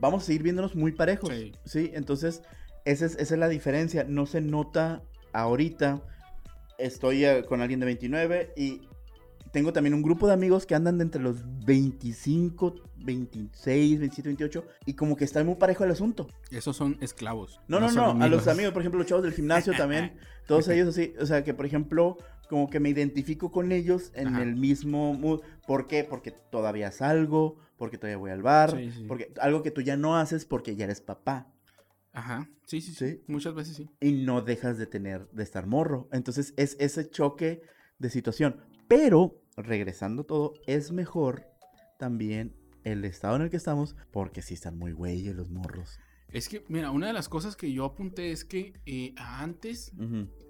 vamos 0.01 0.23
a 0.23 0.27
seguir 0.27 0.43
viéndonos 0.43 0.75
muy 0.75 0.93
parejos. 0.93 1.31
Sí. 1.31 1.53
Sí, 1.65 1.91
entonces 1.95 2.43
esa 2.85 3.07
es, 3.07 3.17
esa 3.17 3.35
es 3.35 3.41
la 3.41 3.49
diferencia. 3.49 4.05
No 4.05 4.27
se 4.27 4.41
nota 4.41 5.03
ahorita. 5.33 6.03
Estoy 6.79 7.25
eh, 7.25 7.45
con 7.45 7.61
alguien 7.61 7.81
de 7.81 7.87
29 7.87 8.53
y 8.57 8.83
tengo 9.53 9.73
también 9.73 9.95
un 9.95 10.03
grupo 10.03 10.27
de 10.27 10.35
amigos 10.35 10.67
que 10.67 10.75
andan 10.75 10.99
de 10.99 11.05
entre 11.05 11.23
los 11.23 11.43
25, 11.65 12.75
26, 12.99 13.99
27, 14.01 14.29
28 14.29 14.65
y 14.87 14.95
como 14.95 15.17
que 15.17 15.25
está 15.25 15.43
muy 15.43 15.57
parejo 15.57 15.85
el 15.85 15.91
asunto. 15.91 16.29
Esos 16.51 16.77
son 16.77 16.97
esclavos. 17.01 17.61
No, 17.69 17.81
no, 17.81 17.91
no, 17.91 18.23
a 18.23 18.29
los 18.29 18.47
amigos, 18.49 18.73
por 18.73 18.83
ejemplo, 18.83 18.99
los 18.99 19.07
chavos 19.07 19.25
del 19.25 19.33
gimnasio 19.33 19.73
también, 19.75 20.19
todos 20.47 20.69
ellos 20.69 20.89
así, 20.89 21.15
o 21.21 21.27
sea, 21.27 21.45
que 21.45 21.55
por 21.55 21.67
ejemplo, 21.67 22.19
como 22.49 22.69
que 22.71 22.81
me 22.81 22.89
identifico 22.89 23.51
con 23.51 23.73
ellos 23.73 24.13
en 24.15 24.29
Ajá. 24.29 24.43
el 24.43 24.57
mismo 24.57 25.15
mood. 25.15 25.41
¿Por 25.67 25.87
qué? 25.87 26.05
Porque 26.05 26.31
todavía 26.31 26.91
salgo, 26.91 27.57
porque 27.79 27.97
todavía 27.97 28.19
voy 28.19 28.31
al 28.31 28.43
bar, 28.43 28.73
Sí, 28.77 28.91
sí. 28.91 29.05
porque 29.07 29.33
algo 29.41 29.63
que 29.63 29.71
tú 29.71 29.81
ya 29.81 29.97
no 29.97 30.17
haces 30.17 30.45
porque 30.45 30.77
ya 30.77 30.85
eres 30.85 31.01
papá 31.01 31.53
Ajá, 32.13 32.51
sí, 32.65 32.81
sí, 32.81 32.95
sí. 32.95 33.23
Muchas 33.29 33.55
veces 33.55 33.77
sí. 33.77 33.89
y 34.01 34.13
no 34.13 34.43
dejas 34.43 34.77
de 34.77 34.87
tener, 34.87 35.29
de 35.31 35.43
estar 35.45 35.67
morro. 35.67 36.09
Entonces 36.11 36.53
es 36.57 36.77
ese 36.81 37.09
choque 37.09 37.63
de 37.99 38.11
situación. 38.11 38.57
Pero, 38.89 39.41
regresando 39.57 40.25
todo, 40.25 40.55
es 40.67 40.91
mejor 40.91 41.45
también 41.99 42.57
el 42.83 43.05
estado 43.05 43.37
en 43.37 43.43
el 43.43 43.51
que 43.51 43.57
estamos 43.57 43.95
porque 44.11 44.43
sí 44.43 44.55
están 44.55 44.79
muy 44.79 44.93
güeyes 44.93 45.37
los 45.37 45.51
morros. 45.51 46.01
Es 46.33 46.49
que, 46.49 46.65
mira, 46.69 46.91
una 46.91 47.07
de 47.07 47.13
las 47.13 47.29
cosas 47.29 47.55
que 47.55 47.73
yo 47.73 47.85
apunté 47.85 48.33
es 48.33 48.45
que 48.45 48.73
eh, 48.87 49.15
antes, 49.17 49.93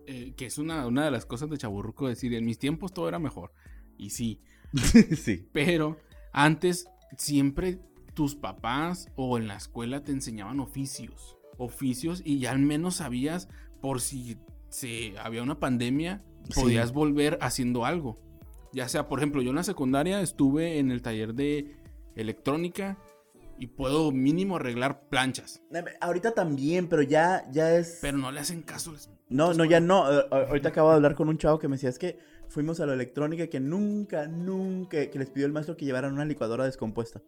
eh, 0.07 0.33
que 0.37 0.47
es 0.47 0.57
una, 0.59 0.87
una 0.87 1.05
de 1.05 1.11
las 1.11 1.27
cosas 1.27 1.51
de 1.51 1.59
chaburruco, 1.59 2.09
decir, 2.09 2.33
en 2.35 2.47
mis 2.47 2.59
tiempos 2.59 2.95
todo 2.95 3.09
era 3.09 3.19
mejor. 3.19 3.53
Y 3.99 4.11
sí, 4.11 4.41
sí. 5.17 5.49
pero 5.53 5.99
antes 6.33 6.89
siempre 7.17 7.81
tus 8.15 8.35
papás 8.35 9.09
o 9.17 9.39
en 9.39 9.47
la 9.49 9.57
escuela 9.57 10.03
te 10.03 10.13
enseñaban 10.13 10.61
oficios. 10.61 11.37
Oficios 11.57 12.23
y 12.25 12.39
ya 12.39 12.51
al 12.53 12.59
menos 12.61 12.97
sabías 12.97 13.49
por 13.81 14.01
si 14.01 14.37
se, 14.69 15.17
había 15.19 15.43
una 15.43 15.59
pandemia, 15.61 16.23
Sí. 16.51 16.61
podías 16.63 16.93
volver 16.93 17.39
haciendo 17.43 17.85
algo. 17.85 18.19
Ya 18.73 18.89
sea, 18.89 19.09
por 19.09 19.19
ejemplo, 19.19 19.43
yo 19.43 19.51
en 19.51 19.57
la 19.57 19.63
secundaria 19.65 20.21
estuve 20.21 20.79
en 20.79 20.91
el 20.91 21.03
taller 21.03 21.35
de 21.35 21.77
electrónica 22.17 22.99
y 23.59 23.67
puedo 23.69 24.13
mínimo 24.13 24.57
arreglar 24.57 25.09
planchas. 25.09 25.63
Eh, 25.75 25.85
Ahorita 26.01 26.33
también, 26.33 26.89
pero 26.89 27.03
ya, 27.03 27.45
ya 27.51 27.75
es... 27.77 27.99
Pero 28.01 28.19
no 28.19 28.31
le 28.31 28.41
hacen 28.41 28.63
caso. 28.63 28.93
les- 28.93 29.11
No, 29.29 29.53
no, 29.55 29.65
ya 29.65 29.81
no. 29.81 30.11
Eh, 30.13 30.25
Ahorita 30.31 30.69
acabo 30.71 30.91
de 30.91 30.97
hablar 30.97 31.15
con 31.17 31.29
un 31.29 31.39
chavo 31.39 31.59
que 31.59 31.69
me 31.69 31.77
decía, 31.77 31.89
es 31.91 31.99
que 31.99 32.19
fuimos 32.49 32.81
a 32.81 32.87
la 32.87 32.95
electrónica 32.95 33.47
que 33.49 33.61
nunca, 33.61 34.27
nunca, 34.27 35.07
que 35.11 35.19
les 35.19 35.31
pidió 35.31 35.47
el 35.47 35.53
maestro 35.53 35.77
que 35.77 35.85
llevaran 35.85 36.13
una 36.15 36.25
licuadora 36.25 36.65
descompuesta. 36.65 37.21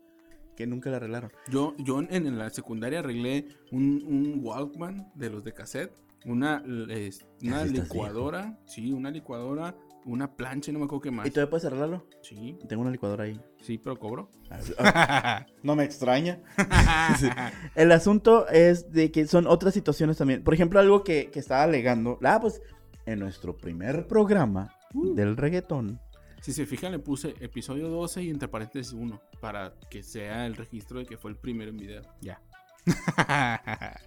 Que 0.56 0.66
nunca 0.66 0.90
la 0.90 0.96
arreglaron. 0.98 1.32
Yo, 1.48 1.74
yo 1.78 2.00
en, 2.00 2.12
en 2.26 2.36
la 2.38 2.50
secundaria 2.50 2.98
arreglé 2.98 3.46
un, 3.72 4.02
un 4.06 4.40
Walkman 4.42 5.10
de 5.14 5.30
los 5.30 5.42
de 5.44 5.52
cassette, 5.54 5.92
una, 6.26 6.62
es- 6.90 7.24
una 7.42 7.64
licuadora, 7.64 8.58
sí, 8.66 8.92
una 8.92 9.10
licuadora, 9.10 9.74
una 10.04 10.34
plancha, 10.36 10.70
y 10.70 10.74
no 10.74 10.80
me 10.80 10.84
acuerdo 10.86 11.00
qué 11.02 11.10
más. 11.10 11.26
¿Y 11.26 11.30
todavía 11.30 11.50
puedes 11.50 11.64
arreglarlo? 11.64 12.06
Sí, 12.22 12.58
Tengo 12.68 12.82
una 12.82 12.90
licuadora 12.90 13.24
ahí. 13.24 13.40
sí, 13.62 13.78
pero 13.78 13.98
cobro. 13.98 14.30
No 15.62 15.76
me 15.76 15.84
extraña. 15.84 16.40
Sí. 17.18 17.28
El 17.74 17.92
asunto 17.92 18.46
es 18.48 18.92
de 18.92 19.10
que 19.10 19.26
son 19.26 19.46
otras 19.46 19.74
situaciones 19.74 20.16
también. 20.18 20.42
Por 20.44 20.54
ejemplo, 20.54 20.78
algo 20.80 21.04
que, 21.04 21.30
que 21.30 21.38
estaba 21.40 21.62
alegando. 21.64 22.18
Ah, 22.22 22.38
pues 22.40 22.60
en 23.06 23.18
nuestro 23.18 23.56
primer 23.56 24.06
programa 24.06 24.72
del 24.92 25.36
reggaetón. 25.36 26.00
Si 26.40 26.52
se 26.52 26.64
fijan, 26.66 26.92
le 26.92 26.98
puse 26.98 27.34
episodio 27.40 27.88
12 27.88 28.22
y 28.22 28.30
entre 28.30 28.48
paréntesis 28.48 28.92
1 28.94 29.20
para 29.40 29.74
que 29.90 30.02
sea 30.02 30.46
el 30.46 30.56
registro 30.56 30.98
de 30.98 31.06
que 31.06 31.16
fue 31.18 31.30
el 31.30 31.36
primero 31.36 31.70
en 31.70 31.76
video. 31.76 32.02
Ya. 32.22 32.40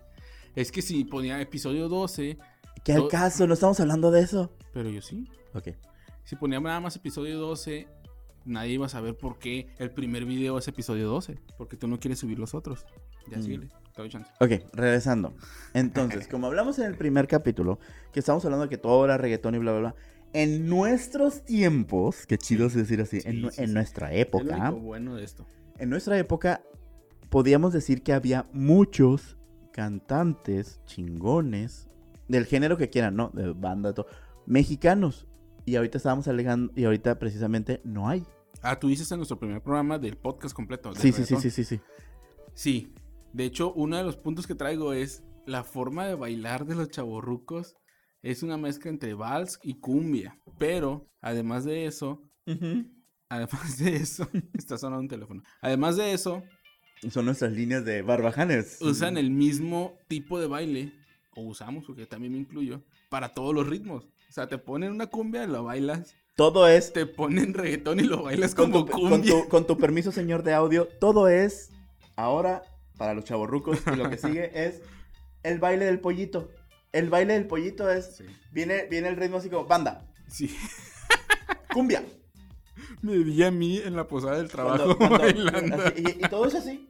es 0.56 0.72
que 0.72 0.82
si 0.82 1.04
ponía 1.06 1.40
episodio 1.42 1.90
12, 1.90 2.38
¿Qué 2.84 2.94
al 2.94 3.08
caso? 3.08 3.48
No 3.48 3.54
estamos 3.54 3.80
hablando 3.80 4.12
de 4.12 4.22
eso. 4.22 4.52
pero 4.74 4.90
yo 4.90 5.02
sí. 5.02 5.30
Ok. 5.54 5.70
Si 6.24 6.36
ponía 6.36 6.60
nada 6.60 6.80
más 6.80 6.96
episodio 6.96 7.38
12, 7.40 7.88
nadie 8.46 8.74
iba 8.74 8.88
a 8.88 8.90
saber 8.90 9.16
por 9.16 9.40
qué 9.40 9.68
el 9.78 9.92
primer 9.92 10.26
video 10.26 10.58
es 10.58 10.68
episodio 10.68 11.08
12. 11.08 11.38
Porque 11.58 11.78
tú 11.78 11.88
no 11.88 12.00
quieres 12.00 12.20
subir 12.20 12.40
los 12.40 12.54
otros. 12.54 12.86
Ya 13.30 13.38
Mm. 13.38 13.42
síguele. 13.44 13.68
Ok, 14.40 14.52
regresando. 14.74 15.34
Entonces, 15.76 16.28
como 16.28 16.48
hablamos 16.48 16.80
en 16.80 16.86
el 16.86 16.98
primer 16.98 17.28
capítulo, 17.28 17.80
que 18.12 18.20
estamos 18.20 18.44
hablando 18.44 18.64
de 18.66 18.70
que 18.70 18.80
todo 18.80 19.06
era 19.06 19.18
reggaetón 19.18 19.54
y 19.56 19.60
bla, 19.60 19.72
bla, 19.72 19.80
bla. 19.82 19.96
En 20.34 20.68
nuestros 20.68 21.44
tiempos, 21.46 22.26
qué 22.26 22.38
chido 22.38 22.66
es 22.68 22.74
decir 22.74 23.00
así, 23.02 23.18
en, 23.24 23.34
Sí, 23.36 23.42
nu- 23.42 23.52
sí, 23.52 23.62
en 23.62 23.68
sí. 23.68 23.74
nuestra 23.74 24.08
Es 24.12 24.16
lo 24.16 24.22
época, 24.40 24.70
bueno 24.72 25.16
de 25.16 25.24
esto. 25.24 25.46
en 25.78 25.90
nuestra 25.90 26.18
época, 26.18 26.64
podíamos 27.30 27.72
decir 27.74 28.02
que 28.04 28.14
había 28.14 28.48
muchos 28.52 29.38
cantantes 29.72 30.80
chingones, 30.86 31.88
del 32.28 32.46
género 32.46 32.78
que 32.78 32.90
quieran, 32.90 33.16
¿no? 33.16 33.30
De 33.34 33.52
banda, 33.54 33.94
todo, 33.94 34.08
mexicanos. 34.46 35.28
Y 35.66 35.76
ahorita 35.76 35.98
estábamos 35.98 36.28
alegando, 36.28 36.74
y 36.76 36.86
ahorita 36.86 37.20
precisamente 37.20 37.80
no 37.84 38.10
hay. 38.10 38.26
Ah, 38.62 38.80
tú 38.80 38.88
dices 38.88 39.12
en 39.12 39.18
nuestro 39.20 39.40
primer 39.40 39.62
programa 39.62 40.00
del 40.00 40.18
podcast 40.18 40.56
completo. 40.56 40.90
del 40.94 40.98
Sí, 41.02 41.12
sí, 41.12 41.26
sí, 41.26 41.36
sí, 41.38 41.50
sí, 41.52 41.64
sí. 41.64 41.82
Sí, 42.54 42.94
de 43.34 43.46
hecho, 43.46 43.72
uno 43.74 43.98
de 43.98 44.04
los 44.04 44.16
puntos 44.18 44.48
que 44.48 44.56
traigo 44.56 44.94
es 44.94 45.24
la 45.46 45.64
forma 45.64 46.06
de 46.06 46.16
bailar 46.16 46.66
de 46.66 46.76
los 46.76 46.90
chavorrucos 46.90 47.76
es 48.24 48.42
una 48.42 48.58
mezcla 48.58 48.90
entre 48.90 49.14
vals 49.14 49.60
y 49.64 49.76
cumbia. 49.76 50.40
Pero, 50.58 51.06
además 51.22 51.66
de 51.66 51.86
eso, 51.86 52.22
además 53.30 53.78
de 53.78 53.96
eso, 53.98 54.28
está 54.58 54.78
sonando 54.78 55.02
un 55.02 55.08
teléfono. 55.08 55.44
Además 55.62 55.98
de 55.98 56.14
eso, 56.14 56.44
Son 57.12 57.26
nuestras 57.26 57.52
líneas 57.52 57.84
de 57.86 58.02
barbajanes. 58.02 58.78
usan 58.82 59.18
el 59.18 59.30
mismo 59.30 59.98
tipo 60.08 60.40
de 60.40 60.48
baile, 60.48 60.94
o 61.36 61.42
usamos, 61.44 61.84
porque 61.86 62.06
también 62.06 62.34
me 62.34 62.40
incluyo, 62.40 62.82
para 63.10 63.34
todos 63.34 63.54
los 63.54 63.68
ritmos. 63.68 64.06
O 64.06 64.32
sea, 64.34 64.48
te 64.48 64.58
ponen 64.58 64.92
una 64.92 65.08
cumbia 65.08 65.44
y 65.44 65.48
lo 65.48 65.64
bailas. 65.66 66.16
Todo 66.36 66.68
es 66.68 66.92
Te 66.94 67.06
ponen 67.06 67.54
reggaetón 67.54 68.00
y 68.00 68.04
lo 68.04 68.24
bailas 68.24 68.56
con 68.56 68.72
como 68.72 68.86
tu, 68.86 68.92
con, 68.94 69.10
cumbia. 69.10 69.32
tu, 69.44 69.50
con 69.50 69.68
tu 69.68 69.78
permiso, 69.78 70.12
señor 70.12 70.42
de 70.42 70.54
audio, 70.54 70.88
todo 71.00 71.28
es 71.28 71.70
ahora 72.16 72.64
para 72.98 73.14
los 73.14 73.26
chavorrucos 73.26 73.80
y 73.92 73.96
lo 73.96 74.10
que 74.10 74.18
sigue 74.18 74.50
es 74.66 74.82
el 75.44 75.60
baile 75.60 75.86
del 75.86 76.00
pollito. 76.00 76.50
El 76.94 77.10
baile 77.10 77.34
del 77.34 77.48
pollito 77.48 77.90
es 77.92 78.16
Sí. 78.18 78.26
viene 78.52 78.86
viene 78.86 79.10
el 79.10 79.18
ritmo 79.18 79.38
así 79.38 79.50
como 79.50 79.66
banda, 79.66 80.06
sí. 80.30 80.56
cumbia. 81.74 82.04
Me 83.02 83.18
vi 83.18 83.44
a 83.44 83.52
mí 83.52 83.80
en 83.84 83.96
la 83.96 84.08
posada 84.08 84.38
del 84.38 84.48
trabajo 84.50 84.96
Cuando- 84.96 84.98
cuando- 84.98 85.18
bailando. 85.20 85.84
así, 85.84 85.94
y, 85.98 86.26
y 86.26 86.30
todo 86.30 86.46
es 86.48 86.56
así. 86.56 86.90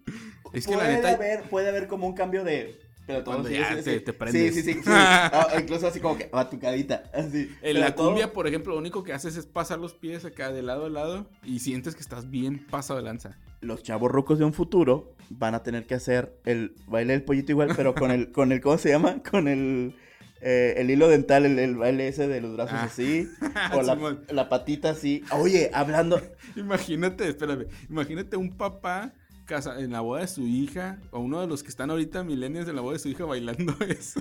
Es 0.53 0.67
que 0.67 0.73
la 0.73 0.79
puede 0.83 0.93
neta- 0.97 1.13
haber 1.13 1.43
puede 1.49 1.69
haber 1.69 1.87
como 1.87 2.05
un 2.05 2.13
cambio 2.13 2.43
de 2.43 2.79
pero 3.05 3.23
todo 3.23 3.35
Cuando 3.35 3.49
sigue 3.49 3.59
ya 3.61 3.65
siendo 3.67 3.83
te- 3.83 3.91
así. 3.95 3.99
te 4.01 4.13
prendes. 4.13 4.53
Sí, 4.55 4.61
sí, 4.61 4.73
sí. 4.73 4.79
sí. 4.83 4.89
Ah, 4.89 5.47
incluso 5.59 5.87
así 5.87 5.99
como 5.99 6.17
que 6.17 6.27
batucadita, 6.31 7.03
así. 7.13 7.49
En 7.61 7.79
la 7.79 7.93
todo- 7.95 8.07
cumbia, 8.07 8.31
por 8.33 8.47
ejemplo, 8.47 8.73
lo 8.73 8.79
único 8.79 9.03
que 9.03 9.13
haces 9.13 9.35
es 9.35 9.45
pasar 9.45 9.79
los 9.79 9.93
pies 9.93 10.25
acá 10.25 10.51
de 10.51 10.61
lado 10.61 10.85
a 10.85 10.89
lado 10.89 11.27
y 11.43 11.59
sientes 11.59 11.95
que 11.95 12.01
estás 12.01 12.29
bien 12.29 12.65
pasado 12.69 12.99
de 12.99 13.05
lanza. 13.05 13.37
los 13.61 13.81
chavos 13.83 14.11
rucos 14.11 14.39
de 14.39 14.45
un 14.45 14.53
futuro 14.53 15.15
van 15.29 15.55
a 15.55 15.63
tener 15.63 15.85
que 15.85 15.95
hacer 15.95 16.37
el 16.45 16.75
baile 16.87 17.13
del 17.13 17.23
pollito 17.23 17.51
igual, 17.53 17.73
pero 17.77 17.95
con 17.95 18.11
el, 18.11 18.31
con 18.31 18.51
el, 18.51 18.59
¿cómo 18.61 18.77
se 18.77 18.89
llama? 18.89 19.23
Con 19.23 19.47
el, 19.47 19.95
eh, 20.41 20.73
el 20.77 20.89
hilo 20.91 21.07
dental, 21.07 21.45
el, 21.45 21.57
el 21.59 21.75
baile 21.77 22.09
ese 22.09 22.27
de 22.27 22.41
los 22.41 22.53
brazos 22.55 22.75
Ah. 22.77 22.83
así, 22.83 23.29
o 23.73 23.81
la, 23.81 24.17
la 24.29 24.49
patita 24.49 24.89
así. 24.89 25.23
Oye, 25.31 25.71
hablando, 25.73 26.21
Imagínate, 26.57 27.27
espérame, 27.29 27.67
imagínate 27.89 28.35
un 28.37 28.51
papá 28.55 29.13
casa 29.45 29.79
en 29.79 29.91
la 29.91 30.01
boda 30.01 30.21
de 30.21 30.27
su 30.27 30.41
hija 30.47 30.99
o 31.12 31.19
uno 31.19 31.41
de 31.41 31.47
los 31.47 31.63
que 31.63 31.69
están 31.69 31.89
ahorita 31.89 32.23
millennials 32.23 32.67
en 32.69 32.75
la 32.75 32.82
boda 32.82 32.93
de 32.93 32.99
su 32.99 33.10
hija 33.10 33.25
bailando 33.25 33.75
eso. 33.88 34.19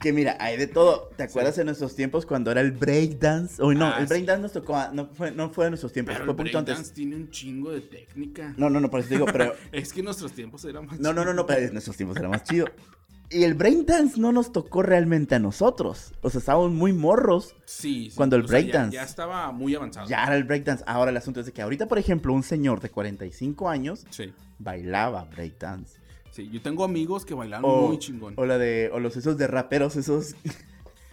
que 0.00 0.12
mira, 0.12 0.36
hay 0.40 0.56
de 0.56 0.66
todo. 0.66 1.10
¿Te 1.16 1.22
acuerdas 1.22 1.56
en 1.58 1.66
nuestros 1.66 1.94
tiempos 1.94 2.26
cuando 2.26 2.50
era 2.50 2.60
el 2.60 2.72
breakdance? 2.72 3.62
Uy, 3.62 3.76
no, 3.76 3.86
Ah, 3.86 3.98
el 4.00 4.08
sí. 4.08 4.14
breakdance 4.14 4.42
nos 4.42 4.52
tocó, 4.52 4.76
a- 4.76 4.90
no 4.92 5.06
fue, 5.06 5.30
no 5.30 5.50
fue 5.50 5.66
de 5.66 5.70
nuestros 5.70 5.92
tiempos, 5.92 6.14
Pero 6.14 6.24
fue 6.24 6.32
el 6.32 6.36
poquito 6.36 6.58
breakdance 6.58 6.80
antes. 6.80 6.92
tiene 6.92 7.14
un 7.16 7.30
chingo 7.30 7.70
de 7.70 7.82
técnica. 7.82 8.52
No, 8.56 8.68
no, 8.68 8.80
no, 8.80 8.90
por 8.90 8.98
eso 9.00 9.10
te 9.10 9.14
digo, 9.14 9.26
pero... 9.32 9.54
Es 9.72 9.92
que 9.92 10.00
en 10.00 10.06
nuestros 10.06 10.32
tiempos 10.32 10.64
era 10.64 10.80
más 10.82 10.98
No, 10.98 11.12
no, 11.12 11.20
no, 11.20 11.30
chido. 11.30 11.34
no, 11.34 11.46
pero 11.46 11.60
en 11.66 11.72
nuestros 11.72 11.96
tiempos 11.96 12.16
era 12.16 12.28
más 12.28 12.42
chido. 12.42 12.66
Y 13.34 13.44
el 13.44 13.54
breakdance 13.54 14.20
no 14.20 14.32
nos 14.32 14.52
tocó 14.52 14.82
realmente 14.82 15.34
a 15.34 15.38
nosotros. 15.38 16.12
O 16.20 16.28
sea, 16.30 16.38
estábamos 16.40 16.72
muy 16.72 16.92
morros. 16.92 17.54
Sí, 17.64 18.10
sí, 18.10 18.16
Cuando 18.16 18.36
el 18.36 18.46
sea, 18.46 18.60
ya- 18.60 18.64
breakdance. 18.66 18.94
Ya, 18.96 19.02
estaba 19.02 19.52
muy 19.52 19.74
avanzado. 19.74 20.08
Ya 20.08 20.22
era 20.24 20.36
el 20.36 20.44
breakdance. 20.44 20.84
Ahora 20.86 21.10
el 21.10 21.16
asunto 21.16 21.40
es 21.40 21.46
de 21.46 21.52
que 21.52 21.62
ahorita, 21.62 21.86
por 21.88 21.98
ejemplo, 21.98 22.32
un 22.32 22.42
señor 22.42 22.80
de 22.80 22.90
45 22.90 23.68
años 23.68 24.04
Sí, 24.10 24.32
bailaba 24.58 25.24
breakdance. 25.24 25.98
sí. 26.30 26.48
Yo 26.50 26.60
tengo 26.62 26.84
amigos 26.84 27.24
que 27.24 27.34
bailaron 27.34 27.64
O, 27.70 27.88
muy 27.88 27.98
chingón. 27.98 28.34
o 28.36 28.44
la 28.44 28.58
de, 28.58 28.90
o 28.92 29.00
los 29.00 29.16
esos 29.16 29.36
de 29.38 29.46
raperos, 29.46 29.96
esos. 29.96 30.34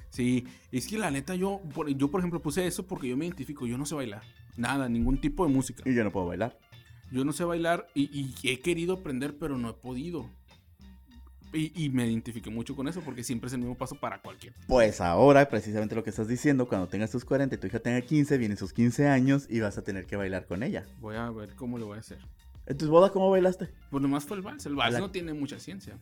Sí, 0.10 0.46
es 0.72 0.88
que 0.88 0.98
la 0.98 1.12
neta 1.12 1.36
yo, 1.36 1.62
por, 1.74 1.88
yo 1.90 2.10
por 2.10 2.20
ejemplo 2.20 2.42
puse 2.42 2.66
eso 2.66 2.86
porque 2.88 3.08
yo 3.08 3.16
me 3.16 3.26
identifico, 3.26 3.68
yo 3.68 3.78
no 3.78 3.86
sé 3.86 3.94
bailar, 3.96 4.24
nada, 4.58 4.90
ningún 4.90 5.22
tipo 5.22 5.46
de 5.46 5.54
música. 5.54 5.84
y 5.86 5.94
yo 5.94 6.04
no 6.04 6.12
puedo 6.12 6.26
bailar. 6.26 6.58
Yo 7.12 7.24
no 7.26 7.32
sé 7.32 7.44
bailar 7.44 7.88
y, 7.96 8.04
y 8.44 8.50
he 8.50 8.60
querido 8.60 8.94
aprender 8.96 9.38
pero 9.40 9.58
no 9.58 9.70
he 9.70 9.74
podido. 9.74 10.30
Y, 11.52 11.86
y 11.86 11.90
me 11.90 12.06
identifiqué 12.06 12.50
mucho 12.50 12.76
con 12.76 12.88
eso 12.88 13.02
porque 13.02 13.24
siempre 13.24 13.48
es 13.48 13.54
el 13.54 13.60
mismo 13.60 13.76
paso 13.76 13.96
para 13.96 14.22
cualquier. 14.22 14.54
Pues 14.68 15.02
ahora, 15.02 15.50
precisamente 15.50 15.96
lo 15.96 16.04
que 16.04 16.12
estás 16.12 16.28
diciendo, 16.28 16.68
cuando 16.68 16.88
tengas 16.88 17.10
tus 17.12 17.26
40 17.26 17.56
y 17.56 17.58
tu 17.58 17.68
hija 17.68 17.80
tenga 17.80 18.02
15, 18.02 18.38
vienen 18.38 18.58
sus 18.58 18.72
15 18.74 19.08
años 19.08 19.48
y 19.50 19.60
vas 19.60 19.78
a 19.78 19.84
tener 19.84 20.06
que 20.06 20.16
bailar 20.16 20.46
con 20.46 20.62
ella. 20.62 20.86
Voy 21.00 21.16
a 21.16 21.30
ver 21.32 21.56
cómo 21.56 21.78
lo 21.80 21.88
voy 21.88 21.98
a 21.98 22.02
hacer. 22.02 22.20
¿En 22.68 22.78
tus 22.78 22.88
bodas 22.90 23.10
cómo 23.12 23.32
bailaste? 23.32 23.70
Pues 23.90 24.02
nomás 24.02 24.26
fue 24.26 24.38
el 24.38 24.44
vals, 24.44 24.66
el 24.68 24.76
vals 24.76 24.94
La- 24.94 25.00
no 25.00 25.10
tiene 25.10 25.34
mucha 25.34 25.60
ciencia. 25.60 25.98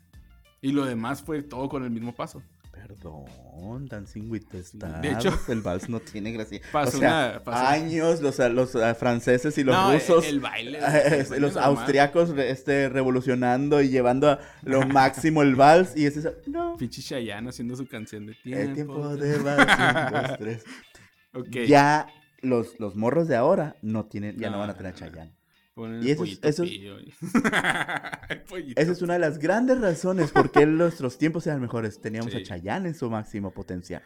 Y 0.61 0.71
lo 0.73 0.85
demás 0.85 1.21
fue 1.21 1.43
todo 1.43 1.69
con 1.69 1.83
el 1.83 1.91
mismo 1.91 2.13
paso. 2.15 2.41
Perdón, 2.85 3.87
Dancing 3.87 4.29
with 4.29 4.43
the 4.51 4.59
Stars. 4.59 5.01
De 5.01 5.11
hecho- 5.11 5.37
el 5.49 5.61
vals 5.61 5.89
no 5.89 5.99
tiene 5.99 6.31
gracia. 6.31 6.61
Pasó 6.71 6.97
o 6.97 6.99
sea, 6.99 7.31
una- 7.33 7.43
pasó- 7.43 7.67
años 7.67 8.21
los, 8.21 8.37
los 8.39 8.75
ah, 8.75 8.95
franceses 8.95 9.57
y 9.57 9.63
los 9.63 9.75
no, 9.75 9.93
rusos. 9.93 10.25
el, 10.25 10.35
el 10.35 10.39
baile. 10.39 10.77
el 10.79 10.83
baile 10.83 11.39
los 11.39 11.53
normal. 11.55 11.63
austriacos 11.77 12.29
este, 12.37 12.89
revolucionando 12.89 13.81
y 13.81 13.89
llevando 13.89 14.29
a 14.29 14.39
lo 14.63 14.81
máximo 14.87 15.41
el 15.41 15.55
vals 15.55 15.95
y 15.95 16.05
es 16.05 16.17
eso. 16.17 16.33
No. 16.47 16.75
Pinche 16.77 17.01
Chayanne 17.01 17.49
haciendo 17.49 17.75
su 17.75 17.87
canción 17.87 18.25
de 18.25 18.33
tiempo. 18.35 18.61
El 18.63 18.73
tiempo 18.73 19.15
de 19.15 19.37
vals. 19.39 20.63
Ya 21.67 22.07
los, 22.41 22.79
los 22.79 22.95
morros 22.95 23.27
de 23.27 23.35
ahora 23.35 23.75
no 23.81 24.05
tienen, 24.05 24.37
ya 24.37 24.47
no, 24.49 24.53
No, 24.55 24.59
van 24.61 24.69
a 24.71 24.73
tener 24.77 24.93
a 24.93 24.95
no. 24.95 24.97
Chayanne. 24.99 25.36
Ponen 25.77 26.01
Y 26.03 26.09
eso 26.09 26.23
eso 26.41 26.63
El 28.29 28.41
pollito. 28.49 28.81
Esa 28.81 28.91
es 28.91 29.01
una 29.03 29.13
de 29.13 29.19
las 29.19 29.37
grandes 29.37 29.79
razones 29.79 30.31
por 30.31 30.51
qué 30.51 30.65
nuestros 30.65 31.19
tiempos 31.19 31.45
eran 31.45 31.61
mejores. 31.61 32.01
Teníamos 32.01 32.31
Sí. 32.33 32.39
a 32.39 32.43
Chayanne 32.43 32.89
en 32.89 32.95
su 32.95 33.07
máximo 33.11 33.51
potencial. 33.51 34.01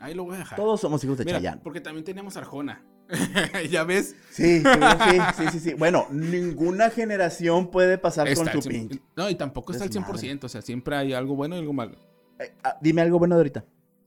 Ahí 0.00 0.14
lo 0.14 0.24
voy 0.24 0.34
a 0.34 0.38
dejar. 0.38 0.56
Todos 0.58 0.80
somos 0.80 1.02
hijos 1.04 1.16
de 1.18 1.24
Mira, 1.24 1.38
Chayanne. 1.38 1.60
porque 1.62 1.80
también 1.80 2.04
teníamos 2.04 2.36
Arjona. 2.36 2.84
¿Ya 3.70 3.84
ves? 3.84 4.16
Sí, 4.30 4.62
sí, 4.62 5.18
sí, 5.36 5.44
sí, 5.52 5.60
sí. 5.60 5.74
Bueno, 5.74 6.08
ninguna 6.10 6.90
generación 6.90 7.70
puede 7.70 7.96
pasar 7.96 8.26
Está 8.26 8.50
con 8.52 8.62
su 8.62 8.68
pink. 8.68 9.00
No, 9.14 9.30
y 9.30 9.36
tampoco 9.36 9.70
está 9.72 9.84
al 9.84 9.90
Desmadre. 9.90 10.18
100%. 10.18 10.42
O 10.44 10.48
sea, 10.48 10.60
siempre 10.60 10.96
hay 10.96 11.12
algo 11.12 11.36
bueno 11.36 11.54
y 11.54 11.60
algo 11.60 11.72
malo. 11.72 11.96
Eh, 12.40 12.52
ah, 12.64 12.76
dime 12.82 13.00
algo 13.00 13.20
bueno 13.20 13.36
de 13.36 13.40
ahorita. 13.42 13.64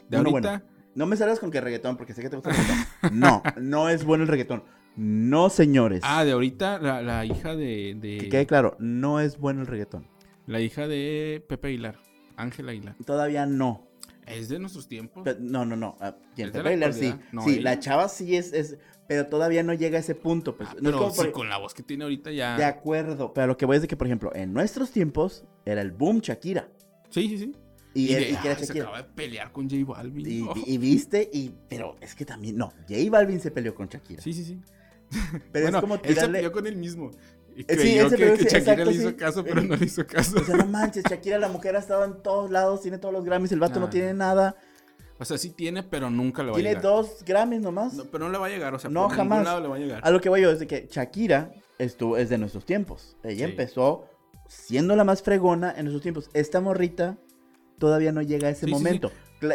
De 0.10 0.20
Uno 0.20 0.32
ahorita, 0.32 0.50
bueno. 0.50 0.66
No 0.96 1.06
me 1.06 1.16
salgas 1.16 1.40
con 1.40 1.50
que 1.50 1.62
reggaetón, 1.62 1.96
porque 1.96 2.14
sé 2.14 2.22
que 2.22 2.30
te 2.30 2.36
gusta 2.36 2.50
el 2.50 2.58
reggaetón. 2.58 3.20
No, 3.20 3.42
no 3.62 3.88
es 3.88 4.04
bueno 4.04 4.24
el 4.24 4.28
reggaetón. 4.28 4.64
No, 4.98 5.50
señores. 5.50 6.02
ah, 6.04 6.26
de 6.26 6.32
ahorita, 6.32 6.80
la, 6.80 7.02
la 7.02 7.26
hija 7.26 7.56
de, 7.56 7.96
de- 8.00 8.18
Que 8.18 8.30
quede 8.30 8.46
claro, 8.48 8.76
no 8.80 9.20
es 9.20 9.38
bueno 9.38 9.62
el 9.62 9.68
reggaetón. 9.68 10.08
La 10.48 10.60
hija 10.60 10.88
de 10.88 11.44
Pepe 11.48 11.68
Aguilar, 11.70 12.00
Ángela 12.36 12.72
Aguilar. 12.72 12.96
Todavía 13.06 13.46
no. 13.46 13.88
Es 14.26 14.50
de 14.50 14.60
nuestros 14.60 14.88
tiempos. 14.88 15.24
No, 15.40 15.66
no, 15.66 15.76
no. 15.78 15.96
ah, 16.02 16.16
¿Quién 16.36 16.48
¿Es 16.48 16.52
te 16.54 16.58
de 16.60 16.64
la 16.64 16.70
bailar? 16.72 16.94
Sí. 16.94 17.14
No, 17.32 17.44
sí, 17.44 17.52
ella. 17.54 17.62
la 17.62 17.80
chava 17.80 18.10
sí 18.10 18.36
es, 18.36 18.52
es. 18.54 18.78
Pero 19.08 19.28
todavía 19.28 19.64
no 19.64 19.74
llega 19.74 19.98
a 19.98 20.02
ese 20.02 20.16
punto. 20.16 20.58
Pues. 20.58 20.68
Ah, 20.70 20.74
no 20.74 20.80
es 20.80 20.84
pero 20.86 20.98
como 20.98 21.12
sí, 21.12 21.18
por- 21.22 21.32
con 21.32 21.50
la 21.50 21.58
voz 21.58 21.74
que 21.74 21.84
tiene 21.84 22.04
ahorita 22.04 22.32
ya. 22.32 22.58
De 22.58 22.66
acuerdo. 22.66 23.34
Pero 23.34 23.48
lo 23.48 23.56
que 23.58 23.66
voy 23.66 23.78
es 23.78 23.82
de 23.84 23.88
que, 23.88 23.96
por 23.96 24.08
ejemplo, 24.08 24.32
en 24.36 24.52
nuestros 24.52 24.92
tiempos 24.92 25.46
era 25.66 25.82
el 25.82 25.92
boom 25.92 26.20
Shakira. 26.20 26.68
Sí, 27.10 27.30
sí, 27.30 27.38
sí. 27.38 27.56
Y, 27.94 28.14
de- 28.14 28.32
y 28.32 28.36
que 28.36 28.48
era 28.48 28.52
ah, 28.52 28.60
se 28.60 28.66
Shakira. 28.66 28.84
acaba 28.86 28.98
de 29.04 29.10
pelear 29.16 29.52
con 29.54 29.70
J 29.70 29.84
Balvin. 29.86 30.28
Y, 30.30 30.42
Oh. 30.42 30.54
y 30.66 30.78
viste, 30.78 31.30
y, 31.32 31.54
pero 31.70 31.96
es 32.02 32.14
que 32.14 32.26
también, 32.26 32.58
no, 32.58 32.74
J 32.90 32.96
Balvin 33.10 33.40
se 33.40 33.52
peleó 33.52 33.74
con 33.74 33.88
Shakira. 33.88 34.22
Sí, 34.22 34.34
sí, 34.34 34.44
sí. 34.44 34.60
pero 35.52 35.66
bueno, 35.66 35.78
es 35.78 35.82
como 35.82 35.96
él 35.96 36.02
se 36.02 36.08
tirarle, 36.08 36.38
peleó 36.40 36.52
con 36.52 36.68
él 36.68 36.76
mismo. 36.78 37.12
Y 37.56 37.62
sí, 37.62 37.66
creyó 37.66 38.10
se 38.10 38.16
que, 38.18 38.24
que 38.24 38.38
sí, 38.38 38.44
Shakira 38.44 38.58
exacto, 38.60 38.86
le 38.86 38.92
hizo 38.92 39.10
sí. 39.10 39.16
caso, 39.16 39.44
pero 39.44 39.62
no 39.62 39.76
le 39.76 39.86
hizo 39.86 40.06
caso. 40.06 40.40
o 40.40 40.44
sea, 40.44 40.56
no 40.58 40.66
manches, 40.68 41.04
Shakira, 41.10 41.40
la 41.40 41.48
mujer 41.50 41.76
ha 41.76 41.80
estado 41.80 42.06
en 42.06 42.22
todos 42.22 42.52
lados, 42.52 42.82
tiene 42.82 42.98
todos 43.00 43.14
los 43.14 43.24
Grammys, 43.26 43.52
el 43.52 43.60
vato 43.60 43.80
no 43.80 43.90
tiene 43.90 44.14
nada, 44.14 44.56
O 45.20 45.26
sea, 45.26 45.38
sí 45.40 45.50
tiene, 45.50 45.82
pero 45.82 46.12
nunca 46.12 46.44
le 46.44 46.52
va 46.52 46.58
a 46.58 46.60
tiene 46.60 46.70
llegar. 46.70 46.84
dos 46.84 47.24
Grammys 47.26 47.62
nomás. 47.62 47.94
No, 47.94 48.06
pero 48.06 48.26
no 48.26 48.32
le 48.32 48.38
va 48.38 48.46
a 48.46 48.50
llegar, 48.50 48.76
o 48.76 48.80
sea, 48.80 48.90
No, 48.92 49.08
por 49.08 49.18
jamás. 49.18 49.40
ningún 49.40 49.46
lado 49.46 49.62
le 49.62 49.68
va 49.70 49.76
a 49.76 49.80
llegar. 49.80 50.02
A 50.04 50.12
lo 50.12 50.22
que 50.22 50.30
voy 50.30 50.42
yo 50.42 50.52
es 50.52 50.60
de 50.60 50.68
que 50.68 50.88
Shakira 50.92 51.52
estuvo, 51.80 52.18
es 52.18 52.30
de 52.30 52.38
nuestros 52.38 52.64
tiempos. 52.66 53.18
Ella 53.24 53.46
Sí. 53.48 53.52
empezó 53.52 54.06
siendo 54.48 54.96
la 54.96 55.04
más 55.04 55.24
fregona 55.24 55.72
en 55.76 55.86
nuestros 55.86 56.04
tiempos. 56.04 56.30
Esta 56.34 56.62
morrita 56.62 57.18
todavía 57.80 58.12
no 58.12 58.22
llega 58.22 58.48
a 58.50 58.52
ese 58.52 58.62
Sí, 58.62 58.66
sí, 58.68 58.72
sí. 58.72 58.74
momento. 58.84 59.12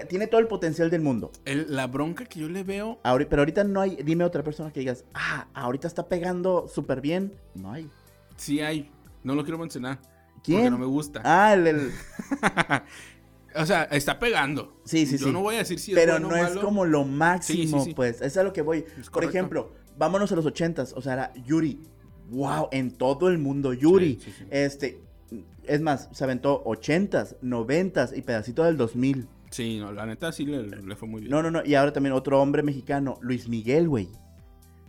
Tiene 0.08 0.26
todo 0.28 0.40
el 0.40 0.46
potencial 0.46 0.90
del 0.90 1.00
mundo. 1.00 1.32
El- 1.44 1.74
la 1.74 1.86
bronca 1.88 2.24
que 2.24 2.38
yo 2.40 2.48
le 2.48 2.62
veo, 2.62 2.98
pero 3.28 3.42
ahorita 3.42 3.64
no 3.64 3.80
hay, 3.80 3.96
dime 4.04 4.22
otra 4.24 4.42
persona 4.44 4.72
que 4.72 4.80
digas, 4.80 5.04
ah, 5.14 5.48
ahorita 5.54 5.88
está 5.88 6.08
pegando 6.08 6.68
súper 6.68 7.00
bien. 7.00 7.34
No 7.54 7.72
hay. 7.72 7.88
sí 8.36 8.60
hay. 8.60 8.90
No 9.24 9.34
lo 9.34 9.42
quiero 9.44 9.58
mencionar. 9.58 9.98
Porque 10.34 10.52
¿Quién? 10.52 10.70
no 10.72 10.78
me 10.78 10.86
gusta. 10.86 11.20
Ah, 11.24 11.54
el, 11.54 11.66
el- 11.66 11.90
O 13.54 13.66
sea, 13.66 13.82
está 13.84 14.18
pegando. 14.18 14.80
Sí, 14.84 15.04
sí, 15.04 15.18
yo 15.18 15.26
sí. 15.26 15.32
no 15.32 15.42
voy 15.42 15.56
a 15.56 15.58
decir 15.58 15.78
si 15.78 15.92
es 15.92 15.98
pero 15.98 16.12
bueno 16.14 16.28
no 16.28 16.34
o 16.34 16.36
es 16.38 16.48
malo. 16.50 16.60
como 16.62 16.84
lo 16.86 17.04
máximo, 17.04 17.78
Sí, 17.78 17.84
sí, 17.84 17.90
sí. 17.90 17.94
pues. 17.94 18.16
Eso 18.16 18.24
es 18.24 18.36
a 18.38 18.42
lo 18.44 18.52
que 18.54 18.62
voy. 18.62 18.84
Es 18.98 19.10
Por 19.10 19.24
ejemplo, 19.24 19.72
vámonos 19.98 20.32
a 20.32 20.36
los 20.36 20.46
ochentas. 20.46 20.94
O 20.96 21.02
sea, 21.02 21.12
era 21.12 21.34
Yuri. 21.34 21.80
Wow, 22.30 22.68
en 22.72 22.92
todo 22.92 23.28
el 23.28 23.36
mundo 23.38 23.74
Yuri. 23.74 24.18
Este, 24.50 25.02
es 25.64 25.82
más, 25.82 26.08
se 26.12 26.24
aventó 26.24 26.62
ochentas, 26.64 27.36
noventas 27.42 28.16
y 28.16 28.22
pedacito 28.22 28.64
del 28.64 28.78
2000. 28.78 29.28
Sí, 29.52 29.78
no, 29.78 29.92
la 29.92 30.04
neta 30.06 30.32
sí 30.32 30.44
le, 30.46 30.62
le 30.64 30.96
fue 30.96 31.06
muy 31.08 31.20
bien. 31.20 31.30
No, 31.30 31.42
no, 31.42 31.50
no. 31.50 31.62
Y 31.64 31.74
ahora 31.76 31.92
también 31.92 32.14
otro 32.14 32.40
hombre 32.42 32.62
mexicano, 32.64 33.18
Luis 33.22 33.48
Miguel, 33.48 33.88
güey. 33.88 34.08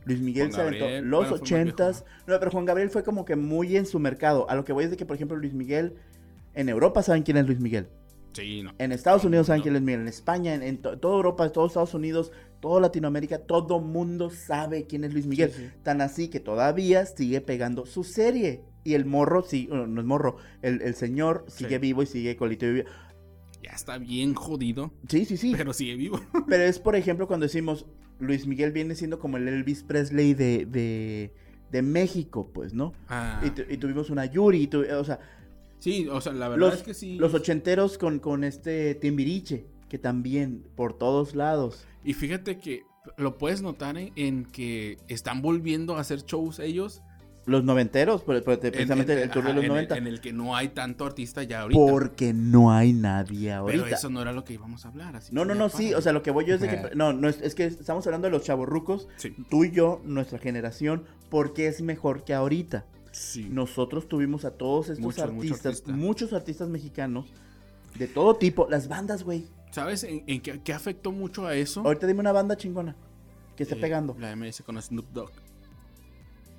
Luis 0.05 0.19
Miguel 0.19 0.47
Juan 0.47 0.53
se 0.55 0.61
aventó 0.61 0.79
Gabriel, 0.85 1.05
los 1.05 1.29
bueno, 1.29 1.35
ochentas. 1.35 2.05
No, 2.27 2.39
pero 2.39 2.49
Juan 2.51 2.65
Gabriel 2.65 2.89
fue 2.89 3.03
como 3.03 3.23
que 3.25 3.35
muy 3.35 3.77
en 3.77 3.85
su 3.85 3.99
mercado. 3.99 4.49
A 4.49 4.55
lo 4.55 4.65
que 4.65 4.73
voy 4.73 4.85
es 4.85 4.91
de 4.91 4.97
que, 4.97 5.05
por 5.05 5.15
ejemplo, 5.15 5.37
Luis 5.37 5.53
Miguel, 5.53 5.93
en 6.55 6.67
Europa 6.69 7.03
saben 7.03 7.23
quién 7.23 7.37
es 7.37 7.45
Luis 7.45 7.59
Miguel. 7.59 7.87
Sí, 8.33 8.63
no. 8.63 8.73
En 8.79 8.91
Estados 8.91 9.23
Unidos 9.25 9.47
saben 9.47 9.61
quién 9.61 9.75
es 9.75 9.81
Luis 9.81 9.85
Miguel. 9.85 10.01
En 10.01 10.07
España, 10.07 10.53
en, 10.55 10.63
en 10.63 10.81
to- 10.81 10.97
toda 10.97 11.15
Europa, 11.17 11.47
todos 11.51 11.71
Estados 11.71 11.93
Unidos, 11.93 12.31
toda 12.59 12.81
Latinoamérica, 12.81 13.39
todo 13.39 13.79
mundo 13.79 14.29
sabe 14.29 14.87
quién 14.87 15.03
es 15.03 15.13
Luis 15.13 15.27
Miguel. 15.27 15.51
Sí, 15.51 15.65
sí. 15.67 15.71
Tan 15.83 16.01
así 16.01 16.29
que 16.29 16.39
todavía 16.39 17.05
sigue 17.05 17.41
pegando 17.41 17.85
su 17.85 18.03
serie. 18.03 18.63
Y 18.85 18.95
el 18.95 19.05
morro, 19.05 19.43
sí, 19.43 19.69
no 19.71 20.01
es 20.01 20.05
morro, 20.05 20.35
el, 20.61 20.81
el 20.81 20.93
señor 20.95 21.45
sigue 21.47 21.75
Sí. 21.75 21.77
vivo 21.77 22.03
y 22.03 22.05
sigue 22.05 22.35
colito 22.35 22.65
y 22.65 22.73
vivo. 22.73 22.89
Ya 23.63 23.71
está 23.71 23.97
bien 23.97 24.33
jodido, 24.33 24.91
Sí, 25.07 25.25
sí, 25.25 25.37
sí. 25.37 25.53
pero 25.57 25.71
sigue 25.73 25.95
vivo. 25.95 26.19
Pero 26.47 26.63
es, 26.63 26.79
por 26.79 26.95
ejemplo, 26.95 27.27
cuando 27.27 27.45
decimos 27.45 27.85
Luis 28.19 28.45
Miguel 28.45 28.71
viene 28.73 28.93
siendo 28.95 29.19
como 29.19 29.37
el 29.37 29.47
Elvis 29.47 29.83
Presley 29.83 30.33
de, 30.33 30.65
de, 30.65 31.33
de 31.71 31.81
México, 31.81 32.51
pues, 32.53 32.73
¿no? 32.73 32.93
Ah, 33.07 33.41
Y, 33.45 33.49
tu- 33.51 33.63
y 33.69 33.77
tuvimos 33.77 34.09
una 34.09 34.25
Yuri, 34.25 34.63
y 34.63 34.67
tu- 34.67 34.81
o 34.83 35.03
sea, 35.05 35.19
sí, 35.79 36.07
o 36.09 36.19
sea, 36.21 36.33
la 36.33 36.49
verdad 36.49 36.67
los, 36.67 36.73
es 36.75 36.83
que 36.83 36.93
sí. 36.93 37.15
los 37.17 37.33
ochenteros 37.33 37.97
con, 37.97 38.19
con 38.19 38.43
este 38.43 38.95
Timbiriche, 38.95 39.65
que 39.89 39.97
también 39.97 40.63
por 40.75 40.97
todos 40.97 41.33
lados. 41.35 41.85
Y 42.03 42.13
fíjate 42.13 42.57
que 42.59 42.83
lo 43.17 43.37
puedes 43.37 43.61
notar 43.61 43.97
en, 43.97 44.11
en 44.15 44.45
que 44.45 44.97
están 45.07 45.41
volviendo 45.41 45.95
a 45.95 46.01
hacer 46.01 46.23
shows 46.25 46.59
ellos. 46.59 47.01
Los 47.45 47.63
noventeros, 47.65 48.23
pero, 48.23 48.41
pero 48.43 48.53
en- 48.53 48.71
precisamente 48.71 49.13
en- 49.13 49.19
el 49.19 49.29
tour 49.29 49.43
de 49.43 49.49
los 49.53 49.57
en 49.59 49.63
el- 49.65 49.69
90. 49.69 49.97
En 49.97 50.07
el 50.07 50.21
que 50.21 50.31
no 50.31 50.55
hay 50.55 50.69
tanto 50.69 51.05
artista 51.05 51.43
ya 51.43 51.61
ahorita. 51.61 51.77
Porque 51.79 52.31
no 52.33 52.71
hay 52.71 52.93
nadie 52.93 53.51
ahorita. 53.51 53.83
Pero 53.83 53.95
eso 53.95 54.09
no 54.09 54.21
era 54.21 54.31
lo 54.31 54.45
que 54.45 54.53
íbamos 54.53 54.85
a 54.85 54.87
hablar. 54.87 55.17
Así 55.17 55.33
No, 55.35 55.43
no, 55.43 55.53
no, 55.53 55.67
sí, 55.67 55.93
o 55.93 56.01
sea, 56.01 56.13
lo 56.13 56.23
que 56.23 56.31
voy 56.31 56.45
yo 56.45 56.55
es 56.55 56.61
de 56.61 56.69
que, 56.69 56.95
no, 56.95 57.11
no, 57.11 57.27
es, 57.27 57.41
es 57.41 57.53
que 57.53 57.65
estamos 57.65 58.05
hablando 58.07 58.27
de 58.27 58.31
los 58.31 58.43
chavorrucos, 58.43 59.09
Sí. 59.17 59.35
tú 59.49 59.65
y 59.65 59.71
yo, 59.71 60.01
nuestra 60.05 60.39
generación, 60.39 61.03
porque 61.29 61.67
es 61.67 61.81
mejor 61.81 62.23
que 62.23 62.33
ahorita. 62.33 62.85
sí. 63.11 63.47
Nosotros 63.51 64.07
tuvimos 64.07 64.43
a 64.45 64.51
todos 64.51 64.89
estos 64.89 65.19
artistas, 65.19 65.65
artista. 65.65 65.91
muchos 65.91 66.33
artistas 66.33 66.69
mexicanos, 66.69 67.25
de 67.95 68.07
todo 68.07 68.37
tipo, 68.37 68.67
las 68.71 68.87
bandas, 68.87 69.23
güey. 69.23 69.45
¿Sabes 69.69 70.03
en, 70.03 70.23
en 70.27 70.41
qué, 70.41 70.61
qué 70.63 70.73
afectó 70.73 71.11
mucho 71.11 71.45
a 71.45 71.55
eso? 71.55 71.81
Ahorita 71.81 72.07
dime 72.07 72.21
una 72.21 72.31
banda 72.31 72.55
chingona 72.57 72.95
que 73.55 73.63
esté 73.63 73.75
Eh, 73.75 73.79
pegando. 73.81 74.15
La 74.19 74.31
MS 74.35 74.63
con 74.63 74.81
Snoop 74.81 75.05
Dogg. 75.13 75.29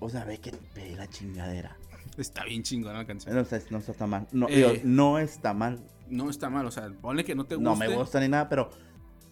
O 0.04 0.10
sea, 0.10 0.24
ve 0.24 0.36
que 0.38 0.52
ve 0.74 0.94
la 0.96 1.08
chingadera. 1.08 1.76
Está 2.18 2.44
bien 2.44 2.62
chingona 2.62 2.98
la 2.98 3.06
canción. 3.06 3.34
No, 3.34 3.40
está- 3.40 3.58
no 3.70 3.78
está 3.78 4.06
mal. 4.06 4.26
No, 4.32 4.48
Eh, 4.50 4.56
digo, 4.56 4.70
no 4.84 5.18
está 5.18 5.54
mal. 5.54 5.80
No 6.10 6.28
está 6.28 6.50
mal, 6.50 6.66
o 6.66 6.70
sea, 6.70 6.90
ponle 7.00 7.24
que 7.24 7.34
no 7.34 7.44
te 7.46 7.54
guste. 7.54 7.64
No 7.70 7.74
me 7.74 7.88
gusta 7.88 8.20
ni 8.20 8.28
nada, 8.28 8.48
pero 8.50 8.68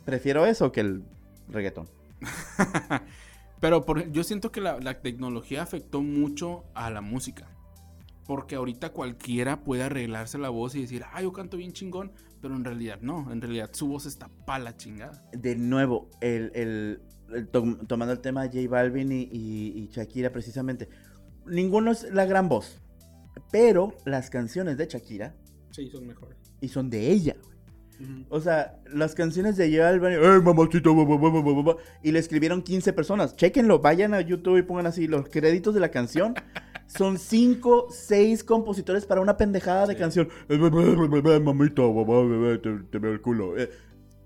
prefiero 0.06 0.46
eso 0.46 0.72
que 0.72 0.80
el 0.80 1.02
reggaetón. 1.48 1.88
Pero 3.60 3.84
por- 3.84 4.10
yo 4.10 4.24
siento 4.24 4.50
que 4.50 4.60
la, 4.60 4.80
la 4.80 5.00
tecnología 5.02 5.62
afectó 5.62 6.02
mucho 6.02 6.64
a 6.74 6.90
la 6.90 7.00
música. 7.00 7.46
Porque 8.26 8.54
ahorita 8.56 8.90
cualquiera 8.92 9.62
puede 9.62 9.82
arreglarse 9.84 10.38
la 10.38 10.48
voz 10.48 10.74
y 10.74 10.80
decir, 10.80 11.04
ah, 11.12 11.22
yo 11.22 11.32
canto 11.32 11.56
bien 11.58 11.72
chingón. 11.72 12.12
Pero 12.40 12.56
en 12.56 12.64
realidad 12.64 12.98
no, 13.02 13.30
en 13.30 13.40
realidad 13.40 13.70
su 13.72 13.86
voz 13.86 14.06
está 14.06 14.28
pa' 14.46 14.58
la 14.58 14.76
chingada. 14.76 15.22
De 15.32 15.54
nuevo, 15.54 16.10
el, 16.20 16.50
el- 16.54 17.02
tom- 17.50 17.78
tomando 17.86 18.12
el 18.12 18.20
tema 18.20 18.46
de 18.46 18.62
J 18.62 18.70
Balvin 18.70 19.10
y, 19.12 19.22
y- 19.32 19.72
y 19.76 19.88
Shakira 19.92 20.30
precisamente. 20.30 20.88
Ninguno 21.46 21.90
es 21.92 22.12
la 22.12 22.24
gran 22.26 22.48
voz. 22.48 22.78
Pero 23.50 23.94
las 24.04 24.30
canciones 24.30 24.76
de 24.78 24.86
Shakira, 24.86 25.34
Sí, 25.70 25.88
son 25.90 26.06
mejores. 26.06 26.36
y 26.60 26.68
son 26.68 26.90
de 26.90 27.10
ella. 27.10 27.36
O 28.30 28.40
sea, 28.40 28.80
las 28.92 29.14
canciones 29.14 29.56
de 29.56 29.70
J 29.70 29.82
Balvin, 30.00 30.44
ba", 31.64 31.76
y 32.02 32.10
le 32.10 32.18
escribieron 32.18 32.62
15 32.62 32.92
personas. 32.92 33.36
Chéquenlo, 33.36 33.78
vayan 33.78 34.12
a 34.12 34.20
YouTube 34.20 34.58
y 34.58 34.62
pongan 34.62 34.86
así 34.86 35.06
los 35.06 35.28
créditos 35.28 35.72
de 35.74 35.80
la 35.80 35.90
canción. 35.90 36.34
Son 36.88 37.16
5, 37.18 37.86
6 37.90 38.42
compositores 38.44 39.06
para 39.06 39.20
una 39.22 39.36
pendejada 39.38 39.86
de 39.86 39.94
Sí. 39.94 40.00
canción. 40.00 40.28
Mamita, 40.48 41.82
bebé, 41.82 42.58
te, 42.58 42.70
te 42.90 42.98
veo 42.98 43.12
el 43.12 43.20
culo. 43.20 43.56
Eh, 43.56 43.70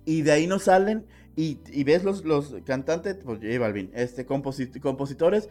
Y 0.05 0.23
de 0.23 0.33
ahí 0.33 0.47
no 0.47 0.59
salen. 0.59 1.05
Y, 1.37 1.59
y 1.71 1.85
ves 1.85 2.03
los, 2.03 2.25
los 2.25 2.55
cantantes, 2.65 3.17
pues 3.23 3.41
J 3.41 3.59
Balvin, 3.59 3.91
este, 3.95 4.27
composi- 4.27 4.81
compositores 4.81 5.51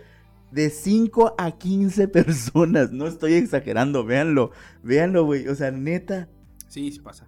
de 0.52 0.70
5 0.72 1.36
a 1.38 1.52
15 1.52 2.08
personas. 2.10 2.92
No 2.92 3.06
estoy 3.08 3.34
exagerando, 3.34 4.04
véanlo. 4.04 4.52
Véanlo, 4.84 5.26
güey. 5.26 5.48
O 5.48 5.56
sea, 5.56 5.70
neta. 5.72 6.28
Sí, 6.68 6.92
sí 6.92 7.00
pasa. 7.00 7.28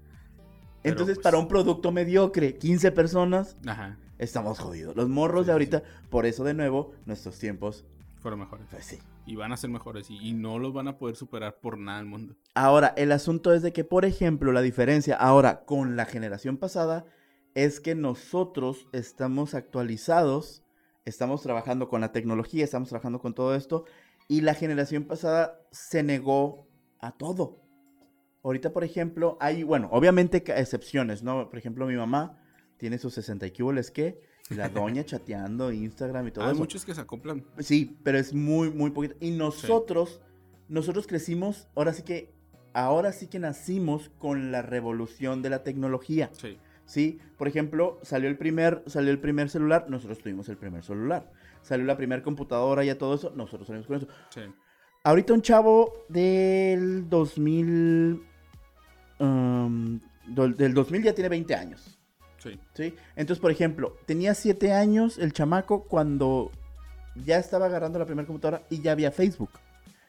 Pero, 0.81 0.93
Entonces, 0.93 1.17
pues, 1.17 1.23
para 1.23 1.37
un 1.37 1.47
producto 1.47 1.91
mediocre, 1.91 2.57
15 2.57 2.91
personas, 2.91 3.57
Ajá, 3.65 3.97
estamos 4.17 4.57
jodidos. 4.59 4.95
Los 4.95 5.07
morros 5.09 5.41
Sí, 5.41 5.45
de 5.47 5.49
sí, 5.49 5.51
ahorita, 5.51 5.83
por 6.09 6.25
eso 6.25 6.43
de 6.43 6.53
nuevo, 6.53 6.93
nuestros 7.05 7.37
tiempos, 7.39 7.85
fueron 8.19 8.39
mejores. 8.39 8.65
pues 8.71 8.85
sí. 8.85 8.97
Y 9.27 9.35
van 9.35 9.51
a 9.51 9.57
ser 9.57 9.69
mejores. 9.69 10.09
Y, 10.09 10.17
y 10.29 10.33
no 10.33 10.57
los 10.57 10.73
van 10.73 10.87
a 10.87 10.97
poder 10.97 11.15
superar 11.15 11.59
por 11.59 11.77
nada 11.77 11.97
del 11.99 12.07
mundo. 12.07 12.35
Ahora, 12.55 12.93
el 12.97 13.11
asunto 13.11 13.53
es 13.53 13.61
de 13.61 13.73
que, 13.73 13.83
por 13.83 14.05
ejemplo, 14.05 14.51
la 14.51 14.61
diferencia 14.61 15.15
ahora 15.15 15.65
con 15.65 15.95
la 15.95 16.05
generación 16.05 16.57
pasada 16.57 17.05
es 17.57 17.79
que 17.79 17.95
nosotros 17.95 18.87
estamos 18.91 19.55
actualizados, 19.55 20.63
estamos 21.05 21.41
trabajando 21.41 21.89
con 21.89 22.01
la 22.01 22.11
tecnología, 22.11 22.63
estamos 22.63 22.89
trabajando 22.89 23.17
con 23.19 23.33
todo 23.33 23.55
esto, 23.55 23.85
y 24.27 24.41
la 24.41 24.53
generación 24.53 25.05
pasada 25.05 25.59
se 25.71 26.03
negó 26.03 26.67
a 26.99 27.17
todo. 27.17 27.63
Ahorita, 28.43 28.73
por 28.73 28.83
ejemplo, 28.83 29.39
hay, 29.41 29.63
bueno, 29.63 29.89
obviamente 29.91 30.43
excepciones, 30.55 31.23
¿no? 31.23 31.49
Por 31.49 31.57
ejemplo, 31.57 31.87
mi 31.87 31.95
mamá 31.95 32.39
tiene 32.77 32.99
sus 32.99 33.15
60 33.15 33.47
y 33.47 33.51
que, 33.51 34.21
la 34.51 34.69
doña 34.69 35.03
chateando, 35.05 35.71
Instagram 35.71 36.27
y 36.27 36.31
todo 36.31 36.45
Hay 36.45 36.51
eso. 36.51 36.59
muchos 36.59 36.85
que 36.85 36.93
se 36.93 37.01
acoplan. 37.01 37.43
Sí, 37.57 37.97
pero 38.03 38.19
es 38.19 38.35
muy, 38.35 38.69
muy 38.69 38.91
poquito. 38.91 39.15
Y 39.19 39.31
nosotros, 39.31 40.21
nosotros 40.69 41.07
crecimos, 41.07 41.67
ahora 41.73 41.93
sí 41.93 42.03
que, 42.03 42.35
ahora 42.73 43.11
sí 43.13 43.25
que 43.25 43.39
nacimos 43.39 44.11
con 44.19 44.51
la 44.51 44.61
revolución 44.61 45.41
de 45.41 45.49
la 45.49 45.63
tecnología. 45.63 46.29
Sí. 46.33 46.59
Sí, 46.87 47.19
por 47.37 47.47
ejemplo, 47.47 47.99
salió 48.01 48.29
el 48.29 48.37
primer, 48.37 48.81
salió 48.87 49.11
el 49.11 49.19
primer 49.19 49.49
celular, 49.49 49.85
nosotros 49.89 50.17
tuvimos 50.19 50.49
el 50.49 50.57
primer 50.57 50.83
celular. 50.83 51.31
salió 51.61 51.85
la 51.85 51.97
primera 51.97 52.23
computadora 52.23 52.83
y 52.85 52.95
todo 52.95 53.13
eso, 53.15 53.31
nosotros 53.35 53.67
salimos 53.67 53.85
con 53.87 53.97
eso. 53.97 54.07
Sí. 54.29 54.41
Ahorita 55.03 55.33
un 55.33 55.41
chavo 55.41 56.05
del 56.07 57.09
2000, 57.09 58.23
um, 59.19 59.99
del 60.27 60.73
2000 60.73 61.03
ya 61.03 61.13
tiene 61.13 61.29
20 61.29 61.55
años, 61.55 61.99
Sí. 62.37 62.57
¿sí? 62.73 62.93
Entonces, 63.17 63.41
por 63.41 63.51
ejemplo, 63.51 63.95
tenía 64.05 64.33
7 64.33 64.71
años 64.73 65.17
el 65.17 65.33
chamaco 65.33 65.83
cuando 65.83 66.51
ya 67.25 67.37
estaba 67.37 67.65
agarrando 67.65 67.99
la 67.99 68.05
primera 68.05 68.25
computadora 68.27 68.63
y 68.69 68.81
ya 68.81 68.93
había 68.93 69.11
Facebook. 69.11 69.49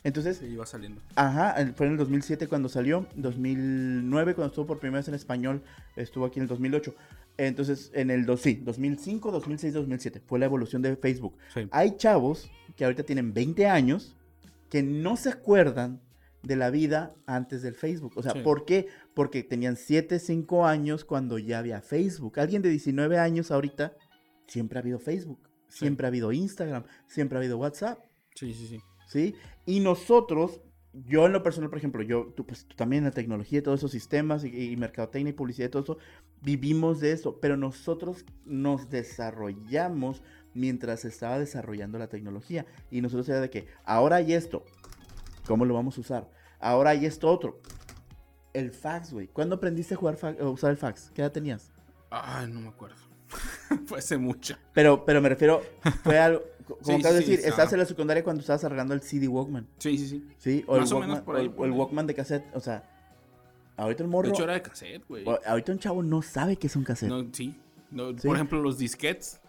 Entonces, 0.05 0.39
Sí, 0.39 0.47
iba 0.47 0.65
saliendo. 0.65 1.03
Ajá, 1.17 1.57
fue 1.75 1.87
en 1.87 1.93
el 1.93 1.99
2007 1.99 2.47
cuando 2.47 2.69
salió, 2.69 3.07
2009 3.17 4.35
cuando 4.35 4.49
estuvo 4.49 4.67
por 4.67 4.79
primera 4.79 5.01
vez 5.01 5.09
en 5.09 5.15
español, 5.15 5.63
estuvo 5.97 6.25
aquí 6.25 6.39
en 6.39 6.45
el 6.45 6.49
2008. 6.49 6.95
Entonces, 7.37 7.91
en 7.95 8.11
el 8.11 8.27
dos, 8.27 8.41
sí, 8.41 8.55
2005, 8.65 9.31
2006, 9.31 9.75
2007 9.75 10.21
fue 10.27 10.39
la 10.39 10.47
evolución 10.47 10.83
de 10.83 10.97
Facebook. 10.97 11.37
Sí. 11.55 11.69
Hay 11.71 11.97
chavos 11.97 12.51
que 12.77 12.85
ahorita 12.85 13.03
tienen 13.05 13.33
20 13.33 13.67
años 13.67 14.17
que 14.71 14.83
no 14.83 15.17
se 15.17 15.31
acuerdan 15.31 16.01
de 16.43 16.57
la 16.57 16.71
vida 16.71 17.15
antes 17.27 17.63
del 17.63 17.75
Facebook. 17.75 18.13
O 18.17 18.23
sea, 18.23 18.33
Sí. 18.33 18.41
¿por 18.41 18.65
qué? 18.65 18.87
Porque 19.15 19.43
tenían 19.43 19.77
7, 19.77 20.19
5 20.19 20.67
años 20.67 21.05
cuando 21.05 21.39
ya 21.39 21.59
había 21.59 21.81
Facebook. 21.81 22.39
Alguien 22.39 22.63
de 22.63 22.71
19 22.71 23.19
años 23.19 23.51
ahorita, 23.51 23.95
siempre 24.47 24.79
ha 24.79 24.83
habido 24.83 24.99
Facebook, 24.99 25.49
Sí. 25.69 25.81
siempre 25.81 26.07
ha 26.07 26.09
habido 26.09 26.33
Instagram, 26.33 26.85
siempre 27.07 27.37
ha 27.37 27.41
habido 27.41 27.59
WhatsApp. 27.59 27.99
Sí, 28.35 28.53
sí, 28.55 28.67
sí. 28.69 28.81
¿sí? 29.09 29.35
Y 29.69 29.81
nosotros, 29.81 30.63
yo 30.95 31.27
en 31.27 31.33
lo 31.33 31.43
personal, 31.43 31.69
por 31.69 31.79
ejemplo, 31.79 32.03
yo, 32.03 32.33
tú, 32.35 32.47
pues, 32.47 32.65
tú 32.67 32.75
también 32.75 33.01
en 33.01 33.11
la 33.11 33.15
tecnología 33.15 33.59
y 33.59 33.63
todos 33.63 33.81
esos 33.81 33.91
sistemas 33.91 34.45
y, 34.45 34.49
y 34.73 34.77
mercadotecnia 34.79 35.31
y 35.31 35.35
publicidad 35.35 35.69
y 35.69 35.71
todo 35.71 35.83
eso, 35.83 35.99
vivimos 36.41 37.01
de 37.01 37.13
eso, 37.13 37.39
pero 37.39 37.57
nosotros 37.59 38.25
nos 38.47 38.89
desarrollamos 38.89 40.23
mientras 40.55 41.01
se 41.01 41.09
estaba 41.09 41.39
desarrollando 41.39 41.99
la 41.99 42.09
tecnología. 42.09 42.65
Y 42.91 43.03
nosotros 43.03 43.29
era 43.29 43.41
de 43.43 43.51
que, 43.51 43.67
ahora 43.85 44.17
hay 44.17 44.33
esto, 44.33 44.65
¿cómo 45.47 45.67
lo 45.67 45.75
vamos 45.75 45.99
a 45.99 46.01
usar? 46.01 46.31
Ahora 46.61 46.91
hay 46.91 47.05
esto 47.05 47.29
otro. 47.29 47.61
El 48.55 48.71
fax, 48.73 49.13
güey. 49.13 49.29
¿Cuándo 49.29 49.57
aprendiste 49.57 49.93
a, 49.95 49.97
jugar 49.99 50.17
fa- 50.17 50.35
a 50.41 50.49
usar 50.49 50.71
el 50.71 50.79
fax? 50.79 51.11
¿Qué 51.15 51.21
edad 51.21 51.31
tenías? 51.31 51.71
Ay, 52.11 52.51
no 52.51 52.61
me 52.61 52.69
acuerdo. 52.69 52.97
Fue 53.87 53.99
hace 53.99 54.17
mucho. 54.17 54.57
Pero, 54.73 55.05
pero 55.05 55.21
me 55.21 55.29
refiero, 55.29 55.61
fue 56.03 56.19
algo, 56.19 56.41
como 56.77 56.85
Sí, 56.85 56.93
acabas 56.93 57.15
de 57.19 57.23
sí, 57.25 57.31
decir, 57.37 57.53
ajá. 57.53 57.69
en 57.73 57.79
la 57.79 57.85
secundaria 57.87 58.23
cuando 58.25 58.41
estabas 58.41 58.63
arreglando 58.65 58.95
el 58.95 59.01
CD 59.03 59.27
Walkman. 59.29 59.67
Sí, 59.79 59.97
sí, 59.99 60.07
sí. 60.09 60.29
Sí, 60.39 60.65
o 60.67 60.77
Más 60.79 60.91
el 60.91 60.97
o 60.97 61.01
menos 61.01 61.21
por 61.21 61.37
ahí, 61.37 61.51
o 61.57 61.65
el- 61.65 61.73
el. 61.73 61.79
Walkman 61.79 62.07
de 62.07 62.15
cassette, 62.15 62.45
o 62.55 62.61
sea, 62.61 62.89
ahorita 63.77 64.03
el 64.03 64.09
De 64.09 64.13
morro, 64.13 64.29
hecho, 64.29 64.45
era 64.45 64.55
de 64.55 64.63
cassette, 64.63 65.03
güey. 65.09 65.25
ahorita 65.47 65.73
un 65.73 65.79
chavo 65.79 66.03
no 66.03 66.23
sabe 66.23 66.57
qué 66.57 66.67
es 66.67 66.77
un 66.77 66.85
cassette. 66.85 67.09
No, 67.11 67.27
sí. 67.33 67.55
No. 67.91 68.15
Por 68.15 68.35
ejemplo, 68.37 68.61
los 68.61 68.77
disquets 68.79 69.41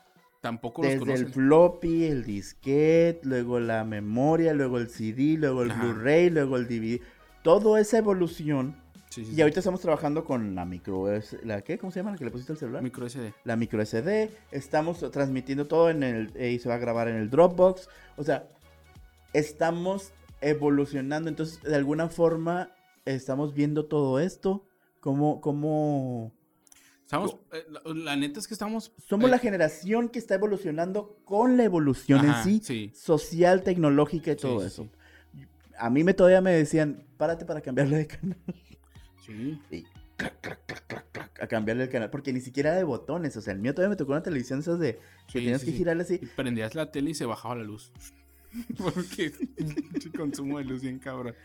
tampoco 0.42 0.82
los 0.82 0.92
Desde 0.92 1.04
el 1.04 1.08
conocen. 1.08 1.34
floppy, 1.34 2.06
el 2.06 2.24
disquete, 2.24 3.20
luego 3.24 3.60
la 3.60 3.84
memoria, 3.84 4.54
luego 4.54 4.78
el 4.78 4.90
CD, 4.90 5.36
luego 5.38 5.64
el. 5.64 5.74
Blu-ray, 5.74 6.30
luego 6.30 6.56
el 6.58 6.68
DVD. 6.68 7.02
Toda 7.44 7.80
esa 7.82 7.98
evolución. 7.98 8.76
Sí, 9.10 9.26
sí, 9.26 9.34
Y 9.36 9.42
ahorita 9.42 9.60
estamos 9.60 9.82
trabajando 9.82 10.24
con 10.24 10.54
la 10.54 10.66
micro, 10.66 11.08
¿la 11.44 11.62
qué? 11.62 11.78
¿Cómo 11.80 11.92
se 11.92 12.00
llama? 12.00 12.12
¿La 12.12 12.18
que 12.18 12.26
le 12.26 12.32
pusiste 12.32 12.52
al 12.54 12.60
celular? 12.60 12.84
Micro 12.84 13.10
SD. 13.10 13.34
la 13.44 13.56
micro 13.56 13.84
SD, 13.84 14.30
estamos 14.52 15.00
transmitiendo 15.12 15.66
todo 15.68 15.90
en 15.90 16.04
el 16.04 16.32
eh, 16.36 16.52
y 16.52 16.60
se 16.60 16.70
va 16.70 16.76
a 16.76 16.78
grabar 16.80 17.08
en 17.08 17.16
el 17.16 17.30
Dropbox, 17.30 17.90
o 18.18 18.24
sea, 18.24 18.48
estamos 19.34 20.12
evolucionando, 20.42 21.28
entonces 21.28 21.62
de 21.64 21.76
alguna 21.76 22.08
forma 22.10 22.72
estamos 23.06 23.54
viendo 23.56 23.86
todo 23.86 24.20
esto, 24.20 24.66
como 25.00 25.42
como 25.42 26.32
Estamos, 27.04 27.38
eh, 27.54 27.66
la, 27.72 27.82
la 27.96 28.16
neta 28.16 28.40
es 28.40 28.48
que 28.48 28.54
estamos. 28.54 28.92
somos 29.08 29.30
eh, 29.30 29.32
la 29.32 29.40
generación 29.40 30.10
que 30.10 30.20
está 30.20 30.36
evolucionando 30.36 31.18
con 31.26 31.58
la 31.58 31.64
evolución 31.64 32.20
Ajá, 32.20 32.44
en 32.48 32.62
sí, 32.62 32.62
sí. 32.64 32.92
social, 32.94 33.64
tecnológica 33.64 34.32
y 34.32 34.36
todo 34.36 34.60
sí, 34.60 34.68
eso. 34.68 34.84
sí. 35.34 35.46
A 35.80 35.90
mí 35.90 36.04
me 36.04 36.14
todavía 36.14 36.42
me 36.42 36.52
decían, 36.52 37.08
párate 37.18 37.46
para 37.46 37.62
cambiarle 37.62 37.98
de 37.98 38.06
canal. 38.08 38.38
Sí. 39.30 39.62
Y 39.70 39.84
clac, 40.18 40.42
clac, 40.42 40.66
clac, 40.66 40.88
clac, 40.88 41.12
clac, 41.12 41.44
a 41.44 41.48
cambiarle 41.48 41.84
el 41.84 41.90
canal, 41.90 42.10
porque 42.10 42.34
ni 42.34 42.42
siquiera 42.42 42.74
de 42.74 42.84
botones, 42.84 43.38
o 43.38 43.42
sea, 43.42 43.54
el 43.54 43.60
mío 43.60 43.74
todavía 43.74 43.92
me 43.92 43.96
tocó 43.96 44.12
una 44.12 44.24
televisión 44.24 44.60
esas 44.60 44.80
de 44.80 45.00
que 45.28 45.40
tenías 45.40 45.62
sí, 45.62 45.68
que 45.68 45.78
girarle 45.78 46.04
así. 46.04 46.20
Y 46.22 46.26
prendías 46.26 46.76
la 46.76 46.92
tele 46.92 47.12
y 47.12 47.14
se 47.14 47.26
bajaba 47.26 47.56
la 47.56 47.64
luz. 47.64 47.92
Porque 48.78 49.32
consumo 50.18 50.58
de 50.58 50.66
luz 50.66 50.82
bien 50.82 51.00
cabrón. 51.00 51.36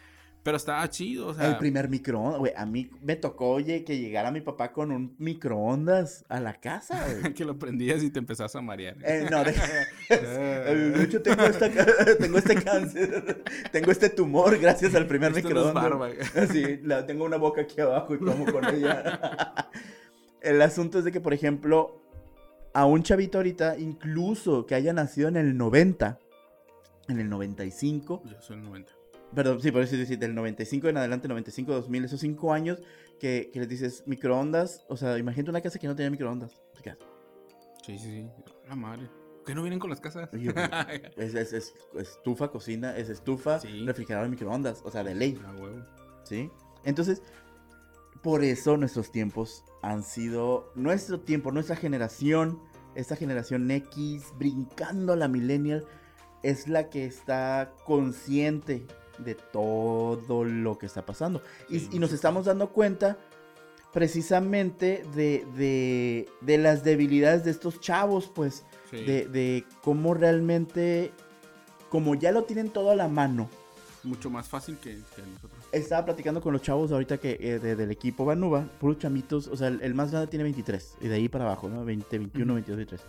Pero 0.44 0.58
estaba 0.58 0.86
chido, 0.90 1.28
o 1.28 1.34
sea. 1.34 1.48
el 1.48 1.56
primer 1.56 1.88
microondas, 1.88 2.38
güey. 2.38 2.52
A 2.54 2.66
mí 2.66 2.90
me 3.00 3.16
tocó, 3.16 3.48
oye, 3.48 3.82
que 3.82 3.98
llegara 3.98 4.30
mi 4.30 4.42
papá 4.42 4.72
con 4.72 4.92
un 4.92 5.16
microondas 5.18 6.26
a 6.28 6.38
la 6.38 6.60
casa, 6.60 7.02
güey. 7.02 7.32
que 7.34 7.46
lo 7.46 7.58
prendías 7.58 8.02
y 8.02 8.10
te 8.10 8.18
empezás 8.18 8.54
a 8.54 8.60
marear. 8.60 8.94
Eh, 9.02 9.26
no, 9.30 9.42
de, 9.42 9.52
de 10.90 11.02
hecho 11.02 11.22
tengo, 11.22 11.44
esta 11.44 11.70
tengo 12.18 12.36
este 12.36 12.62
cáncer, 12.62 13.42
tengo 13.72 13.90
este 13.90 14.10
tumor 14.10 14.58
gracias 14.58 14.94
al 14.94 15.06
primer 15.06 15.34
Esto 15.34 15.48
no 15.48 15.60
es 15.60 15.74
microondas. 15.74 15.82
barba. 15.82 16.46
Sí, 16.52 16.78
la, 16.82 17.06
tengo 17.06 17.24
una 17.24 17.38
boca 17.38 17.62
aquí 17.62 17.80
abajo 17.80 18.14
y 18.14 18.18
como 18.18 18.44
con 18.52 18.66
ella. 18.66 19.70
El 20.42 20.60
asunto 20.60 20.98
es 20.98 21.06
de 21.06 21.12
que, 21.12 21.22
por 21.22 21.32
ejemplo, 21.32 22.02
a 22.74 22.84
un 22.84 23.02
chavito 23.02 23.38
ahorita, 23.38 23.78
incluso 23.78 24.66
que 24.66 24.74
haya 24.74 24.92
nacido 24.92 25.28
en 25.28 25.38
el 25.38 25.56
90, 25.56 26.18
en 27.08 27.18
el 27.18 27.30
95, 27.30 28.22
Yo 28.26 28.42
soy 28.42 28.58
el 28.58 28.64
90. 28.64 28.92
Perdón, 29.34 29.60
sí, 29.60 29.70
por 29.72 29.82
eso 29.82 29.96
decir, 29.96 30.18
del 30.18 30.34
95 30.34 30.88
en 30.88 30.96
adelante, 30.96 31.28
95, 31.28 31.72
2000, 31.72 32.04
esos 32.04 32.20
5 32.20 32.52
años 32.52 32.78
que, 33.18 33.50
que 33.52 33.60
les 33.60 33.68
dices 33.68 34.02
microondas, 34.06 34.84
o 34.88 34.96
sea, 34.96 35.18
imagínate 35.18 35.50
una 35.50 35.60
casa 35.60 35.78
que 35.78 35.86
no 35.86 35.96
tenía 35.96 36.10
microondas. 36.10 36.52
Sí, 37.86 37.98
sí, 37.98 37.98
sí. 37.98 38.30
La 38.68 38.74
madre. 38.76 39.08
¿Por 39.36 39.44
qué 39.44 39.54
no 39.54 39.62
vienen 39.62 39.78
con 39.78 39.90
las 39.90 40.00
casas? 40.00 40.30
Oye, 40.32 40.52
Es, 41.18 41.34
es- 41.34 41.52
es 41.52 41.74
estufa, 41.98 42.48
cocina, 42.50 42.96
es 42.96 43.10
estufa, 43.10 43.60
Sí. 43.60 43.84
refrigerador, 43.84 44.28
microondas, 44.30 44.80
o 44.84 44.90
sea, 44.90 45.04
de 45.04 45.14
ley, 45.14 45.38
Ah, 45.44 45.52
huevo. 45.58 45.84
¿sí? 46.22 46.50
Entonces, 46.84 47.20
por 48.22 48.42
eso 48.42 48.76
nuestros 48.78 49.12
tiempos 49.12 49.64
han 49.82 50.02
sido, 50.02 50.72
nuestro 50.74 51.20
tiempo, 51.20 51.52
nuestra 51.52 51.76
generación, 51.76 52.58
esta 52.94 53.16
generación 53.16 53.70
X, 53.70 54.32
brincando 54.38 55.12
a 55.12 55.16
la 55.16 55.28
millennial, 55.28 55.84
es 56.42 56.68
la 56.68 56.88
que 56.88 57.04
está 57.04 57.74
consciente 57.84 58.86
de 59.18 59.34
todo 59.34 60.44
lo 60.44 60.78
que 60.78 60.86
está 60.86 61.04
pasando. 61.06 61.42
Y, 61.68 61.80
Sí, 61.80 61.88
y 61.92 61.98
nos 61.98 62.12
estamos 62.12 62.44
dando 62.46 62.70
cuenta 62.70 63.16
precisamente 63.92 65.04
de, 65.14 65.46
de- 65.56 66.28
de 66.40 66.58
las 66.58 66.82
debilidades 66.84 67.44
de 67.44 67.50
estos 67.52 67.80
chavos, 67.80 68.30
pues, 68.34 68.64
Sí. 68.90 69.04
de, 69.04 69.26
de 69.28 69.64
cómo 69.82 70.14
realmente, 70.14 71.12
como 71.90 72.14
ya 72.14 72.32
lo 72.32 72.44
tienen 72.44 72.70
todo 72.70 72.90
a 72.90 72.96
la 72.96 73.08
mano. 73.08 73.48
Mucho 74.02 74.28
más 74.30 74.48
fácil 74.48 74.76
que, 74.78 74.90
que 75.16 75.22
nosotros. 75.32 75.64
Estaba 75.72 76.04
platicando 76.04 76.40
con 76.42 76.52
los 76.52 76.60
chavos 76.60 76.92
ahorita 76.92 77.18
que 77.18 77.38
eh, 77.40 77.58
de- 77.58 77.76
del 77.76 77.90
equipo 77.90 78.24
Vanuba, 78.24 78.68
puros 78.78 78.98
chamitos, 78.98 79.46
o 79.48 79.56
sea, 79.56 79.68
el, 79.68 79.80
el 79.80 79.94
más 79.94 80.10
grande 80.10 80.26
tiene 80.28 80.42
23 80.42 80.96
y 81.00 81.08
de 81.08 81.14
ahí 81.14 81.28
para 81.28 81.44
abajo, 81.44 81.68
¿no? 81.68 81.84
20, 81.84 82.18
21, 82.18 82.44
Ujú. 82.52 82.54
22, 82.56 82.76
23. 82.76 83.00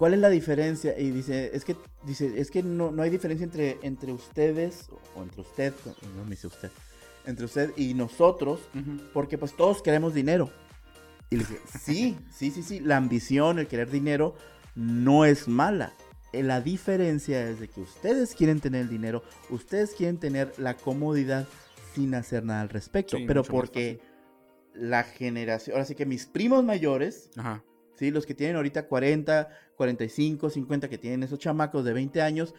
¿Cuál 0.00 0.14
es 0.14 0.20
la 0.20 0.30
diferencia? 0.30 0.98
Y 0.98 1.10
dice, 1.10 1.50
es 1.52 1.62
que 1.62 1.76
dice, 2.04 2.40
es 2.40 2.50
que 2.50 2.62
no, 2.62 2.90
no 2.90 3.02
hay 3.02 3.10
diferencia 3.10 3.44
entre, 3.44 3.76
entre 3.82 4.14
ustedes 4.14 4.88
o, 5.14 5.22
entre 5.22 5.42
usted, 5.42 5.74
no 6.16 6.24
me 6.24 6.30
dice 6.30 6.46
usted, 6.46 6.70
entre 7.26 7.44
usted 7.44 7.70
y 7.76 7.92
nosotros, 7.92 8.60
Ujú. 8.74 8.98
porque 9.12 9.36
pues 9.36 9.54
todos 9.54 9.82
queremos 9.82 10.14
dinero. 10.14 10.50
Y 11.28 11.36
le 11.36 11.44
dije, 11.44 11.60
sí, 11.78 12.16
sí, 12.32 12.50
sí, 12.50 12.62
sí, 12.62 12.80
la 12.80 12.96
ambición, 12.96 13.58
el 13.58 13.66
querer 13.66 13.90
dinero 13.90 14.34
no 14.74 15.26
es 15.26 15.48
mala. 15.48 15.92
Eh, 16.32 16.42
La 16.42 16.62
diferencia 16.62 17.46
es 17.50 17.60
de 17.60 17.68
que 17.68 17.82
ustedes 17.82 18.34
quieren 18.34 18.58
tener 18.58 18.80
el 18.80 18.88
dinero, 18.88 19.22
ustedes 19.50 19.90
quieren 19.92 20.16
tener 20.16 20.50
la 20.56 20.78
comodidad 20.78 21.46
sin 21.94 22.14
hacer 22.14 22.42
nada 22.42 22.62
al 22.62 22.70
respecto, 22.70 23.18
Sí, 23.18 23.24
pero 23.26 23.42
porque 23.42 24.00
la 24.72 25.02
generación, 25.02 25.74
ahora 25.76 25.84
sí 25.84 25.94
que 25.94 26.06
mis 26.06 26.24
primos 26.24 26.64
mayores, 26.64 27.28
Ajá. 27.36 27.62
¿Sí? 28.00 28.10
los 28.10 28.24
que 28.24 28.34
tienen 28.34 28.56
ahorita 28.56 28.88
40, 28.88 29.48
45, 29.76 30.48
50, 30.50 30.88
que 30.88 30.96
tienen 30.98 31.22
esos 31.22 31.38
chamacos 31.38 31.84
de 31.84 31.92
20 31.92 32.22
años, 32.22 32.54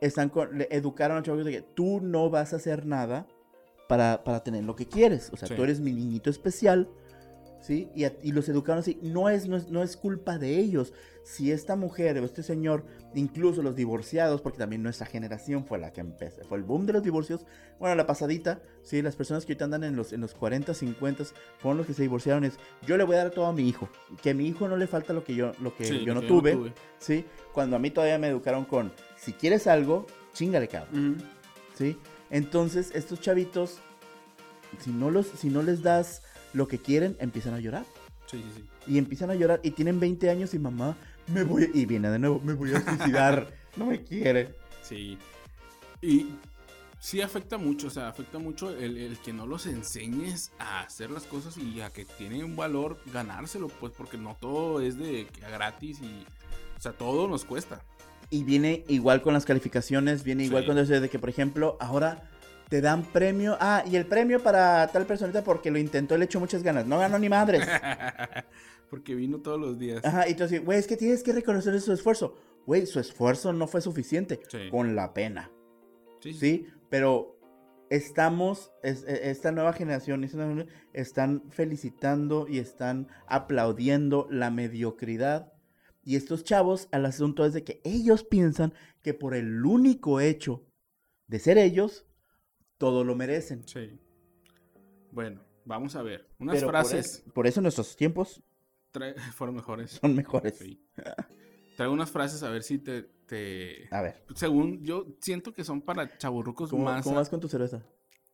están 0.00 0.30
con, 0.30 0.56
le 0.56 0.66
educaron 0.70 1.16
a 1.16 1.20
los 1.20 1.26
chavos 1.26 1.44
de 1.44 1.50
que 1.52 1.60
tú 1.62 2.00
no 2.00 2.30
vas 2.30 2.54
a 2.54 2.56
hacer 2.56 2.86
nada 2.86 3.26
para, 3.86 4.24
para 4.24 4.42
tener 4.42 4.64
lo 4.64 4.74
que 4.74 4.86
quieres. 4.86 5.30
O 5.32 5.36
sea, 5.36 5.46
Sí. 5.46 5.54
tú 5.54 5.62
eres 5.62 5.80
mi 5.80 5.92
niñito 5.92 6.30
especial, 6.30 6.88
¿sí? 7.60 7.88
Y, 7.94 8.04
a- 8.04 8.12
y 8.22 8.32
los 8.32 8.48
educaron 8.48 8.80
así. 8.80 8.98
No 9.02 9.28
es, 9.28 9.48
no, 9.48 9.56
es, 9.56 9.68
no 9.68 9.82
es 9.82 9.96
culpa 9.96 10.38
de 10.38 10.58
ellos. 10.58 10.92
Si 11.24 11.52
esta 11.52 11.76
mujer 11.76 12.16
o 12.18 12.24
este 12.24 12.42
señor, 12.42 12.84
incluso 13.14 13.62
los 13.62 13.76
divorciados, 13.76 14.40
porque 14.40 14.56
también 14.58 14.82
nuestra 14.82 15.06
generación 15.06 15.66
fue 15.66 15.78
la 15.78 15.92
que 15.92 16.00
empezó, 16.00 16.42
fue 16.44 16.56
el 16.56 16.64
boom 16.64 16.86
de 16.86 16.94
los 16.94 17.02
divorcios. 17.02 17.44
Bueno, 17.78 17.94
la 17.96 18.06
pasadita, 18.06 18.62
¿sí? 18.82 19.02
Las 19.02 19.14
personas 19.14 19.44
que 19.44 19.52
ahorita 19.52 19.66
andan 19.66 19.84
en 19.84 19.94
los, 19.94 20.14
en 20.14 20.22
los 20.22 20.32
40, 20.34 20.72
50, 20.72 21.24
fueron 21.58 21.76
los 21.78 21.86
que 21.86 21.92
se 21.92 22.00
divorciaron. 22.02 22.44
Es, 22.44 22.54
yo 22.86 22.96
le 22.96 23.04
voy 23.04 23.16
a 23.16 23.18
dar 23.24 23.30
todo 23.30 23.44
a 23.46 23.52
mi 23.52 23.68
hijo. 23.68 23.90
Que 24.22 24.30
a 24.30 24.34
mi 24.34 24.46
hijo 24.46 24.68
no 24.68 24.76
le 24.78 24.86
falta 24.86 25.12
lo 25.12 25.22
que 25.22 25.34
yo, 25.34 25.52
lo 25.60 25.76
que 25.76 25.84
Sí, 25.84 26.04
yo 26.04 26.14
no 26.14 26.22
que 26.22 26.28
tuve. 26.28 26.72
¿sí? 26.98 27.26
Cuando 27.52 27.76
a 27.76 27.78
mí 27.78 27.90
todavía 27.90 28.18
me 28.18 28.28
educaron 28.28 28.64
con, 28.64 28.90
si 29.16 29.34
quieres 29.34 29.66
algo, 29.66 30.06
chingale, 30.32 30.66
cabrón. 30.68 31.18
¿sí? 31.74 31.98
Entonces, 32.30 32.90
estos 32.94 33.20
chavitos, 33.20 33.78
si 34.80 34.90
no, 34.92 35.10
los, 35.10 35.26
si 35.26 35.50
no 35.50 35.62
les 35.62 35.82
das 35.82 36.22
lo 36.52 36.68
que 36.68 36.78
quieren, 36.78 37.16
empiezan 37.20 37.54
a 37.54 37.60
llorar. 37.60 37.84
Sí, 38.26 38.38
sí, 38.54 38.62
sí. 38.86 38.92
Y 38.92 38.98
empiezan 38.98 39.30
a 39.30 39.34
llorar 39.34 39.60
y 39.62 39.70
tienen 39.70 40.00
20 40.00 40.28
años 40.30 40.52
y 40.54 40.58
mamá, 40.58 40.96
me 41.32 41.42
voy, 41.44 41.70
y 41.74 41.86
viene 41.86 42.10
de 42.10 42.18
nuevo, 42.18 42.40
me 42.44 42.54
voy 42.54 42.72
a 42.74 42.80
suicidar, 42.84 43.48
no 43.76 43.86
me 43.86 44.02
quiere. 44.02 44.54
Sí. 44.82 45.18
Y 46.02 46.26
sí 47.00 47.20
afecta 47.22 47.58
mucho, 47.58 47.86
o 47.86 47.90
sea, 47.90 48.08
afecta 48.08 48.38
mucho 48.38 48.70
el, 48.70 48.96
el 48.98 49.16
que 49.18 49.32
no 49.32 49.46
los 49.46 49.66
enseñes 49.66 50.50
a 50.58 50.80
hacer 50.80 51.10
las 51.10 51.24
cosas 51.24 51.56
y 51.56 51.80
a 51.80 51.90
que 51.90 52.04
tiene 52.04 52.44
un 52.44 52.56
valor 52.56 52.98
ganárselo, 53.12 53.68
pues 53.68 53.92
porque 53.96 54.18
no 54.18 54.36
todo 54.40 54.80
es 54.80 54.98
de 54.98 55.26
gratis 55.40 56.00
y, 56.02 56.24
o 56.76 56.80
sea, 56.80 56.92
todo 56.92 57.28
nos 57.28 57.44
cuesta. 57.44 57.80
Y 58.30 58.44
viene 58.44 58.84
igual 58.88 59.22
con 59.22 59.32
las 59.32 59.46
calificaciones, 59.46 60.22
viene 60.22 60.44
igual 60.44 60.64
Sí. 60.64 60.68
con 60.68 60.78
eso 60.78 61.00
de 61.00 61.08
que, 61.08 61.18
por 61.18 61.30
ejemplo, 61.30 61.78
ahora 61.80 62.28
te 62.68 62.80
dan 62.80 63.02
premio. 63.04 63.56
Ah, 63.60 63.84
y 63.90 63.96
el 63.96 64.06
premio 64.06 64.42
para 64.42 64.86
tal 64.88 65.06
personita 65.06 65.42
porque 65.44 65.70
lo 65.70 65.78
intentó, 65.78 66.16
le 66.16 66.24
echó 66.26 66.40
muchas 66.40 66.62
ganas. 66.62 66.86
No 66.86 66.98
ganó 66.98 67.18
ni 67.18 67.28
madres. 67.28 67.66
porque 68.90 69.14
vino 69.14 69.38
todos 69.40 69.60
los 69.60 69.78
días. 69.78 70.04
Ajá, 70.04 70.28
y 70.28 70.34
tú 70.34 70.44
así, 70.44 70.58
güey, 70.58 70.78
es 70.78 70.86
que 70.86 70.96
tienes 70.96 71.22
que 71.22 71.32
reconocer 71.32 71.78
su 71.80 71.92
esfuerzo. 71.92 72.36
Güey, 72.66 72.86
su 72.86 73.00
esfuerzo 73.00 73.52
no 73.52 73.66
fue 73.66 73.80
suficiente. 73.80 74.40
Sí. 74.48 74.68
Con 74.70 74.94
la 74.94 75.14
pena. 75.14 75.50
Sí, 76.20 76.32
sí. 76.34 76.66
Pero 76.90 77.38
estamos, 77.90 78.72
es- 78.82 79.04
e- 79.06 79.30
esta 79.30 79.52
nueva 79.52 79.72
generación, 79.72 80.24
esta 80.24 80.36
nueva 80.38 80.52
generación, 80.52 80.82
están 80.92 81.42
felicitando 81.50 82.46
y 82.48 82.58
están 82.58 83.08
aplaudiendo 83.26 84.26
la 84.30 84.50
mediocridad. 84.50 85.52
Y 86.04 86.16
estos 86.16 86.44
chavos, 86.44 86.88
al 86.92 87.06
asunto 87.06 87.44
es 87.44 87.52
de 87.52 87.64
que 87.64 87.80
ellos 87.84 88.24
piensan 88.24 88.72
que 89.02 89.14
por 89.14 89.34
el 89.34 89.64
único 89.64 90.20
hecho 90.20 90.64
de 91.26 91.38
ser 91.38 91.58
ellos, 91.58 92.06
todo 92.78 93.04
lo 93.04 93.14
merecen. 93.14 93.66
Sí. 93.66 93.98
Bueno, 95.10 95.40
vamos 95.64 95.96
a 95.96 96.02
ver. 96.02 96.28
Unas 96.38 96.54
Pero 96.56 96.66
por 96.68 96.72
frases 96.74 97.06
es- 97.26 97.32
por 97.32 97.46
eso 97.46 97.60
nuestros 97.60 97.96
tiempos 97.96 98.42
fueron 99.34 99.56
mejores. 99.56 99.92
son 99.92 100.14
mejores. 100.14 100.56
Sí. 100.58 100.80
Traigo 101.76 101.92
unas 101.94 102.10
frases 102.10 102.42
a 102.42 102.50
ver 102.50 102.62
si 102.62 102.78
te, 102.78 103.02
te- 103.26 103.88
A 103.90 104.02
ver, 104.02 104.24
Según 104.34 104.82
yo 104.82 105.06
siento 105.20 105.52
que 105.52 105.62
son 105.64 105.80
para 105.82 106.16
chaburrucos 106.18 106.70
¿cómo, 106.70 106.84
más. 106.84 107.04
cómo 107.04 107.16
vas 107.16 107.28
con 107.28 107.40
tu 107.40 107.48
cerveza? 107.48 107.82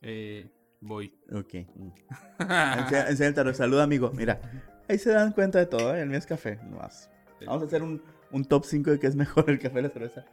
eh, 0.01 0.51
voy. 0.81 1.19
Ok. 1.33 1.55
mm. 1.75 1.91
Saluda, 3.55 3.83
amigo. 3.83 4.11
Mira, 4.15 4.41
ahí 4.89 4.99
se 4.99 5.11
dan 5.11 5.33
cuenta 5.33 5.59
de 5.59 5.67
todo, 5.67 5.95
¿eh? 5.95 6.01
El 6.03 6.09
mío 6.09 6.19
es 6.19 6.27
café, 6.27 6.57
nomás. 6.57 7.11
Vamos 7.47 7.63
a 7.63 7.67
hacer 7.67 7.83
un, 7.83 8.03
un 8.31 8.45
top 8.47 8.65
5 8.65 8.91
de 8.93 8.99
qué 8.99 9.07
es 9.09 9.17
mejor 9.17 9.51
el 9.51 9.59
café 9.59 9.81
y 9.81 9.83
la 9.83 9.91
cerveza. 9.91 10.25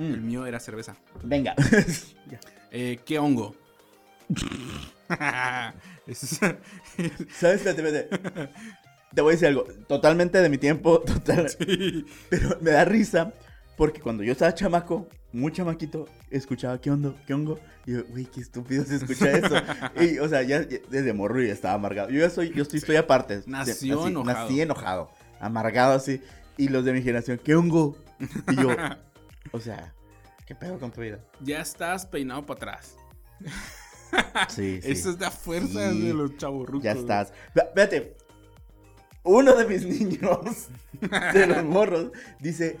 Mm, 0.00 0.12
El 0.14 0.20
mío 0.22 0.46
era 0.46 0.58
cerveza. 0.60 0.96
Venga. 1.22 1.54
Eh, 2.72 3.00
¿Qué 3.04 3.18
hongo? 3.18 3.54
Es- 6.06 6.38
¿Sabes? 7.32 7.66
Espérate, 7.66 8.06
espérate. 8.08 8.52
Te 9.14 9.20
voy 9.22 9.32
a 9.32 9.34
decir 9.34 9.48
algo. 9.48 9.64
Totalmente 9.88 10.40
de 10.40 10.48
mi 10.48 10.56
tiempo, 10.58 11.00
total. 11.00 11.48
Sí. 11.48 12.06
Pero 12.28 12.58
me 12.60 12.70
da 12.70 12.84
risa 12.84 13.32
porque 13.76 14.00
cuando 14.00 14.22
yo 14.22 14.30
estaba 14.32 14.54
chamaco, 14.54 15.08
muy 15.32 15.50
chamaquito, 15.52 16.08
escuchaba 16.30 16.80
qué 16.80 16.90
hondo, 16.92 17.16
qué 17.26 17.34
hongo. 17.34 17.58
Y 17.86 17.92
yo, 17.94 18.04
güey, 18.04 18.26
qué 18.26 18.40
estúpido 18.40 18.84
se 18.84 18.96
escucha 18.96 19.32
eso. 19.32 19.54
y, 20.00 20.18
o 20.18 20.28
sea, 20.28 20.42
ya, 20.42 20.62
ya 20.68 20.78
desde 20.88 21.12
morro 21.12 21.42
ya 21.42 21.52
estaba 21.52 21.74
amargado. 21.74 22.10
Yo 22.10 22.20
ya 22.20 22.30
soy, 22.30 22.52
yo 22.54 22.62
estoy, 22.62 22.78
estoy 22.78 22.96
aparte. 22.96 23.42
Nació 23.46 23.72
Así, 23.74 23.90
enojado. 23.90 24.24
Nací 24.24 24.60
enojado. 24.60 25.10
Amargado 25.40 25.94
así. 25.94 26.20
Y 26.56 26.68
los 26.68 26.84
de 26.84 26.92
mi 26.92 27.02
generación, 27.02 27.40
qué 27.42 27.56
hongo. 27.56 27.96
Y 28.48 28.56
yo, 28.62 28.68
o 29.52 29.60
sea, 29.60 29.94
¿qué 30.46 30.54
pedo 30.54 30.78
con 30.78 30.90
tu 30.90 31.00
vida? 31.00 31.18
Ya 31.40 31.60
estás 31.60 32.06
peinado 32.06 32.44
para 32.46 32.58
atrás. 32.58 32.96
Sí, 34.48 34.80
sí. 34.82 34.90
Eso 34.90 35.10
es 35.10 35.20
la 35.20 35.30
fuerza 35.30 35.92
Sí. 35.92 36.00
de 36.08 36.12
los 36.14 36.36
chaburrucos. 36.36 36.82
Ya 36.82 36.92
estás. 36.92 37.32
Ve- 37.54 37.62
Espérate. 37.62 38.16
Uno 39.22 39.54
de 39.54 39.66
mis 39.66 39.84
niños, 40.00 40.68
de 41.32 41.46
los 41.46 41.62
morros, 41.62 42.10
dice, 42.40 42.76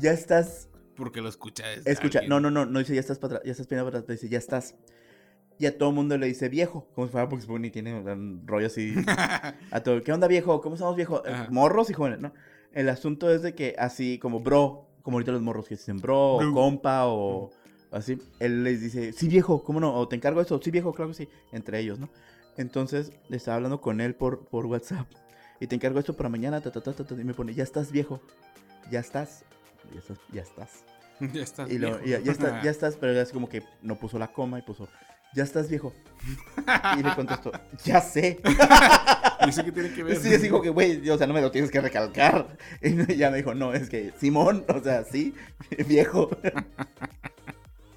ya 0.00 0.10
estás 0.10 0.68
Porque 0.96 1.20
lo 1.20 1.28
escucha. 1.28 1.70
es 1.72 1.86
Escucha, 1.86 2.18
alguien. 2.20 2.30
no, 2.30 2.40
no, 2.40 2.50
no, 2.50 2.66
no 2.66 2.78
dice 2.80 2.94
ya 2.94 3.00
estás 3.00 3.18
para 3.20 3.34
atrás, 3.36 3.46
ya 3.46 3.52
estás 3.52 3.66
peinado 3.68 3.90
para 3.90 4.00
atrás, 4.00 4.20
dice 4.20 4.28
ya 4.32 4.38
estás. 4.38 4.74
Y 5.58 5.66
a 5.66 5.78
todo 5.78 5.90
el 5.90 5.94
mundo 5.94 6.18
le 6.18 6.26
dice 6.26 6.48
viejo, 6.48 6.88
como 6.94 7.06
si 7.06 7.12
fuera 7.12 7.26
Bugs 7.26 7.46
Bunny, 7.46 7.70
tiene 7.70 7.94
un 7.94 8.42
rollo 8.44 8.66
así. 8.66 8.94
A 9.70 9.80
todo, 9.84 10.02
¿qué 10.02 10.12
onda 10.12 10.26
viejo? 10.26 10.60
¿Cómo 10.62 10.74
estamos 10.74 10.96
viejo? 10.96 11.22
Ajá. 11.24 11.46
Morros 11.50 11.90
y 11.90 11.92
jóvenes, 11.92 12.18
¿no? 12.20 12.32
El 12.72 12.88
asunto 12.88 13.30
es 13.32 13.42
de 13.42 13.54
que 13.54 13.76
así 13.78 14.18
como 14.18 14.40
bro, 14.40 14.88
como 15.02 15.16
ahorita 15.16 15.32
los 15.32 15.42
morros 15.42 15.66
que 15.66 15.74
dicen 15.76 15.98
bro, 15.98 16.36
o 16.36 16.52
compa 16.54 17.06
o 17.06 17.50
así, 17.90 18.18
él 18.38 18.64
les 18.64 18.80
dice, 18.80 19.12
sí 19.12 19.28
viejo, 19.28 19.62
¿cómo 19.64 19.80
no? 19.80 19.94
O 19.94 20.08
te 20.08 20.16
encargo 20.16 20.40
eso, 20.40 20.60
sí 20.62 20.70
viejo, 20.70 20.92
claro 20.94 21.10
que 21.10 21.16
sí, 21.16 21.28
entre 21.52 21.78
ellos, 21.80 21.98
¿no? 21.98 22.08
Entonces 22.56 23.12
le 23.28 23.36
estaba 23.36 23.56
hablando 23.56 23.80
con 23.80 24.00
él 24.00 24.14
por, 24.14 24.46
por 24.46 24.66
WhatsApp 24.66 25.06
y 25.60 25.66
te 25.66 25.74
encargo 25.76 25.98
esto 25.98 26.16
para 26.16 26.28
mañana, 26.28 26.60
ta, 26.60 26.70
ta, 26.72 26.80
ta, 26.80 26.92
ta, 26.92 27.04
ta, 27.04 27.14
y 27.14 27.24
me 27.24 27.34
pone, 27.34 27.54
ya 27.54 27.62
estás 27.62 27.90
viejo, 27.92 28.20
ya 28.90 29.00
estás, 29.00 29.44
ya 29.92 29.98
estás, 30.00 30.18
ya 30.32 30.42
estás. 30.42 30.70
ya 31.32 31.42
estás. 31.42 31.70
Y 31.70 31.78
lo- 31.78 32.02
ya, 32.04 32.18
ya 32.20 32.32
está- 32.32 32.62
ya 32.64 32.70
estás, 32.70 32.96
pero 32.96 33.18
así 33.20 33.32
como 33.32 33.48
que 33.48 33.62
no 33.82 33.96
puso 33.96 34.18
la 34.18 34.32
coma 34.32 34.58
y 34.58 34.62
puso, 34.62 34.88
ya 35.34 35.42
estás 35.44 35.68
viejo. 35.68 35.92
Y 36.98 37.02
le 37.02 37.14
contestó, 37.14 37.52
ya 37.84 38.00
sé. 38.00 38.40
¿Y 39.46 39.48
eso 39.50 39.64
qué 39.64 39.72
tiene 39.72 39.92
que 39.92 40.02
ver? 40.02 40.16
Sí, 40.16 40.48
como 40.48 40.62
que, 40.62 40.70
güey, 40.70 41.08
o 41.10 41.18
sea, 41.18 41.26
no 41.26 41.34
me 41.34 41.40
lo 41.40 41.50
tienes 41.50 41.70
que 41.70 41.80
recalcar. 41.80 42.56
Y 42.82 43.16
ya 43.16 43.30
me 43.30 43.38
dijo, 43.38 43.54
no, 43.54 43.72
es 43.74 43.88
que 43.88 44.12
Simón, 44.18 44.64
o 44.68 44.80
sea, 44.82 45.04
sí, 45.04 45.34
viejo. 45.88 46.30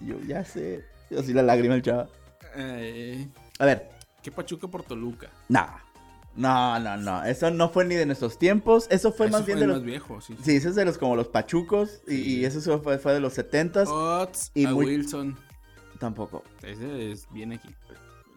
Y 0.02 0.08
yo, 0.08 0.20
ya 0.28 0.44
sé. 0.46 0.84
Y 1.10 1.18
así 1.18 1.34
la 1.34 1.42
lágrima 1.44 1.76
el 1.76 1.82
chava. 1.82 2.08
Eh, 2.56 3.28
A 3.60 3.66
ver, 3.66 3.90
¿Qué 4.24 4.32
Pachuca 4.32 4.68
por 4.68 4.84
Toluca? 4.84 5.30
nada. 5.50 5.82
No, 6.38 6.78
no, 6.80 6.98
no. 6.98 7.24
Eso 7.24 7.50
no 7.50 7.70
fue 7.70 7.86
ni 7.86 7.96
de 7.96 8.06
nuestros 8.06 8.38
tiempos. 8.38 8.88
Eso 8.90 9.14
fue 9.14 9.28
Eso 9.28 9.38
más 9.38 9.46
bien 9.46 9.58
de 9.60 9.68
los. 9.68 9.82
viejo, 9.84 10.20
sí. 10.20 10.36
Sí, 10.44 10.58
eso 10.58 10.68
es 10.68 10.76
de 10.76 10.84
los 10.84 10.98
como 10.98 11.16
los 11.16 11.30
pachucos. 11.30 12.02
Y, 12.08 12.12
Sí. 12.12 12.38
y 12.40 12.46
eso 12.46 12.82
fue, 12.82 12.98
fue 12.98 13.14
de 13.14 13.22
los 13.22 13.32
setentas. 13.34 13.88
Ots 13.88 14.52
y 14.54 14.66
a 14.66 14.72
muy- 14.72 14.86
Wilson. 14.86 15.38
Tampoco. 15.98 16.44
Ese 16.62 17.12
es 17.12 17.26
bien 17.32 17.54
aquí. 17.54 17.70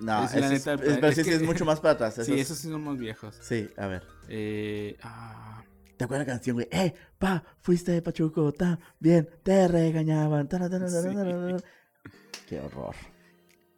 No, 0.01 0.24
Es 0.24 0.34
la 0.34 0.46
es, 0.46 0.53
neta, 0.53 0.74
es- 0.74 0.80
pero 0.80 1.09
es 1.09 1.14
sí, 1.16 1.24
sí, 1.24 1.30
que- 1.30 1.36
es 1.36 1.42
mucho 1.42 1.64
más 1.64 1.80
para 1.80 1.94
atrás. 1.94 2.14
Sí, 2.24 2.38
esos- 2.38 2.59
sí 2.59 2.68
son 2.68 2.82
más 2.84 2.99
viejos. 2.99 3.36
Sí, 3.40 3.68
a 3.76 3.86
ver. 3.86 4.03
Eh, 4.28 4.96
ah, 5.03 5.62
¿Te 5.96 6.05
acuerdas 6.05 6.26
la 6.28 6.32
canción, 6.34 6.55
güey? 6.55 6.68
¡Eh, 6.70 6.94
pa! 7.18 7.42
Fuiste 7.61 7.90
de 7.90 8.03
Pachuco, 8.03 8.53
tan 8.53 8.78
bien, 9.01 9.28
te 9.42 9.66
regañaban. 9.66 10.49
tan, 10.49 10.61
tan, 10.61 10.70
tan, 10.70 10.80
tan, 10.80 10.90
Sí. 10.90 11.14
tan, 11.14 11.14
tan. 11.16 11.62
Qué 12.49 12.61
horror. 12.61 12.94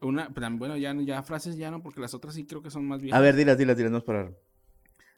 una, 0.03 0.29
bueno, 0.53 0.77
ya, 0.77 0.95
ya 0.95 1.23
frases 1.23 1.57
ya 1.57 1.71
no, 1.71 1.83
porque 1.83 2.01
las 2.01 2.13
otras 2.15 2.35
sí 2.35 2.47
creo 2.47 2.63
que 2.63 2.71
son 2.71 2.87
más 2.87 3.01
viejas. 3.01 3.19
A 3.19 3.23
ver, 3.23 3.37
dilas, 3.37 3.57
dilas, 3.59 3.77
dilas, 3.77 3.91
no 3.93 3.99
es 3.99 4.05
para. 4.05 4.31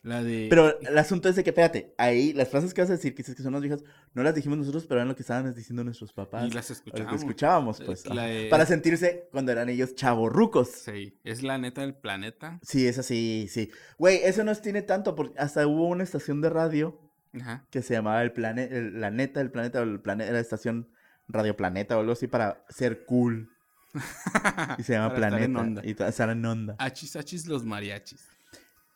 La 0.03 0.23
de. 0.25 0.49
Pero 0.51 0.81
el 0.81 0.99
asunto 0.99 1.29
es 1.29 1.37
de 1.37 1.45
que, 1.45 1.51
espérate, 1.51 1.95
ahí 1.97 2.33
las 2.33 2.49
frases 2.49 2.75
que 2.75 2.81
vas 2.81 2.91
a 2.91 2.95
decir, 2.95 3.15
que 3.15 3.19
dices 3.23 3.37
que 3.37 3.43
son 3.45 3.53
más 3.53 3.63
viejas, 3.63 3.85
no 4.15 4.25
las 4.25 4.35
dijimos 4.35 4.59
nosotros, 4.59 4.85
pero 4.87 4.99
eran 4.99 5.07
lo 5.09 5.15
que 5.15 5.23
estaban 5.23 5.55
diciendo 5.55 5.85
nuestros 5.85 6.13
papás. 6.13 6.49
y 6.49 6.51
las 6.51 6.67
que 6.67 6.73
escuchamos. 6.73 7.15
escuchábamos, 7.21 7.83
pues. 7.87 8.07
La 8.09 8.25
de- 8.25 8.49
Para 8.49 8.67
sentirse 8.67 9.29
cuando 9.31 9.53
eran 9.53 9.69
ellos 9.69 9.95
chavorrucos. 9.95 10.69
Sí, 10.71 11.19
es 11.23 11.45
la 11.45 11.57
neta 11.59 11.83
del 11.83 11.95
planeta. 11.95 12.59
Sí, 12.63 12.87
es 12.89 12.99
así, 12.99 13.47
sí. 13.49 13.71
Güey, 13.97 14.21
eso 14.25 14.43
no 14.43 14.53
tiene 14.57 14.83
tanto, 14.83 15.15
porque 15.15 15.39
hasta 15.39 15.67
hubo 15.69 15.87
una 15.87 16.03
estación 16.03 16.41
de 16.41 16.51
radio 16.51 16.99
Ajá. 17.41 17.65
que 17.71 17.81
se 17.83 17.95
llamaba 17.95 18.23
el 18.23 18.33
planeta, 18.33 18.75
la 18.75 19.11
neta 19.13 19.39
del 19.39 19.53
planeta, 19.53 19.81
o 19.81 19.85
el 19.85 20.01
planeta, 20.01 20.31
era 20.31 20.41
estación 20.41 20.89
Radio 21.29 21.57
Planeta 21.57 21.97
o 21.97 22.01
algo 22.01 22.13
así 22.13 22.27
para 22.27 22.65
ser 22.69 23.05
cool. 23.07 23.49
Y 24.79 24.83
se 24.83 24.95
llama 24.95 25.15
Para 25.15 25.29
estar 25.29 25.43
en 25.43 25.53
Planeta. 25.53 25.61
onda. 25.61 25.83
Y 25.85 25.95
ta- 25.95 26.09
estar 26.09 26.29
en 26.31 26.45
onda. 26.45 26.75
Achis, 26.79 27.15
achis, 27.15 27.47
los 27.47 27.65
mariachis. 27.65 28.27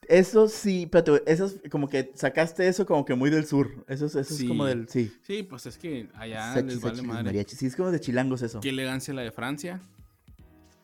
Eso 0.08 0.48
sí, 0.48 0.84
espérate, 0.84 1.22
eso 1.26 1.46
es 1.46 1.60
como 1.70 1.88
que 1.88 2.12
sacaste 2.14 2.68
eso 2.68 2.86
como 2.86 3.04
que 3.04 3.14
muy 3.14 3.28
del 3.30 3.44
sur. 3.46 3.84
Eso, 3.88 4.06
es- 4.06 4.14
eso 4.14 4.34
es 4.34 4.44
como 4.44 4.64
del, 4.64 4.88
sí. 4.88 5.12
Sí, 5.22 5.42
pues 5.42 5.66
es 5.66 5.78
que 5.78 6.08
allá 6.14 6.54
Sachis, 6.54 6.64
les 6.74 6.80
vale 6.80 6.94
sachis, 6.96 7.08
madre. 7.08 7.24
mariachi. 7.24 7.56
Sí, 7.56 7.66
es 7.66 7.74
como 7.76 7.90
de 7.90 8.00
chilangos 8.00 8.42
eso. 8.42 8.60
Qué 8.60 8.68
elegancia 8.68 9.12
la 9.14 9.22
de 9.22 9.32
Francia. 9.32 9.80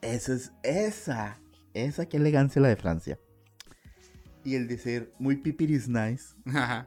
Eso 0.01 0.33
es 0.35 0.53
esa. 0.63 1.39
Esa, 1.75 2.07
qué 2.07 2.17
elegancia 2.17 2.61
la 2.61 2.69
de 2.69 2.77
Francia. 2.77 3.19
Y 4.45 4.57
el 4.57 4.67
decir 4.67 5.13
muy 5.19 5.37
pipiris 5.37 5.89
nice. 5.89 6.35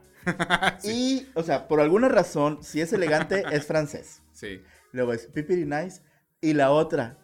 Sí, 0.80 1.24
Y, 1.24 1.28
o 1.38 1.42
sea, 1.44 1.68
por 1.68 1.80
alguna 1.80 2.08
razón, 2.08 2.58
si 2.60 2.80
es 2.80 2.92
elegante, 2.92 3.44
es 3.52 3.64
francés. 3.64 4.22
sí. 4.32 4.60
Luego 4.92 5.12
es 5.12 5.26
Pipiri 5.26 5.66
Nice. 5.66 6.00
Y 6.40 6.54
la 6.54 6.70
otra, 6.70 7.18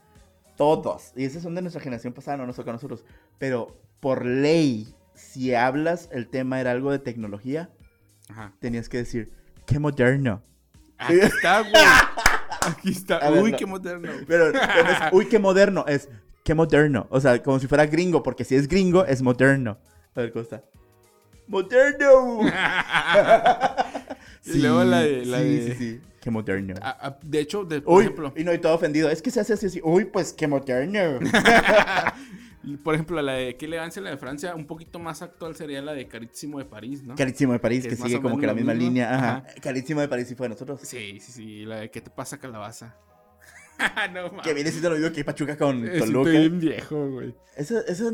todos. 0.56 1.12
Y 1.16 1.24
esos 1.24 1.42
son 1.42 1.54
de 1.54 1.62
nuestra 1.62 1.80
generación 1.82 2.12
pasada, 2.12 2.36
no 2.36 2.46
nos 2.46 2.56
toca 2.56 2.70
a 2.70 2.74
nosotros. 2.74 3.04
Pero 3.38 3.80
por 3.98 4.26
ley, 4.26 4.94
si 5.14 5.54
hablas, 5.54 6.08
el 6.12 6.28
tema 6.28 6.60
era 6.60 6.70
algo 6.72 6.90
de 6.90 6.98
tecnología, 6.98 7.70
Ajá. 8.28 8.52
tenías 8.60 8.88
que 8.88 8.98
decir, 8.98 9.32
qué 9.66 9.78
moderno. 9.78 10.42
Aquí 10.98 11.18
está, 11.20 11.60
güey. 11.60 11.72
Aquí 12.60 12.90
está. 12.92 13.16
A 13.18 13.30
ver, 13.30 13.42
Uy, 13.42 13.50
no. 13.52 13.56
qué 13.58 13.66
moderno. 13.66 14.12
Pero, 14.26 14.52
pero 14.52 14.90
es, 14.90 14.98
uy, 15.12 15.26
qué 15.26 15.38
moderno. 15.38 15.84
Es, 15.88 16.08
qué 16.44 16.54
moderno. 16.54 17.06
O 17.10 17.20
sea, 17.20 17.42
como 17.42 17.58
si 17.58 17.66
fuera 17.66 17.86
gringo, 17.86 18.22
porque 18.22 18.44
si 18.44 18.54
es 18.54 18.68
gringo, 18.68 19.04
es 19.04 19.20
moderno. 19.22 19.78
A 20.14 20.20
ver, 20.20 20.32
¿cómo 20.32 20.42
está? 20.44 20.62
¡Moderno! 21.48 22.40
Y 24.44 24.58
luego 24.58 24.82
la 24.82 25.02
de- 25.02 25.24
la 25.24 25.38
sí, 25.38 25.44
de- 25.44 25.74
sí, 25.74 25.78
sí. 25.78 26.00
Qué 26.20 26.30
moderno. 26.30 26.74
Ah, 26.82 26.96
ah, 27.00 27.18
de 27.22 27.38
hecho, 27.40 27.64
de, 27.64 27.80
por 27.80 27.94
Uy, 27.94 28.02
ejemplo, 28.04 28.32
y 28.36 28.42
no, 28.44 28.52
y 28.52 28.58
todo 28.58 28.74
ofendido. 28.74 29.08
Es 29.08 29.22
que 29.22 29.30
se 29.30 29.40
hace 29.40 29.52
así, 29.54 29.66
así. 29.66 29.80
Uy, 29.84 30.04
pues 30.04 30.32
qué 30.32 30.46
moderno. 30.48 31.18
Y, 32.64 32.76
por 32.76 32.94
ejemplo, 32.94 33.20
la 33.22 33.32
de 33.32 33.56
qué 33.56 33.66
elegancia 33.66 34.00
la 34.00 34.10
de 34.10 34.16
Francia, 34.16 34.54
un 34.54 34.66
poquito 34.66 34.98
más 35.00 35.20
actual 35.22 35.56
sería 35.56 35.82
la 35.82 35.92
de 35.94 36.06
Carísimo 36.06 36.58
de 36.58 36.64
París, 36.64 37.02
¿no? 37.02 37.16
Carísimo 37.16 37.52
de 37.52 37.58
París, 37.58 37.82
Que 37.86 37.94
es 37.94 38.00
sigue 38.00 38.20
como 38.22 38.38
que 38.38 38.46
la 38.46 38.54
misma 38.54 38.72
mismo. 38.72 38.88
línea. 38.88 39.14
Ajá. 39.14 39.36
Ajá. 39.38 39.46
Carísimo 39.60 40.00
de 40.00 40.08
París 40.08 40.28
sí 40.28 40.34
fue 40.36 40.44
de 40.44 40.50
nosotros. 40.50 40.80
Sí, 40.82 41.18
sí, 41.20 41.32
sí, 41.32 41.64
la 41.64 41.80
de 41.80 41.90
qué 41.90 42.00
te 42.00 42.10
pasa 42.10 42.38
calabaza. 42.38 42.96
no 44.12 44.28
mames. 44.28 44.42
Que 44.42 44.54
viene 44.54 44.70
siendo 44.70 44.90
lo 44.90 44.96
mismo 44.96 45.12
que 45.12 45.24
Pachuca 45.24 45.56
con 45.56 45.84
Estoy 45.84 46.00
Toluca. 46.12 46.30
bien 46.30 46.60
viejo, 46.60 47.10
güey. 47.10 47.34
Eso, 47.56 47.84
eso. 47.86 48.12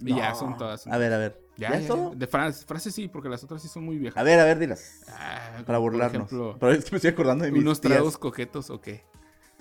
Ya, 0.00 0.34
son 0.34 0.58
todas, 0.58 0.82
son 0.82 0.92
A 0.92 0.98
ver, 0.98 1.12
a 1.14 1.18
ver. 1.18 1.40
Ya, 1.56 1.70
¿Ya, 1.70 1.74
ya, 1.76 1.80
es 1.80 1.86
todo? 1.86 2.14
De 2.14 2.26
frases, 2.26 2.66
frases 2.66 2.94
sí, 2.94 3.08
porque 3.08 3.30
las 3.30 3.42
otras 3.42 3.62
sí 3.62 3.68
son 3.68 3.82
muy 3.82 3.96
viejas. 3.96 4.18
A 4.20 4.22
ver, 4.24 4.38
a 4.38 4.44
ver, 4.44 4.58
dilas. 4.58 5.04
Ah, 5.08 5.62
Para 5.64 5.78
burlarnos. 5.78 6.26
ejemplo, 6.26 6.54
Pero 6.60 6.72
es 6.72 6.84
que 6.84 6.90
me 6.90 6.96
estoy 6.96 7.12
acordando 7.12 7.46
de 7.46 7.50
mis 7.50 7.62
unos 7.62 7.80
tragos 7.80 8.18
coquetos 8.18 8.68
o 8.68 8.78
qué. 8.82 9.04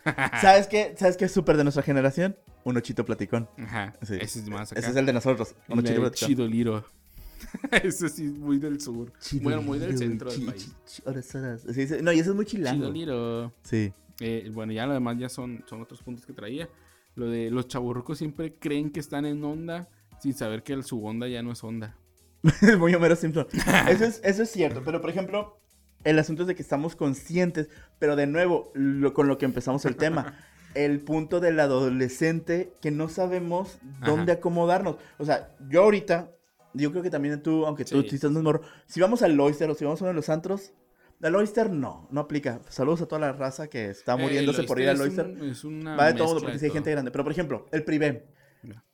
¿Sabes 0.42 0.68
qué? 0.68 0.94
¿Sabes 0.98 1.16
qué 1.16 1.24
es 1.26 1.32
súper 1.32 1.56
de 1.56 1.64
nuestra 1.64 1.84
generación? 1.84 2.36
Un 2.66 2.76
ochito 2.78 3.06
platicón. 3.06 3.48
Ajá. 3.58 3.96
Sí. 4.02 4.16
Ese 4.20 4.40
es 4.40 4.50
más 4.50 4.72
acá. 4.72 4.82
Ese 4.82 4.90
es 4.92 4.96
el 4.98 5.06
de 5.06 5.14
nosotros. 5.14 5.56
Un 5.70 5.80
ochito 5.80 6.02
platicón. 6.02 6.28
Chido 6.28 6.48
Liro. 6.48 6.86
Ese 7.72 8.10
sí 8.10 8.26
es 8.26 8.32
muy 8.38 8.58
del 8.58 8.82
sur. 8.82 9.12
bueno, 9.42 9.62
muy 9.62 9.80
del 9.80 9.92
Chidoliro, 9.92 10.10
centro 10.10 10.32
del 10.32 10.40
chi- 10.40 10.46
país. 10.46 10.66
chi- 10.66 10.74
chi- 10.86 11.02
horas, 11.06 11.36
horas. 11.36 11.62
Sí, 11.74 11.88
sí. 11.88 11.96
No, 12.02 12.12
y 12.12 12.20
eso 12.20 12.32
es 12.32 12.36
muy 12.36 12.46
chilango. 12.46 12.80
Chido 12.82 12.92
Liro. 12.92 13.54
Sí. 13.64 13.94
Eh, 14.20 14.50
bueno, 14.54 14.74
ya 14.74 14.86
lo 14.88 14.94
demás 14.94 15.18
ya 15.18 15.30
son, 15.30 15.64
son 15.68 15.82
otros 15.82 16.02
puntos 16.02 16.26
que 16.26 16.34
traía. 16.34 16.68
Lo 17.16 17.28
de 17.30 17.50
los 17.52 17.68
chaburrucos 17.68 18.18
siempre 18.18 18.54
creen 18.56 18.90
que 18.90 19.00
están 19.00 19.26
en 19.26 19.44
onda 19.44 19.88
sin 20.22 20.34
saber 20.34 20.64
que 20.64 20.74
el- 20.74 20.84
su 20.84 21.06
onda 21.06 21.28
ya 21.28 21.44
no 21.44 21.52
es 21.52 21.64
onda. 21.64 21.96
Muy 22.80 22.94
Homero 22.96 23.16
Simpson. 23.16 23.48
Eso 23.90 24.06
es, 24.06 24.22
eso 24.24 24.44
es 24.44 24.50
cierto. 24.52 24.82
Pero, 24.84 25.02
por 25.02 25.10
ejemplo, 25.10 25.60
el 26.04 26.18
asunto 26.20 26.44
es 26.44 26.48
de 26.48 26.56
que 26.56 26.62
estamos 26.62 26.96
conscientes. 26.96 27.70
Pero, 28.00 28.16
de 28.16 28.28
nuevo, 28.28 28.72
lo- 28.74 29.14
con 29.14 29.28
lo 29.28 29.38
que 29.38 29.46
empezamos 29.46 29.86
el 29.86 29.96
tema. 29.98 30.38
El 30.76 31.00
punto 31.02 31.40
del 31.40 31.60
adolescente 31.60 32.72
que 32.82 32.92
no 32.92 33.10
sabemos 33.10 33.80
dónde 34.06 34.34
acomodarnos. 34.34 34.98
O 35.18 35.26
sea, 35.26 35.56
yo 35.70 35.84
ahorita, 35.84 36.32
yo 36.74 36.92
creo 36.92 37.02
que 37.02 37.10
también 37.10 37.42
tú, 37.42 37.66
aunque 37.66 37.86
tú 37.86 38.02
Sí. 38.04 38.16
estás 38.16 38.32
más 38.32 38.44
morro, 38.44 38.62
si 38.86 39.00
vamos 39.02 39.22
al 39.22 39.40
Oyster 39.40 39.70
o 39.70 39.76
si 39.76 39.86
vamos 39.86 40.02
a 40.02 40.04
uno 40.06 40.10
de 40.10 40.16
los 40.16 40.30
antros, 40.30 40.74
al 41.22 41.34
Oyster 41.36 41.70
no, 41.72 42.08
no 42.12 42.22
aplica. 42.22 42.60
Saludos 42.70 43.02
a 43.02 43.06
toda 43.08 43.20
la 43.22 43.32
raza 43.32 43.68
que 43.70 43.90
está 43.90 44.18
muriéndose 44.18 44.64
por 44.64 44.80
ir 44.80 44.90
al 44.90 45.00
Oyster 45.02 45.26
Oyster. 45.28 45.44
es 45.48 45.64
un- 45.64 45.78
es 45.80 45.82
una 45.84 45.96
Va 45.96 46.08
de 46.08 46.14
todo, 46.16 46.40
porque 46.42 46.60
sí 46.60 46.66
hay 46.66 46.72
gente 46.72 46.92
grande. 46.92 47.10
Pero, 47.12 47.24
por 47.24 47.32
ejemplo, 47.32 47.66
el 47.72 47.84
privé. 47.84 48.28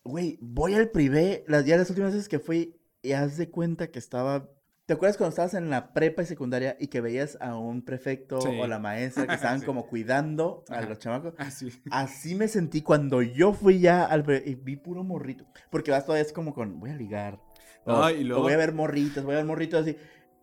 Güey, 0.03 0.37
voy 0.41 0.75
al 0.75 0.89
privé. 0.89 1.43
Las, 1.47 1.65
ya 1.65 1.77
las 1.77 1.89
últimas 1.89 2.13
veces 2.13 2.29
que 2.29 2.39
fui, 2.39 2.75
y 3.01 3.13
haz 3.13 3.37
de 3.37 3.49
cuenta 3.49 3.87
que 3.89 3.99
estaba. 3.99 4.49
¿Te 4.87 4.93
acuerdas 4.93 5.15
cuando 5.17 5.29
estabas 5.29 5.53
en 5.53 5.69
la 5.69 5.93
prepa 5.93 6.23
y 6.23 6.25
secundaria 6.25 6.75
y 6.79 6.87
que 6.87 6.99
veías 7.01 7.37
a 7.39 7.55
un 7.55 7.81
prefecto 7.83 8.41
Sí. 8.41 8.59
o 8.59 8.67
la 8.67 8.79
maestra 8.79 9.25
que 9.27 9.33
estaban 9.55 9.59
Sí. 9.61 9.65
como 9.65 9.87
cuidando 9.87 10.65
a 10.69 10.79
Ajá. 10.79 10.89
los 10.89 10.99
chamacos? 10.99 11.33
Ah, 11.37 11.51
sí. 11.51 11.71
Así 11.91 12.35
me 12.35 12.47
sentí 12.47 12.81
cuando 12.81 13.21
yo 13.21 13.53
fui 13.53 13.79
ya 13.79 14.03
al 14.05 14.25
y 14.45 14.55
vi 14.55 14.75
puro 14.75 15.03
morrito. 15.03 15.45
Porque 15.69 15.91
vas 15.91 16.05
todavía 16.05 16.23
es 16.23 16.33
como 16.33 16.53
con, 16.53 16.79
voy 16.79 16.89
a 16.89 16.95
ligar. 16.95 17.39
O, 17.85 17.93
No, 17.93 18.09
y 18.09 18.23
o 18.23 18.27
luego- 18.27 18.43
voy 18.43 18.53
a 18.53 18.57
ver 18.57 18.73
morritas, 18.73 19.23
voy 19.23 19.35
a 19.35 19.37
ver 19.37 19.45
morritos 19.45 19.81
así. 19.81 19.95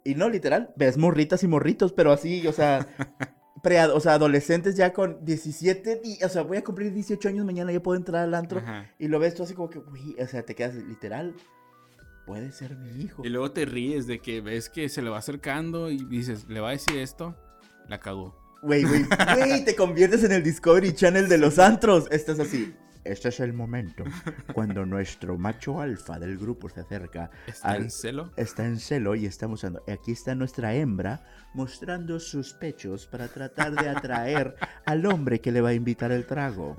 Y 0.04 0.14
no, 0.14 0.28
literal, 0.30 0.72
ves 0.76 0.96
morritas 0.96 1.42
y 1.42 1.48
morritos, 1.48 1.92
pero 1.92 2.12
así, 2.12 2.46
o 2.46 2.52
sea, 2.52 2.86
pre 3.62 3.84
o 3.86 4.00
sea, 4.00 4.14
adolescentes 4.14 4.76
ya 4.76 4.92
con 4.92 5.24
17, 5.24 6.00
di- 6.02 6.18
o 6.24 6.28
sea, 6.28 6.42
voy 6.42 6.56
a 6.56 6.64
cumplir 6.64 6.92
18 6.94 7.28
años 7.28 7.44
mañana, 7.44 7.72
ya 7.72 7.82
puedo 7.82 7.98
entrar 7.98 8.22
al 8.22 8.34
antro. 8.34 8.60
Ajá. 8.60 8.86
Y 8.98 9.08
lo 9.08 9.18
ves 9.18 9.34
tú 9.34 9.42
así 9.42 9.52
como 9.54 9.68
que, 9.68 9.80
uy, 9.80 10.16
o 10.18 10.26
sea, 10.26 10.42
te 10.44 10.54
quedas 10.54 10.74
literal, 10.76 11.34
puede 12.28 12.52
ser 12.52 12.76
mi 12.76 13.02
hijo. 13.02 13.24
Y 13.24 13.28
luego 13.30 13.50
te 13.50 13.64
ríes 13.64 14.06
de 14.06 14.20
que 14.20 14.40
ves 14.40 14.68
que 14.68 14.88
se 14.88 15.02
le 15.02 15.10
va 15.10 15.18
acercando 15.18 15.90
y 15.90 16.04
dices, 16.04 16.46
le 16.48 16.60
va 16.60 16.68
a 16.68 16.72
decir 16.72 16.96
esto, 16.98 17.34
la 17.88 17.98
cagó. 17.98 18.38
Güey, 18.62 18.84
güey, 18.84 19.04
güey, 19.34 19.64
te 19.64 19.74
conviertes 19.74 20.22
en 20.24 20.32
el 20.32 20.42
Discovery 20.42 20.92
Channel 20.92 21.28
de 21.28 21.38
los 21.38 21.58
antros. 21.58 22.06
Estás 22.10 22.38
así. 22.38 22.74
Este 23.04 23.28
es 23.30 23.40
el 23.40 23.54
momento 23.54 24.04
cuando 24.52 24.84
nuestro 24.84 25.38
macho 25.38 25.80
alfa 25.80 26.18
del 26.18 26.36
grupo 26.36 26.68
se 26.68 26.80
acerca 26.80 27.30
¿Está 27.46 27.68
Al- 27.70 27.82
en 27.84 27.90
celo? 27.90 28.32
está 28.36 28.66
en 28.66 28.78
celo 28.78 29.14
y 29.14 29.24
está 29.24 29.48
mostrando. 29.48 29.82
Aquí 29.90 30.12
está 30.12 30.34
nuestra 30.34 30.74
hembra 30.74 31.24
mostrando 31.54 32.20
sus 32.20 32.52
pechos 32.52 33.06
para 33.06 33.28
tratar 33.28 33.74
de 33.74 33.88
atraer 33.88 34.56
al 34.84 35.06
hombre 35.06 35.40
que 35.40 35.52
le 35.52 35.62
va 35.62 35.70
a 35.70 35.74
invitar 35.74 36.12
el 36.12 36.26
trago. 36.26 36.76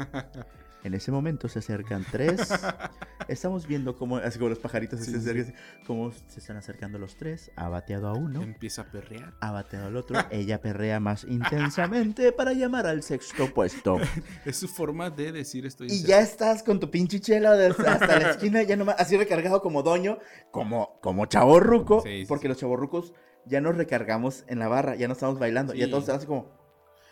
En 0.84 0.94
ese 0.94 1.12
momento 1.12 1.50
se 1.50 1.60
acercan 1.60 2.06
tres. 2.10 2.40
Estamos 3.28 3.68
viendo 3.68 3.96
cómo, 3.98 4.18
así 4.18 4.40
como 4.40 4.50
los 4.50 4.60
pajaritos 4.60 5.00
Sí, 5.02 5.12
se 5.12 5.20
sí. 5.20 5.30
acercan, 5.30 5.56
cómo 5.86 6.12
se 6.12 6.40
están 6.40 6.56
acercando 6.58 6.98
los 6.98 7.16
tres. 7.18 7.52
Ha 7.58 7.68
bateado 7.68 8.08
a 8.08 8.14
uno, 8.14 8.42
Empieza 8.42 8.84
a 8.84 8.86
perrear. 8.86 9.34
ha 9.42 9.52
bateado 9.52 9.88
al 9.88 9.98
otro. 9.98 10.18
Ella 10.32 10.62
perrea 10.62 11.00
más 11.00 11.26
intensamente 11.26 12.32
para 12.32 12.54
llamar 12.54 12.88
al 12.88 13.04
sexto 13.04 13.54
puesto. 13.54 13.98
Es 14.46 14.56
su 14.58 14.68
forma 14.68 15.10
de 15.10 15.32
decir 15.34 15.66
estoy 15.66 15.88
en 15.90 15.94
Y 15.96 16.04
ya 16.04 16.22
estás 16.22 16.64
con 16.64 16.80
tu 16.80 16.90
pinche 16.90 17.20
chela 17.20 17.52
hasta 17.54 18.20
la 18.20 18.32
esquina, 18.32 18.64
ya 18.64 18.76
nomás, 18.78 18.96
así 19.00 19.18
recargado 19.18 19.62
como 19.62 19.84
doño, 19.84 20.18
como, 20.52 21.00
como 21.02 21.26
chaborruco, 21.26 22.02
Sí, 22.02 22.22
sí, 22.22 22.26
porque 22.26 22.44
sí. 22.44 22.48
los 22.50 22.58
chaborrucos 22.58 23.14
ya 23.46 23.60
nos 23.62 23.76
recargamos 23.76 24.44
en 24.48 24.60
la 24.60 24.68
barra, 24.70 24.96
ya 24.96 25.08
no 25.08 25.14
estamos 25.14 25.40
bailando, 25.40 25.74
Sí. 25.74 25.86
todos 25.90 26.04
están 26.04 26.16
así 26.18 26.26
como, 26.26 26.52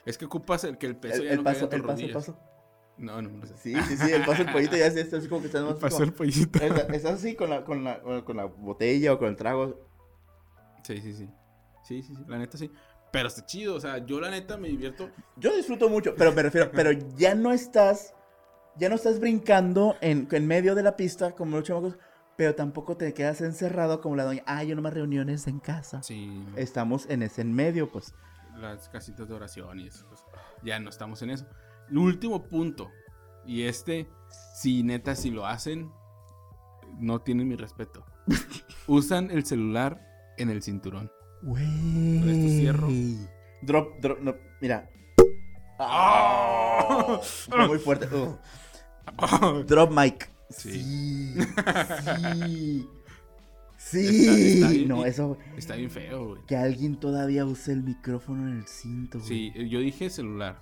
Es 0.06 0.18
que 0.18 0.26
ocupas 0.26 0.64
el 0.64 0.78
que 0.78 0.86
el 0.88 0.96
peso 0.96 1.18
el, 1.22 1.24
ya 1.26 1.32
el 1.32 1.38
no 1.38 1.44
paso, 1.44 1.70
el 1.70 1.84
paso, 1.84 2.06
el 2.06 2.12
paso. 2.14 2.40
No, 2.98 3.22
no, 3.22 3.30
no 3.30 3.46
sé. 3.46 3.56
Sí, 3.58 3.76
sí, 3.88 3.98
sí, 3.98 4.12
el 4.12 4.26
paso, 4.26 4.42
el 4.42 4.52
pollito 4.52 4.76
ya 4.76 4.88
es 4.88 4.96
esto, 4.96 5.18
así 5.18 5.28
como 5.28 5.42
que 5.42 5.48
así 5.50 5.58
Pasó 5.80 5.98
como- 5.98 6.04
el 6.06 6.14
pollito. 6.14 6.60
Estás 6.60 6.90
estás 6.90 7.14
así 7.14 7.36
con 7.36 7.50
la, 7.50 7.64
con, 7.64 7.84
la, 7.84 8.02
con 8.24 8.38
la 8.38 8.46
botella 8.46 9.14
o 9.14 9.20
con 9.20 9.28
el 9.30 9.36
trago. 9.36 9.80
Sí, 10.84 11.00
sí, 11.02 11.14
sí. 11.14 11.30
Sí, 11.84 12.02
sí, 12.02 12.16
sí. 12.16 12.24
La 12.28 12.38
neta 12.38 12.58
sí. 12.58 12.72
Pero 13.12 13.28
está 13.28 13.46
chido. 13.46 13.76
O 13.76 13.80
sea, 13.80 14.00
yo 14.06 14.20
la 14.20 14.30
neta 14.32 14.58
me 14.58 14.68
divierto. 14.70 15.10
Yo 15.36 15.56
disfruto 15.56 15.90
mucho, 15.90 16.16
pero 16.16 16.32
me 16.34 16.42
refiero, 16.42 16.72
pero 16.72 16.92
ya 16.92 17.36
no 17.36 17.52
estás, 17.54 18.14
ya 18.78 18.90
no 18.90 18.96
estás 18.96 19.20
brincando 19.20 19.96
en, 20.02 20.28
en 20.32 20.48
medio 20.48 20.74
de 20.76 20.84
la 20.84 20.96
pista 20.98 21.32
como 21.32 21.58
los 21.58 21.66
chamacos, 21.68 21.98
pero 22.36 22.56
tampoco 22.56 22.98
te 22.98 23.14
quedas 23.14 23.42
encerrado 23.42 24.02
como 24.02 24.16
la 24.16 24.24
doña, 24.26 24.44
ah, 24.46 24.64
yo 24.64 24.76
nomás 24.76 24.94
reuniones 24.94 25.48
en 25.48 25.60
casa. 25.60 26.02
Sí. 26.04 26.44
Estamos 26.56 27.06
en 27.10 27.22
ese 27.24 27.42
en 27.42 27.54
medio, 27.54 27.92
pues. 27.92 28.14
Las 28.58 28.90
casitas 28.90 29.28
de 29.28 29.36
oración 29.36 29.80
y 29.80 29.88
eso. 29.88 30.06
pues, 30.10 30.22
ya 30.64 30.80
no 30.80 30.90
estamos 30.90 31.22
en 31.22 31.30
eso. 31.30 31.46
El 31.90 31.98
último 31.98 32.44
punto. 32.48 32.90
Y 33.46 33.64
este, 33.64 34.08
si 34.56 34.84
neta, 34.84 35.16
si 35.16 35.32
lo 35.32 35.46
hacen, 35.46 35.90
no 37.00 37.22
tienen 37.22 37.48
mi 37.48 37.56
respeto. 37.56 38.06
Usan 38.88 39.32
el 39.32 39.46
celular 39.46 40.02
en 40.38 40.50
el 40.50 40.62
cinturón. 40.62 41.12
Güey. 41.44 42.20
Con 42.20 42.30
esto 42.30 42.50
cierro. 42.60 42.88
Drop, 43.62 44.00
drop, 44.02 44.20
no, 44.22 44.36
mira. 44.62 44.90
¡Ah! 45.80 47.20
Fue 47.22 47.68
muy 47.68 47.78
fuerte. 47.80 48.08
Ugh. 48.14 49.66
Drop 49.66 49.92
mic. 49.92 50.30
Sí. 50.50 50.82
Sí. 50.82 51.38
Sí. 52.50 52.88
Sí. 53.78 54.00
Está- 54.08 54.38
está 54.38 54.70
bien- 54.70 54.88
no, 54.88 55.06
eso. 55.06 55.38
Está 55.56 55.76
bien 55.76 55.90
feo, 55.92 56.28
güey. 56.30 56.42
Que 56.48 56.56
alguien 56.58 57.00
todavía 57.00 57.46
use 57.46 57.72
el 57.72 57.84
micrófono 57.84 58.48
en 58.50 58.58
el 58.58 58.68
cinto. 58.68 59.20
güey. 59.20 59.30
Sí, 59.30 59.70
yo 59.70 59.80
dije 59.80 60.10
celular. 60.10 60.60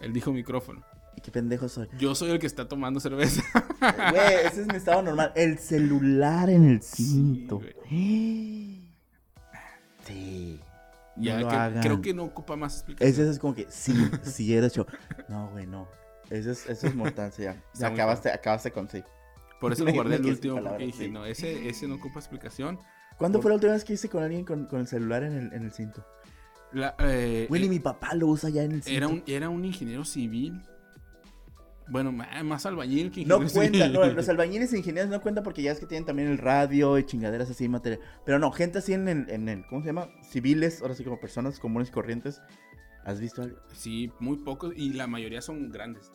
Él 0.00 0.12
dijo 0.12 0.32
micrófono. 0.32 0.82
Y 1.16 1.20
Qué 1.22 1.30
pendejo 1.30 1.68
soy. 1.68 1.88
Yo 1.98 2.14
soy 2.14 2.30
el 2.30 2.38
que 2.38 2.46
está 2.46 2.68
tomando 2.68 3.00
cerveza. 3.00 3.42
Güey, 3.80 4.46
ese 4.46 4.62
es 4.62 4.66
mi 4.66 4.76
estado 4.76 5.02
normal. 5.02 5.32
El 5.34 5.58
celular 5.58 6.50
en 6.50 6.68
el 6.68 6.82
cinto. 6.82 7.60
Sí. 10.06 10.60
No 11.16 11.22
Ya 11.24 11.40
lo 11.40 11.48
que- 11.48 11.54
hagan. 11.56 11.82
creo 11.82 12.00
que 12.00 12.14
no 12.14 12.24
ocupa 12.24 12.56
más 12.56 12.74
explicación. 12.74 13.10
Ese 13.10 13.28
es 13.30 13.38
como 13.38 13.54
que 13.54 13.66
sí, 13.70 13.92
sí 14.22 14.54
eres 14.54 14.72
yo. 14.74 14.86
No, 15.28 15.48
güey, 15.50 15.66
no. 15.66 15.88
Eso 16.30 16.50
es, 16.50 16.66
eso 16.68 16.86
es 16.86 16.94
mortal, 16.94 17.32
sí, 17.32 17.42
ya. 17.42 17.56
Muy 17.74 17.84
acabaste, 17.84 18.30
acabaste 18.30 18.70
con 18.70 18.88
sí. 18.88 19.02
Por 19.60 19.72
eso 19.72 19.84
lo 19.84 19.92
guardé 19.94 20.16
el 20.16 20.26
último 20.26 20.54
porque 20.56 20.64
palabras, 20.68 20.86
dije, 20.86 21.08
no, 21.08 21.24
ese, 21.24 21.68
ese 21.68 21.88
no 21.88 21.94
ocupa 21.96 22.18
explicación. 22.20 22.78
¿Cuándo 23.16 23.38
Por- 23.38 23.42
fue 23.44 23.50
la 23.50 23.54
última 23.56 23.72
vez 23.72 23.84
que 23.84 23.94
hice 23.94 24.08
con 24.08 24.22
alguien 24.22 24.44
con, 24.44 24.66
con 24.66 24.80
el 24.80 24.86
celular 24.86 25.22
en 25.24 25.32
el, 25.32 25.52
en 25.54 25.62
el 25.64 25.72
cinto? 25.72 26.04
La, 26.72 26.94
eh, 26.98 27.46
ni 27.50 27.64
eh, 27.64 27.68
mi 27.68 27.78
papá 27.78 28.14
lo 28.14 28.26
usa 28.26 28.50
ya 28.50 28.62
en 28.64 28.72
el 28.72 28.82
era, 28.86 29.08
un, 29.08 29.22
era 29.26 29.48
un 29.48 29.64
ingeniero 29.64 30.04
civil. 30.04 30.60
Bueno, 31.88 32.10
más 32.10 32.66
albañil 32.66 33.12
que 33.12 33.24
No 33.24 33.36
ingeniero 33.36 33.52
cuenta, 33.54 33.78
civil. 33.86 33.92
no, 33.92 34.06
los 34.06 34.28
albañiles 34.28 34.72
e 34.72 34.78
ingenieros 34.78 35.08
no 35.08 35.20
cuentan 35.22 35.44
porque 35.44 35.62
ya 35.62 35.70
es 35.70 35.78
que 35.78 35.86
tienen 35.86 36.04
también 36.04 36.28
el 36.28 36.38
radio 36.38 36.98
y 36.98 37.04
chingaderas 37.04 37.48
así 37.48 37.68
material. 37.68 38.00
Pero 38.24 38.38
no, 38.40 38.50
gente 38.50 38.78
así 38.78 38.92
en 38.92 39.06
el, 39.08 39.30
en 39.30 39.48
el, 39.48 39.64
¿cómo 39.66 39.82
se 39.82 39.86
llama? 39.88 40.08
Civiles, 40.22 40.82
ahora 40.82 40.94
sí 40.94 41.04
como 41.04 41.20
personas 41.20 41.60
comunes 41.60 41.88
y 41.88 41.92
corrientes. 41.92 42.42
¿Has 43.04 43.20
visto 43.20 43.42
algo? 43.42 43.58
Sí, 43.72 44.10
muy 44.18 44.38
pocos 44.38 44.72
y 44.76 44.92
la 44.94 45.06
mayoría 45.06 45.40
son 45.40 45.70
grandes. 45.70 46.10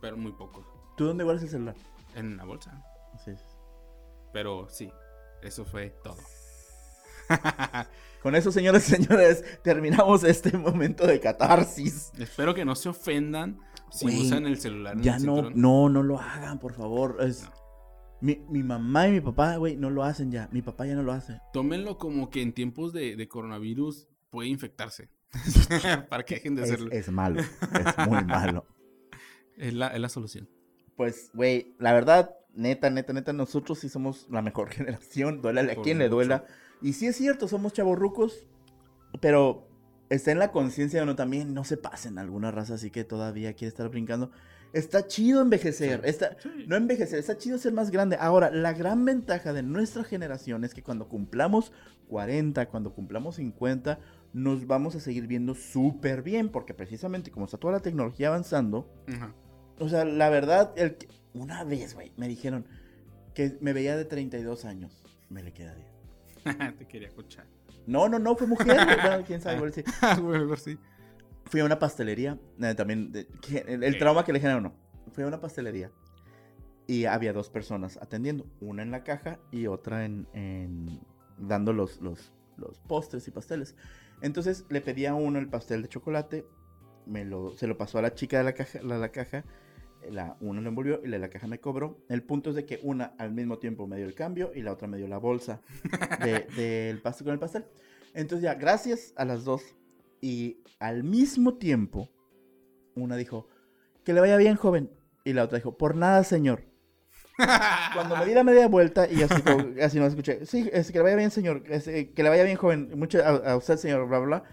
Pero 0.00 0.16
muy 0.16 0.32
pocos. 0.32 0.64
¿Tú 0.96 1.04
dónde 1.04 1.22
guardas 1.22 1.42
el 1.44 1.50
celular? 1.50 1.76
En 2.14 2.38
la 2.38 2.44
bolsa. 2.44 2.82
Sí. 3.22 3.32
Pero 4.32 4.68
sí, 4.70 4.90
eso 5.42 5.66
fue 5.66 5.90
todo. 6.02 6.16
Con 8.22 8.34
eso, 8.34 8.50
señores 8.50 8.88
y 8.88 8.96
señores, 8.96 9.44
terminamos 9.62 10.24
este 10.24 10.56
momento 10.58 11.06
de 11.06 11.20
catarsis. 11.20 12.10
Espero 12.18 12.54
que 12.54 12.64
no 12.64 12.74
se 12.74 12.88
ofendan 12.88 13.60
si 13.92 14.06
Güey, 14.06 14.20
usan 14.26 14.46
el 14.46 14.58
celular. 14.60 14.94
en 14.96 15.02
Ya 15.02 15.16
el 15.16 15.24
no, 15.26 15.50
no, 15.50 15.88
no 15.88 16.02
lo 16.02 16.18
hagan, 16.20 16.58
por 16.58 16.74
favor. 16.74 17.18
Es, 17.20 17.42
No. 17.44 17.50
mi, 18.20 18.36
mi 18.50 18.62
mamá 18.62 19.06
y 19.08 19.12
mi 19.12 19.20
papá, 19.20 19.56
güey, 19.56 19.76
no 19.76 19.88
lo 19.90 20.02
hacen 20.02 20.30
ya. 20.32 20.48
Mi 20.52 20.62
papá 20.62 20.86
ya 20.86 20.94
no 20.94 21.02
lo 21.02 21.12
hace. 21.12 21.40
Tómenlo 21.52 21.96
como 21.96 22.28
que 22.28 22.42
en 22.42 22.52
tiempos 22.52 22.92
de, 22.92 23.14
de 23.16 23.28
coronavirus 23.28 24.08
puede 24.30 24.48
infectarse. 24.48 25.08
Para 26.08 26.24
que 26.24 26.34
dejen 26.36 26.56
de 26.56 26.62
Es, 26.62 26.68
hacerlo. 26.72 26.90
es 26.90 27.10
malo, 27.10 27.40
es 27.40 28.08
muy 28.08 28.24
malo. 28.24 28.66
Es 29.56 29.74
la, 29.74 29.88
es 29.88 30.00
la 30.00 30.08
solución. 30.08 30.48
pues, 30.96 31.30
güey, 31.34 31.74
la 31.78 31.92
verdad, 31.92 32.30
neta, 32.52 32.90
neta, 32.90 33.12
neta, 33.12 33.32
nosotros 33.32 33.78
sí 33.78 33.88
somos 33.88 34.26
la 34.30 34.42
mejor 34.42 34.70
generación, 34.70 35.40
duela 35.40 35.60
a 35.62 35.76
quien 35.82 35.98
le 35.98 36.04
mucho. 36.06 36.16
Y 36.82 36.92
sí 36.92 37.06
es 37.06 37.16
cierto, 37.16 37.48
somos 37.48 37.72
chavorrucos, 37.72 38.46
pero 39.20 39.68
está 40.10 40.30
en 40.32 40.38
la 40.38 40.52
conciencia 40.52 41.00
de 41.00 41.04
uno 41.04 41.16
también, 41.16 41.54
no 41.54 41.64
se 41.64 41.76
pasen 41.76 42.18
alguna 42.18 42.50
raza 42.50 42.74
así 42.74 42.90
que 42.90 43.04
todavía 43.04 43.52
quiere 43.54 43.68
estar 43.68 43.88
brincando. 43.88 44.30
Está 44.74 45.06
chido 45.06 45.40
envejecer, 45.40 46.02
Sí. 46.02 46.08
está, 46.10 46.36
Sí. 46.42 46.66
no 46.68 46.76
envejecer, 46.76 47.18
está 47.18 47.36
chido 47.38 47.56
ser 47.58 47.72
más 47.72 47.90
grande. 47.90 48.16
Ahora, 48.20 48.50
la 48.50 48.74
gran 48.74 49.04
ventaja 49.04 49.52
de 49.54 49.62
nuestra 49.62 50.04
generación 50.04 50.62
es 50.64 50.74
que 50.74 50.82
cuando 50.82 51.08
cumplamos 51.08 51.72
40, 52.08 52.68
cuando 52.68 52.92
cumplamos 52.94 53.36
50, 53.36 53.98
nos 54.34 54.66
vamos 54.66 54.94
a 54.94 55.00
seguir 55.00 55.26
viendo 55.26 55.54
súper 55.54 56.22
bien, 56.22 56.50
porque 56.50 56.74
precisamente 56.74 57.30
como 57.30 57.46
está 57.46 57.56
toda 57.56 57.72
la 57.72 57.80
tecnología 57.80 58.28
avanzando, 58.28 58.92
o 59.78 59.88
sea, 59.88 60.04
la 60.04 60.28
verdad, 60.28 60.72
el 60.76 60.96
que- 60.96 61.08
una 61.32 61.64
vez, 61.64 61.94
güey, 61.94 62.12
me 62.18 62.28
dijeron 62.28 62.66
que 63.34 63.56
me 63.60 63.72
veía 63.72 63.96
de 63.96 64.04
32 64.04 64.64
años. 64.66 65.02
Me 65.30 65.42
le 65.42 65.52
queda 65.52 65.74
bien. 65.74 65.87
Te 66.78 66.86
quería 66.86 67.08
escuchar. 67.08 67.46
No, 67.86 68.08
no, 68.08 68.18
no, 68.18 68.36
fue 68.36 68.46
mujer. 68.46 68.76
Bueno, 69.02 69.24
quién 69.26 69.40
sabe, 69.40 69.56
igual 69.56 69.72
sí. 69.72 69.82
Güey, 70.20 70.40
a 70.40 70.44
ver 70.44 70.58
si. 70.58 70.78
Fui 71.46 71.60
a 71.60 71.64
una 71.64 71.78
pastelería. 71.78 72.38
eh, 72.60 72.74
también, 72.74 73.10
de- 73.12 73.26
el, 73.66 73.82
el 73.82 73.98
trauma 73.98 74.24
que 74.24 74.32
le 74.32 74.40
generó, 74.40 74.60
no. 74.60 74.74
Fui 75.12 75.24
a 75.24 75.26
una 75.26 75.40
pastelería. 75.40 75.90
Y 76.86 77.04
había 77.06 77.32
dos 77.32 77.48
personas 77.50 77.98
atendiendo. 78.02 78.46
Una 78.60 78.82
en 78.82 78.90
la 78.90 79.04
caja 79.04 79.38
y 79.50 79.66
otra 79.66 80.04
en, 80.04 80.26
en- 80.34 81.00
dando 81.38 81.72
los, 81.72 82.00
los, 82.02 82.32
los 82.56 82.78
postres 82.80 83.26
y 83.28 83.30
pasteles. 83.30 83.76
Entonces 84.20 84.66
le 84.68 84.80
pedí 84.80 85.06
a 85.06 85.14
uno 85.14 85.38
el 85.38 85.48
pastel 85.48 85.82
de 85.82 85.88
chocolate. 85.88 86.46
Me 87.06 87.24
lo, 87.24 87.52
se 87.56 87.66
lo 87.66 87.78
pasó 87.78 87.98
a 87.98 88.02
la 88.02 88.14
chica 88.14 88.36
de 88.38 88.44
la 88.44 88.52
caja. 88.52 88.80
La, 88.82 88.98
la 88.98 89.08
caja 89.10 89.44
la, 90.10 90.36
uno 90.40 90.60
lo 90.60 90.68
envolvió 90.68 91.00
y 91.04 91.08
la, 91.08 91.18
la 91.18 91.28
caja 91.30 91.46
me 91.46 91.60
cobró. 91.60 91.98
El 92.08 92.22
punto 92.22 92.50
es 92.50 92.56
de 92.56 92.64
que 92.64 92.80
una 92.82 93.14
al 93.18 93.32
mismo 93.32 93.58
tiempo 93.58 93.86
me 93.86 93.96
dio 93.96 94.06
el 94.06 94.14
cambio 94.14 94.52
y 94.54 94.62
la 94.62 94.72
otra 94.72 94.88
me 94.88 94.96
dio 94.96 95.08
la 95.08 95.18
bolsa 95.18 95.60
de- 96.24 96.46
del 96.56 97.00
pastel 97.00 97.24
con 97.26 97.32
el 97.34 97.38
pastel. 97.40 97.64
Entonces 98.14 98.42
ya, 98.44 98.54
gracias 98.54 99.12
a 99.16 99.24
las 99.24 99.44
dos. 99.44 99.62
Y 100.20 100.58
al 100.80 101.04
mismo 101.04 101.54
tiempo, 101.58 102.10
una 102.94 103.16
dijo, 103.16 103.48
que 104.04 104.12
le 104.12 104.20
vaya 104.20 104.36
bien, 104.36 104.56
joven. 104.56 104.90
Y 105.24 105.32
la 105.34 105.44
otra 105.44 105.58
dijo, 105.58 105.76
por 105.76 105.94
nada, 105.94 106.24
señor. 106.24 106.64
Cuando 107.94 108.16
me 108.16 108.26
di 108.26 108.34
la 108.34 108.42
media 108.42 108.66
vuelta 108.66 109.08
y 109.08 109.22
así, 109.22 109.42
así 109.80 109.98
no 110.00 110.06
escuché, 110.06 110.44
sí, 110.44 110.68
es, 110.72 110.90
que 110.90 110.98
le 110.98 111.04
vaya 111.04 111.16
bien, 111.16 111.30
señor, 111.30 111.62
es, 111.68 111.86
eh, 111.86 112.10
que 112.12 112.22
le 112.24 112.28
vaya 112.30 112.42
bien, 112.42 112.56
joven, 112.56 112.90
mucho 112.96 113.18
a, 113.24 113.52
a 113.52 113.56
usted, 113.56 113.76
señor, 113.76 114.08
bla, 114.08 114.18
bla, 114.18 114.26
bla. 114.26 114.44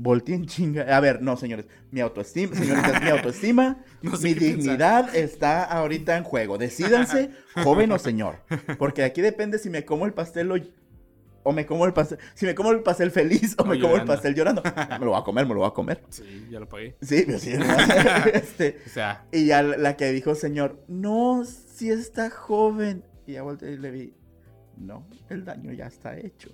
Volteé 0.00 0.36
en 0.36 0.46
chinga. 0.46 0.96
A 0.96 1.00
ver, 1.00 1.20
no, 1.22 1.36
señores, 1.36 1.66
mi 1.90 2.00
autoestima, 2.00 2.54
señoritas, 2.54 3.02
mi 3.02 3.10
autoestima, 3.10 3.84
No 4.02 4.16
sé 4.16 4.28
mi 4.28 4.34
pensar. 4.34 4.48
dignidad 4.56 5.16
está 5.16 5.64
ahorita 5.64 6.16
en 6.16 6.22
juego. 6.22 6.56
Decídanse, 6.56 7.30
joven 7.64 7.90
o 7.90 7.98
señor. 7.98 8.36
Porque 8.78 9.02
aquí 9.02 9.20
depende 9.20 9.58
si 9.58 9.70
me 9.70 9.84
como 9.84 10.06
el 10.06 10.14
pastel 10.14 10.52
o, 10.52 10.56
o 11.42 11.52
me 11.52 11.66
como 11.66 11.84
el 11.84 11.92
pastel, 11.92 12.18
si 12.34 12.46
me 12.46 12.54
como 12.54 12.70
el 12.70 12.84
pastel 12.84 13.10
feliz 13.10 13.56
o 13.58 13.62
O 13.62 13.66
me 13.66 13.80
como 13.80 13.96
el 13.96 14.04
pastel 14.04 14.36
llorando. 14.36 14.62
Me 14.62 15.04
lo 15.04 15.10
voy 15.10 15.20
a 15.20 15.24
comer, 15.24 15.46
me 15.46 15.54
lo 15.54 15.60
voy 15.60 15.68
a 15.68 15.72
comer. 15.74 16.04
Sí, 16.10 16.46
ya 16.48 16.60
lo 16.60 16.68
pagué. 16.68 16.96
Sí, 17.02 17.24
pero 17.26 17.38
sí. 17.40 17.54
este, 18.34 18.78
O 18.86 18.90
sea, 18.90 19.26
y 19.32 19.46
ya 19.46 19.62
la 19.64 19.76
la 19.78 19.96
que 19.96 20.12
dijo, 20.12 20.36
señor, 20.36 20.84
no, 20.86 21.44
si 21.44 21.90
está 21.90 22.30
joven. 22.30 23.02
Y 23.26 23.32
ya 23.32 23.42
volteé 23.42 23.72
y 23.72 23.76
le 23.78 23.90
vi, 23.90 24.14
no, 24.76 25.08
el 25.28 25.44
daño 25.44 25.72
ya 25.72 25.86
está 25.86 26.16
hecho. 26.16 26.50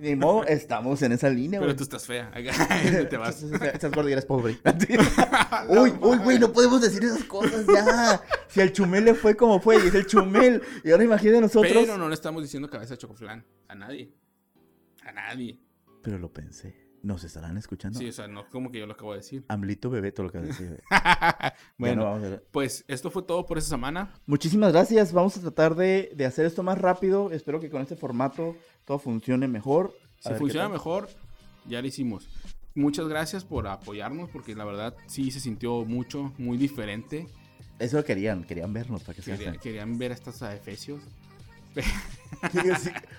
Ni 0.00 0.16
modo, 0.16 0.44
estamos 0.46 1.02
en 1.02 1.12
esa 1.12 1.28
línea, 1.28 1.60
pero 1.60 1.72
güey. 1.72 1.76
tú 1.76 1.82
estás 1.82 2.06
fea. 2.06 2.32
Te 3.10 3.16
vas. 3.18 3.42
Estás 3.74 3.92
gorda 3.92 4.08
y 4.08 4.12
eres 4.14 4.24
pobre. 4.24 4.56
uy, 5.68 5.92
uy, 6.00 6.16
güey, 6.18 6.38
no 6.38 6.50
podemos 6.52 6.80
decir 6.80 7.04
esas 7.04 7.24
cosas 7.24 7.66
ya. 7.66 8.22
Si 8.48 8.62
al 8.62 8.72
chumel 8.72 9.04
le 9.04 9.14
fue 9.14 9.36
como 9.36 9.60
fue, 9.60 9.76
y 9.76 9.88
es 9.88 9.94
el 9.94 10.06
chumel. 10.06 10.62
Y 10.84 10.90
ahora 10.90 11.04
imagínate 11.04 11.42
nosotros. 11.42 11.72
Pero 11.72 11.98
no 11.98 12.08
le 12.08 12.14
estamos 12.14 12.42
diciendo 12.42 12.70
cabeza 12.70 12.94
de 12.94 12.98
chocoflán. 12.98 13.44
A 13.68 13.74
nadie. 13.74 14.10
A 15.04 15.12
nadie. 15.12 15.60
Pero 16.02 16.18
lo 16.18 16.32
pensé. 16.32 16.89
¿Nos 17.02 17.24
estarán 17.24 17.56
escuchando? 17.56 17.98
Sí, 17.98 18.08
o 18.08 18.12
sea, 18.12 18.28
no 18.28 18.48
como 18.50 18.70
que 18.70 18.78
yo 18.78 18.86
lo 18.86 18.92
acabo 18.92 19.12
de 19.12 19.18
decir. 19.18 19.44
Amlito 19.48 19.88
bebé, 19.88 20.12
todo 20.12 20.26
lo 20.26 20.32
que 20.32 20.38
decía. 20.38 20.68
güey. 20.90 21.52
bueno, 21.78 22.04
vamos 22.04 22.24
a 22.28 22.40
pues 22.50 22.84
esto 22.88 23.10
fue 23.10 23.22
todo 23.22 23.46
por 23.46 23.56
esta 23.58 23.70
semana. 23.70 24.12
Muchísimas 24.26 24.72
gracias. 24.72 25.12
Vamos 25.12 25.36
a 25.36 25.40
tratar 25.40 25.74
de, 25.74 26.12
de 26.14 26.26
hacer 26.26 26.44
esto 26.44 26.62
más 26.62 26.78
rápido. 26.78 27.32
Espero 27.32 27.58
que 27.58 27.70
con 27.70 27.80
este 27.80 27.96
formato 27.96 28.54
todo 28.84 28.98
funcione 28.98 29.48
mejor. 29.48 29.94
A 30.24 30.30
Si 30.30 30.34
funciona 30.34 30.68
mejor, 30.68 31.08
ya 31.66 31.80
lo 31.80 31.86
hicimos. 31.88 32.28
Muchas 32.74 33.08
gracias 33.08 33.44
por 33.44 33.66
apoyarnos 33.66 34.28
porque 34.30 34.54
la 34.54 34.64
verdad 34.64 34.94
sí 35.06 35.30
se 35.30 35.40
sintió 35.40 35.84
mucho, 35.86 36.32
muy 36.38 36.58
diferente. 36.58 37.26
Eso 37.78 38.04
querían, 38.04 38.44
querían 38.44 38.72
vernos 38.74 39.02
para 39.02 39.14
que 39.16 39.22
se 39.22 39.32
Quería- 39.32 39.52
querían 39.56 39.96
ver 39.96 40.10
a 40.12 40.14
estos 40.14 40.42
efesios. 40.42 41.00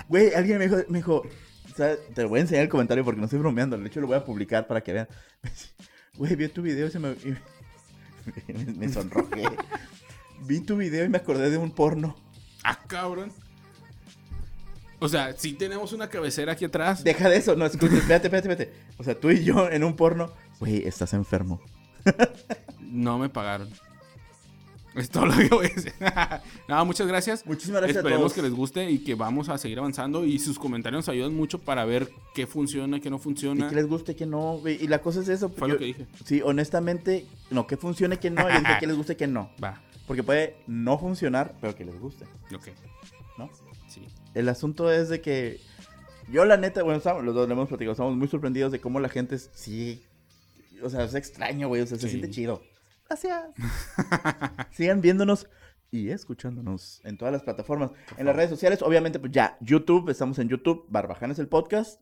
Güey, 0.07 0.33
alguien 0.33 0.57
me 0.59 0.67
dijo, 0.67 0.77
me 0.89 0.99
dijo, 0.99 1.23
o 1.71 1.75
sea, 1.75 1.95
te 2.13 2.25
voy 2.25 2.39
a 2.39 2.41
enseñar 2.41 2.63
el 2.63 2.69
comentario 2.69 3.03
porque 3.03 3.19
no 3.19 3.25
estoy 3.25 3.39
bromeando. 3.39 3.77
De 3.77 3.87
hecho, 3.87 4.01
lo 4.01 4.07
voy 4.07 4.17
a 4.17 4.25
publicar 4.25 4.67
para 4.67 4.81
que 4.81 4.93
vean. 4.93 5.07
Güey, 6.17 6.35
vi 6.35 6.49
tu 6.49 6.61
video 6.61 6.87
y 6.87 6.91
se 6.91 6.99
me. 6.99 7.11
y 7.11 8.53
me, 8.53 8.65
me 8.73 8.89
sonrojé. 8.89 9.43
Vi 10.43 10.59
tu 10.59 10.75
video 10.75 11.05
y 11.05 11.09
me 11.09 11.19
acordé 11.19 11.49
de 11.49 11.57
un 11.57 11.71
porno. 11.71 12.17
Ah, 12.63 12.77
cabrón. 12.87 13.31
O 14.99 15.07
sea, 15.07 15.33
sí 15.37 15.53
tenemos 15.53 15.93
una 15.93 16.09
cabecera 16.09 16.53
aquí 16.53 16.65
atrás. 16.65 17.03
Deja 17.03 17.29
de 17.29 17.37
eso, 17.37 17.55
no, 17.55 17.65
escucha, 17.65 17.95
espérate, 17.95 18.27
espérate, 18.27 18.51
espérate. 18.51 18.73
O 18.97 19.03
sea, 19.03 19.19
tú 19.19 19.31
y 19.31 19.43
yo 19.43 19.69
en 19.69 19.83
un 19.83 19.95
porno. 19.95 20.31
Güey, 20.59 20.87
estás 20.87 21.13
enfermo. 21.13 21.61
No 22.79 23.17
me 23.17 23.29
pagaron. 23.29 23.69
Es 24.93 25.09
todo 25.09 25.25
lo 25.27 25.37
que 25.37 25.47
voy 25.47 25.67
a 25.67 25.69
decir. 25.73 25.93
Nada, 26.67 26.83
muchas 26.83 27.07
gracias. 27.07 27.45
Muchísimas 27.45 27.79
gracias 27.81 27.97
a 27.97 27.99
Esperemos 28.01 28.21
todos. 28.23 28.33
que 28.33 28.41
les 28.41 28.51
guste 28.53 28.91
y 28.91 28.99
que 28.99 29.15
vamos 29.15 29.47
a 29.47 29.57
seguir 29.57 29.79
avanzando. 29.79 30.25
Y 30.25 30.37
sus 30.39 30.59
comentarios 30.59 30.99
nos 30.99 31.09
ayudan 31.09 31.33
mucho 31.33 31.59
para 31.59 31.85
ver 31.85 32.09
qué 32.35 32.45
funciona, 32.45 32.99
qué 32.99 33.09
no 33.09 33.15
Y 33.15 33.19
funciona. 33.19 33.69
que 33.69 33.75
les 33.75 33.87
guste, 33.87 34.15
que 34.17 34.25
no. 34.25 34.61
Y 34.67 34.87
la 34.87 34.99
cosa 35.01 35.21
es 35.21 35.29
eso. 35.29 35.49
Fue 35.49 35.69
yo- 35.69 35.73
lo 35.75 35.79
que 35.79 35.85
dije. 35.85 36.07
Sí, 36.25 36.41
honestamente, 36.43 37.25
no, 37.51 37.67
que 37.67 37.77
funcione, 37.77 38.17
que 38.19 38.29
no. 38.31 38.49
Y 38.49 38.59
dije 38.59 38.77
que 38.81 38.87
les 38.87 38.97
guste, 38.97 39.15
que 39.15 39.27
no. 39.27 39.49
Va. 39.63 39.81
Porque 40.07 40.23
puede 40.23 40.57
no 40.67 40.97
funcionar, 40.97 41.55
pero 41.61 41.73
que 41.73 41.85
les 41.85 41.97
guste, 41.97 42.25
Ok. 42.53 42.67
¿no? 43.37 43.49
Sí. 43.87 44.01
El 44.33 44.49
asunto 44.49 44.91
es 44.91 45.07
de 45.07 45.21
que 45.21 45.61
yo 46.29 46.43
la 46.43 46.57
neta, 46.57 46.83
bueno, 46.83 46.97
estamos- 46.97 47.23
los 47.23 47.33
dos 47.33 47.47
lo 47.47 47.53
hemos 47.53 47.69
platicado, 47.69 47.93
estamos 47.93 48.17
muy 48.17 48.27
sorprendidos 48.27 48.73
de 48.73 48.81
cómo 48.81 48.99
la 48.99 49.07
gente 49.07 49.37
sí, 49.39 50.03
o 50.83 50.89
sea, 50.89 51.05
es 51.05 51.13
extraño, 51.15 51.69
güey, 51.69 51.81
o 51.81 51.87
sea, 51.87 51.97
se 51.97 52.09
siente 52.09 52.29
chido. 52.29 52.61
Gracias. 53.11 53.53
Sigan 54.71 55.01
viéndonos 55.01 55.49
y 55.91 56.07
escuchándonos 56.11 57.01
en 57.03 57.17
todas 57.17 57.33
las 57.33 57.43
plataformas. 57.43 57.91
En 58.15 58.25
las 58.25 58.33
redes 58.33 58.49
sociales, 58.49 58.81
obviamente, 58.81 59.19
pues 59.19 59.33
ya, 59.33 59.57
YouTube, 59.59 60.07
estamos 60.07 60.39
en 60.39 60.47
YouTube, 60.47 60.85
Barbajanes 60.87 61.37
el 61.39 61.49
Podcast, 61.49 61.99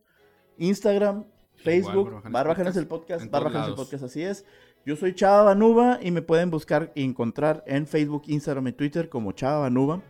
Instagram, 0.60 1.26
Facebook, 1.55 2.05
Barbajanes 2.05 2.32
Barbajanes 2.32 2.78
el 2.78 2.86
Podcast, 2.88 3.32
Barbajanes 3.32 3.70
el. 3.70 3.74
Podcast, 3.76 4.03
así 4.03 4.22
es. 4.22 4.45
Yo 4.86 4.95
soy 4.95 5.16
Chava 5.16 5.41
Banuba 5.41 5.97
y 5.99 6.12
me 6.12 6.22
pueden 6.22 6.51
buscar 6.51 6.91
y 6.93 7.03
encontrar 7.03 7.64
en 7.66 7.88
Facebook, 7.88 8.26
Instagram 8.28 8.68
y 8.68 8.74
Twitter 8.74 9.10
como 9.10 9.32
Chava 9.32 9.62
Banuba. 9.62 10.03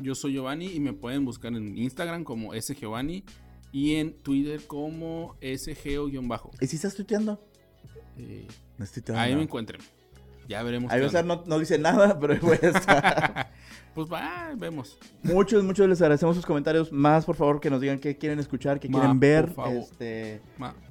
Yo 0.00 0.14
soy 0.14 0.34
Giovanni 0.34 0.66
y 0.66 0.80
me 0.80 0.92
pueden 0.92 1.24
buscar 1.24 1.54
en 1.54 1.78
Instagram 1.78 2.24
como 2.24 2.52
sgiovanni 2.60 3.24
y 3.72 3.94
en 3.94 4.12
Twitter 4.18 4.66
como 4.66 5.34
sgo-bajo. 5.40 6.50
¿Y 6.60 6.66
si 6.66 6.76
estás 6.76 6.94
tuiteando? 6.94 7.42
Eh, 8.18 8.46
No 8.76 8.84
estoy 8.84 9.02
ahí 9.16 9.34
me 9.34 9.44
encuentren. 9.44 9.80
Ya 10.48 10.62
veremos. 10.62 10.90
Alvear 10.92 11.24
no, 11.24 11.44
no 11.46 11.58
dice 11.58 11.78
nada, 11.78 12.18
pero 12.20 12.38
voy 12.40 12.58
a 12.62 12.66
estar. 12.66 13.50
pues 13.94 14.10
va, 14.10 14.52
vemos. 14.56 14.98
Muchos, 15.22 15.64
muchos 15.64 15.88
les 15.88 16.00
agradecemos 16.00 16.36
sus 16.36 16.46
comentarios. 16.46 16.92
Más, 16.92 17.24
por 17.24 17.36
favor, 17.36 17.60
que 17.60 17.70
nos 17.70 17.80
digan 17.80 17.98
qué 17.98 18.16
quieren 18.16 18.38
escuchar, 18.38 18.80
qué 18.80 18.88
quieren 18.88 19.18
ver. 19.20 19.46
Por 19.46 19.54
favor. 19.54 19.72
Este, 19.76 20.40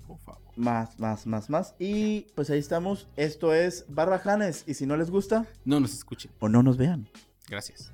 por 0.07 0.19
favor. 0.19 0.41
Más, 0.55 0.99
más, 0.99 1.25
más, 1.25 1.49
más. 1.49 1.75
Y 1.79 2.27
pues 2.35 2.49
ahí 2.49 2.59
estamos. 2.59 3.07
Esto 3.15 3.53
es 3.53 3.85
Barbajanes. 3.87 4.63
Y 4.67 4.73
si 4.73 4.85
no 4.85 4.97
les 4.97 5.09
gusta, 5.09 5.45
no 5.65 5.79
nos 5.79 5.93
escuchen. 5.93 6.31
O 6.39 6.49
no 6.49 6.63
nos 6.63 6.77
vean. 6.77 7.09
Gracias. 7.47 7.93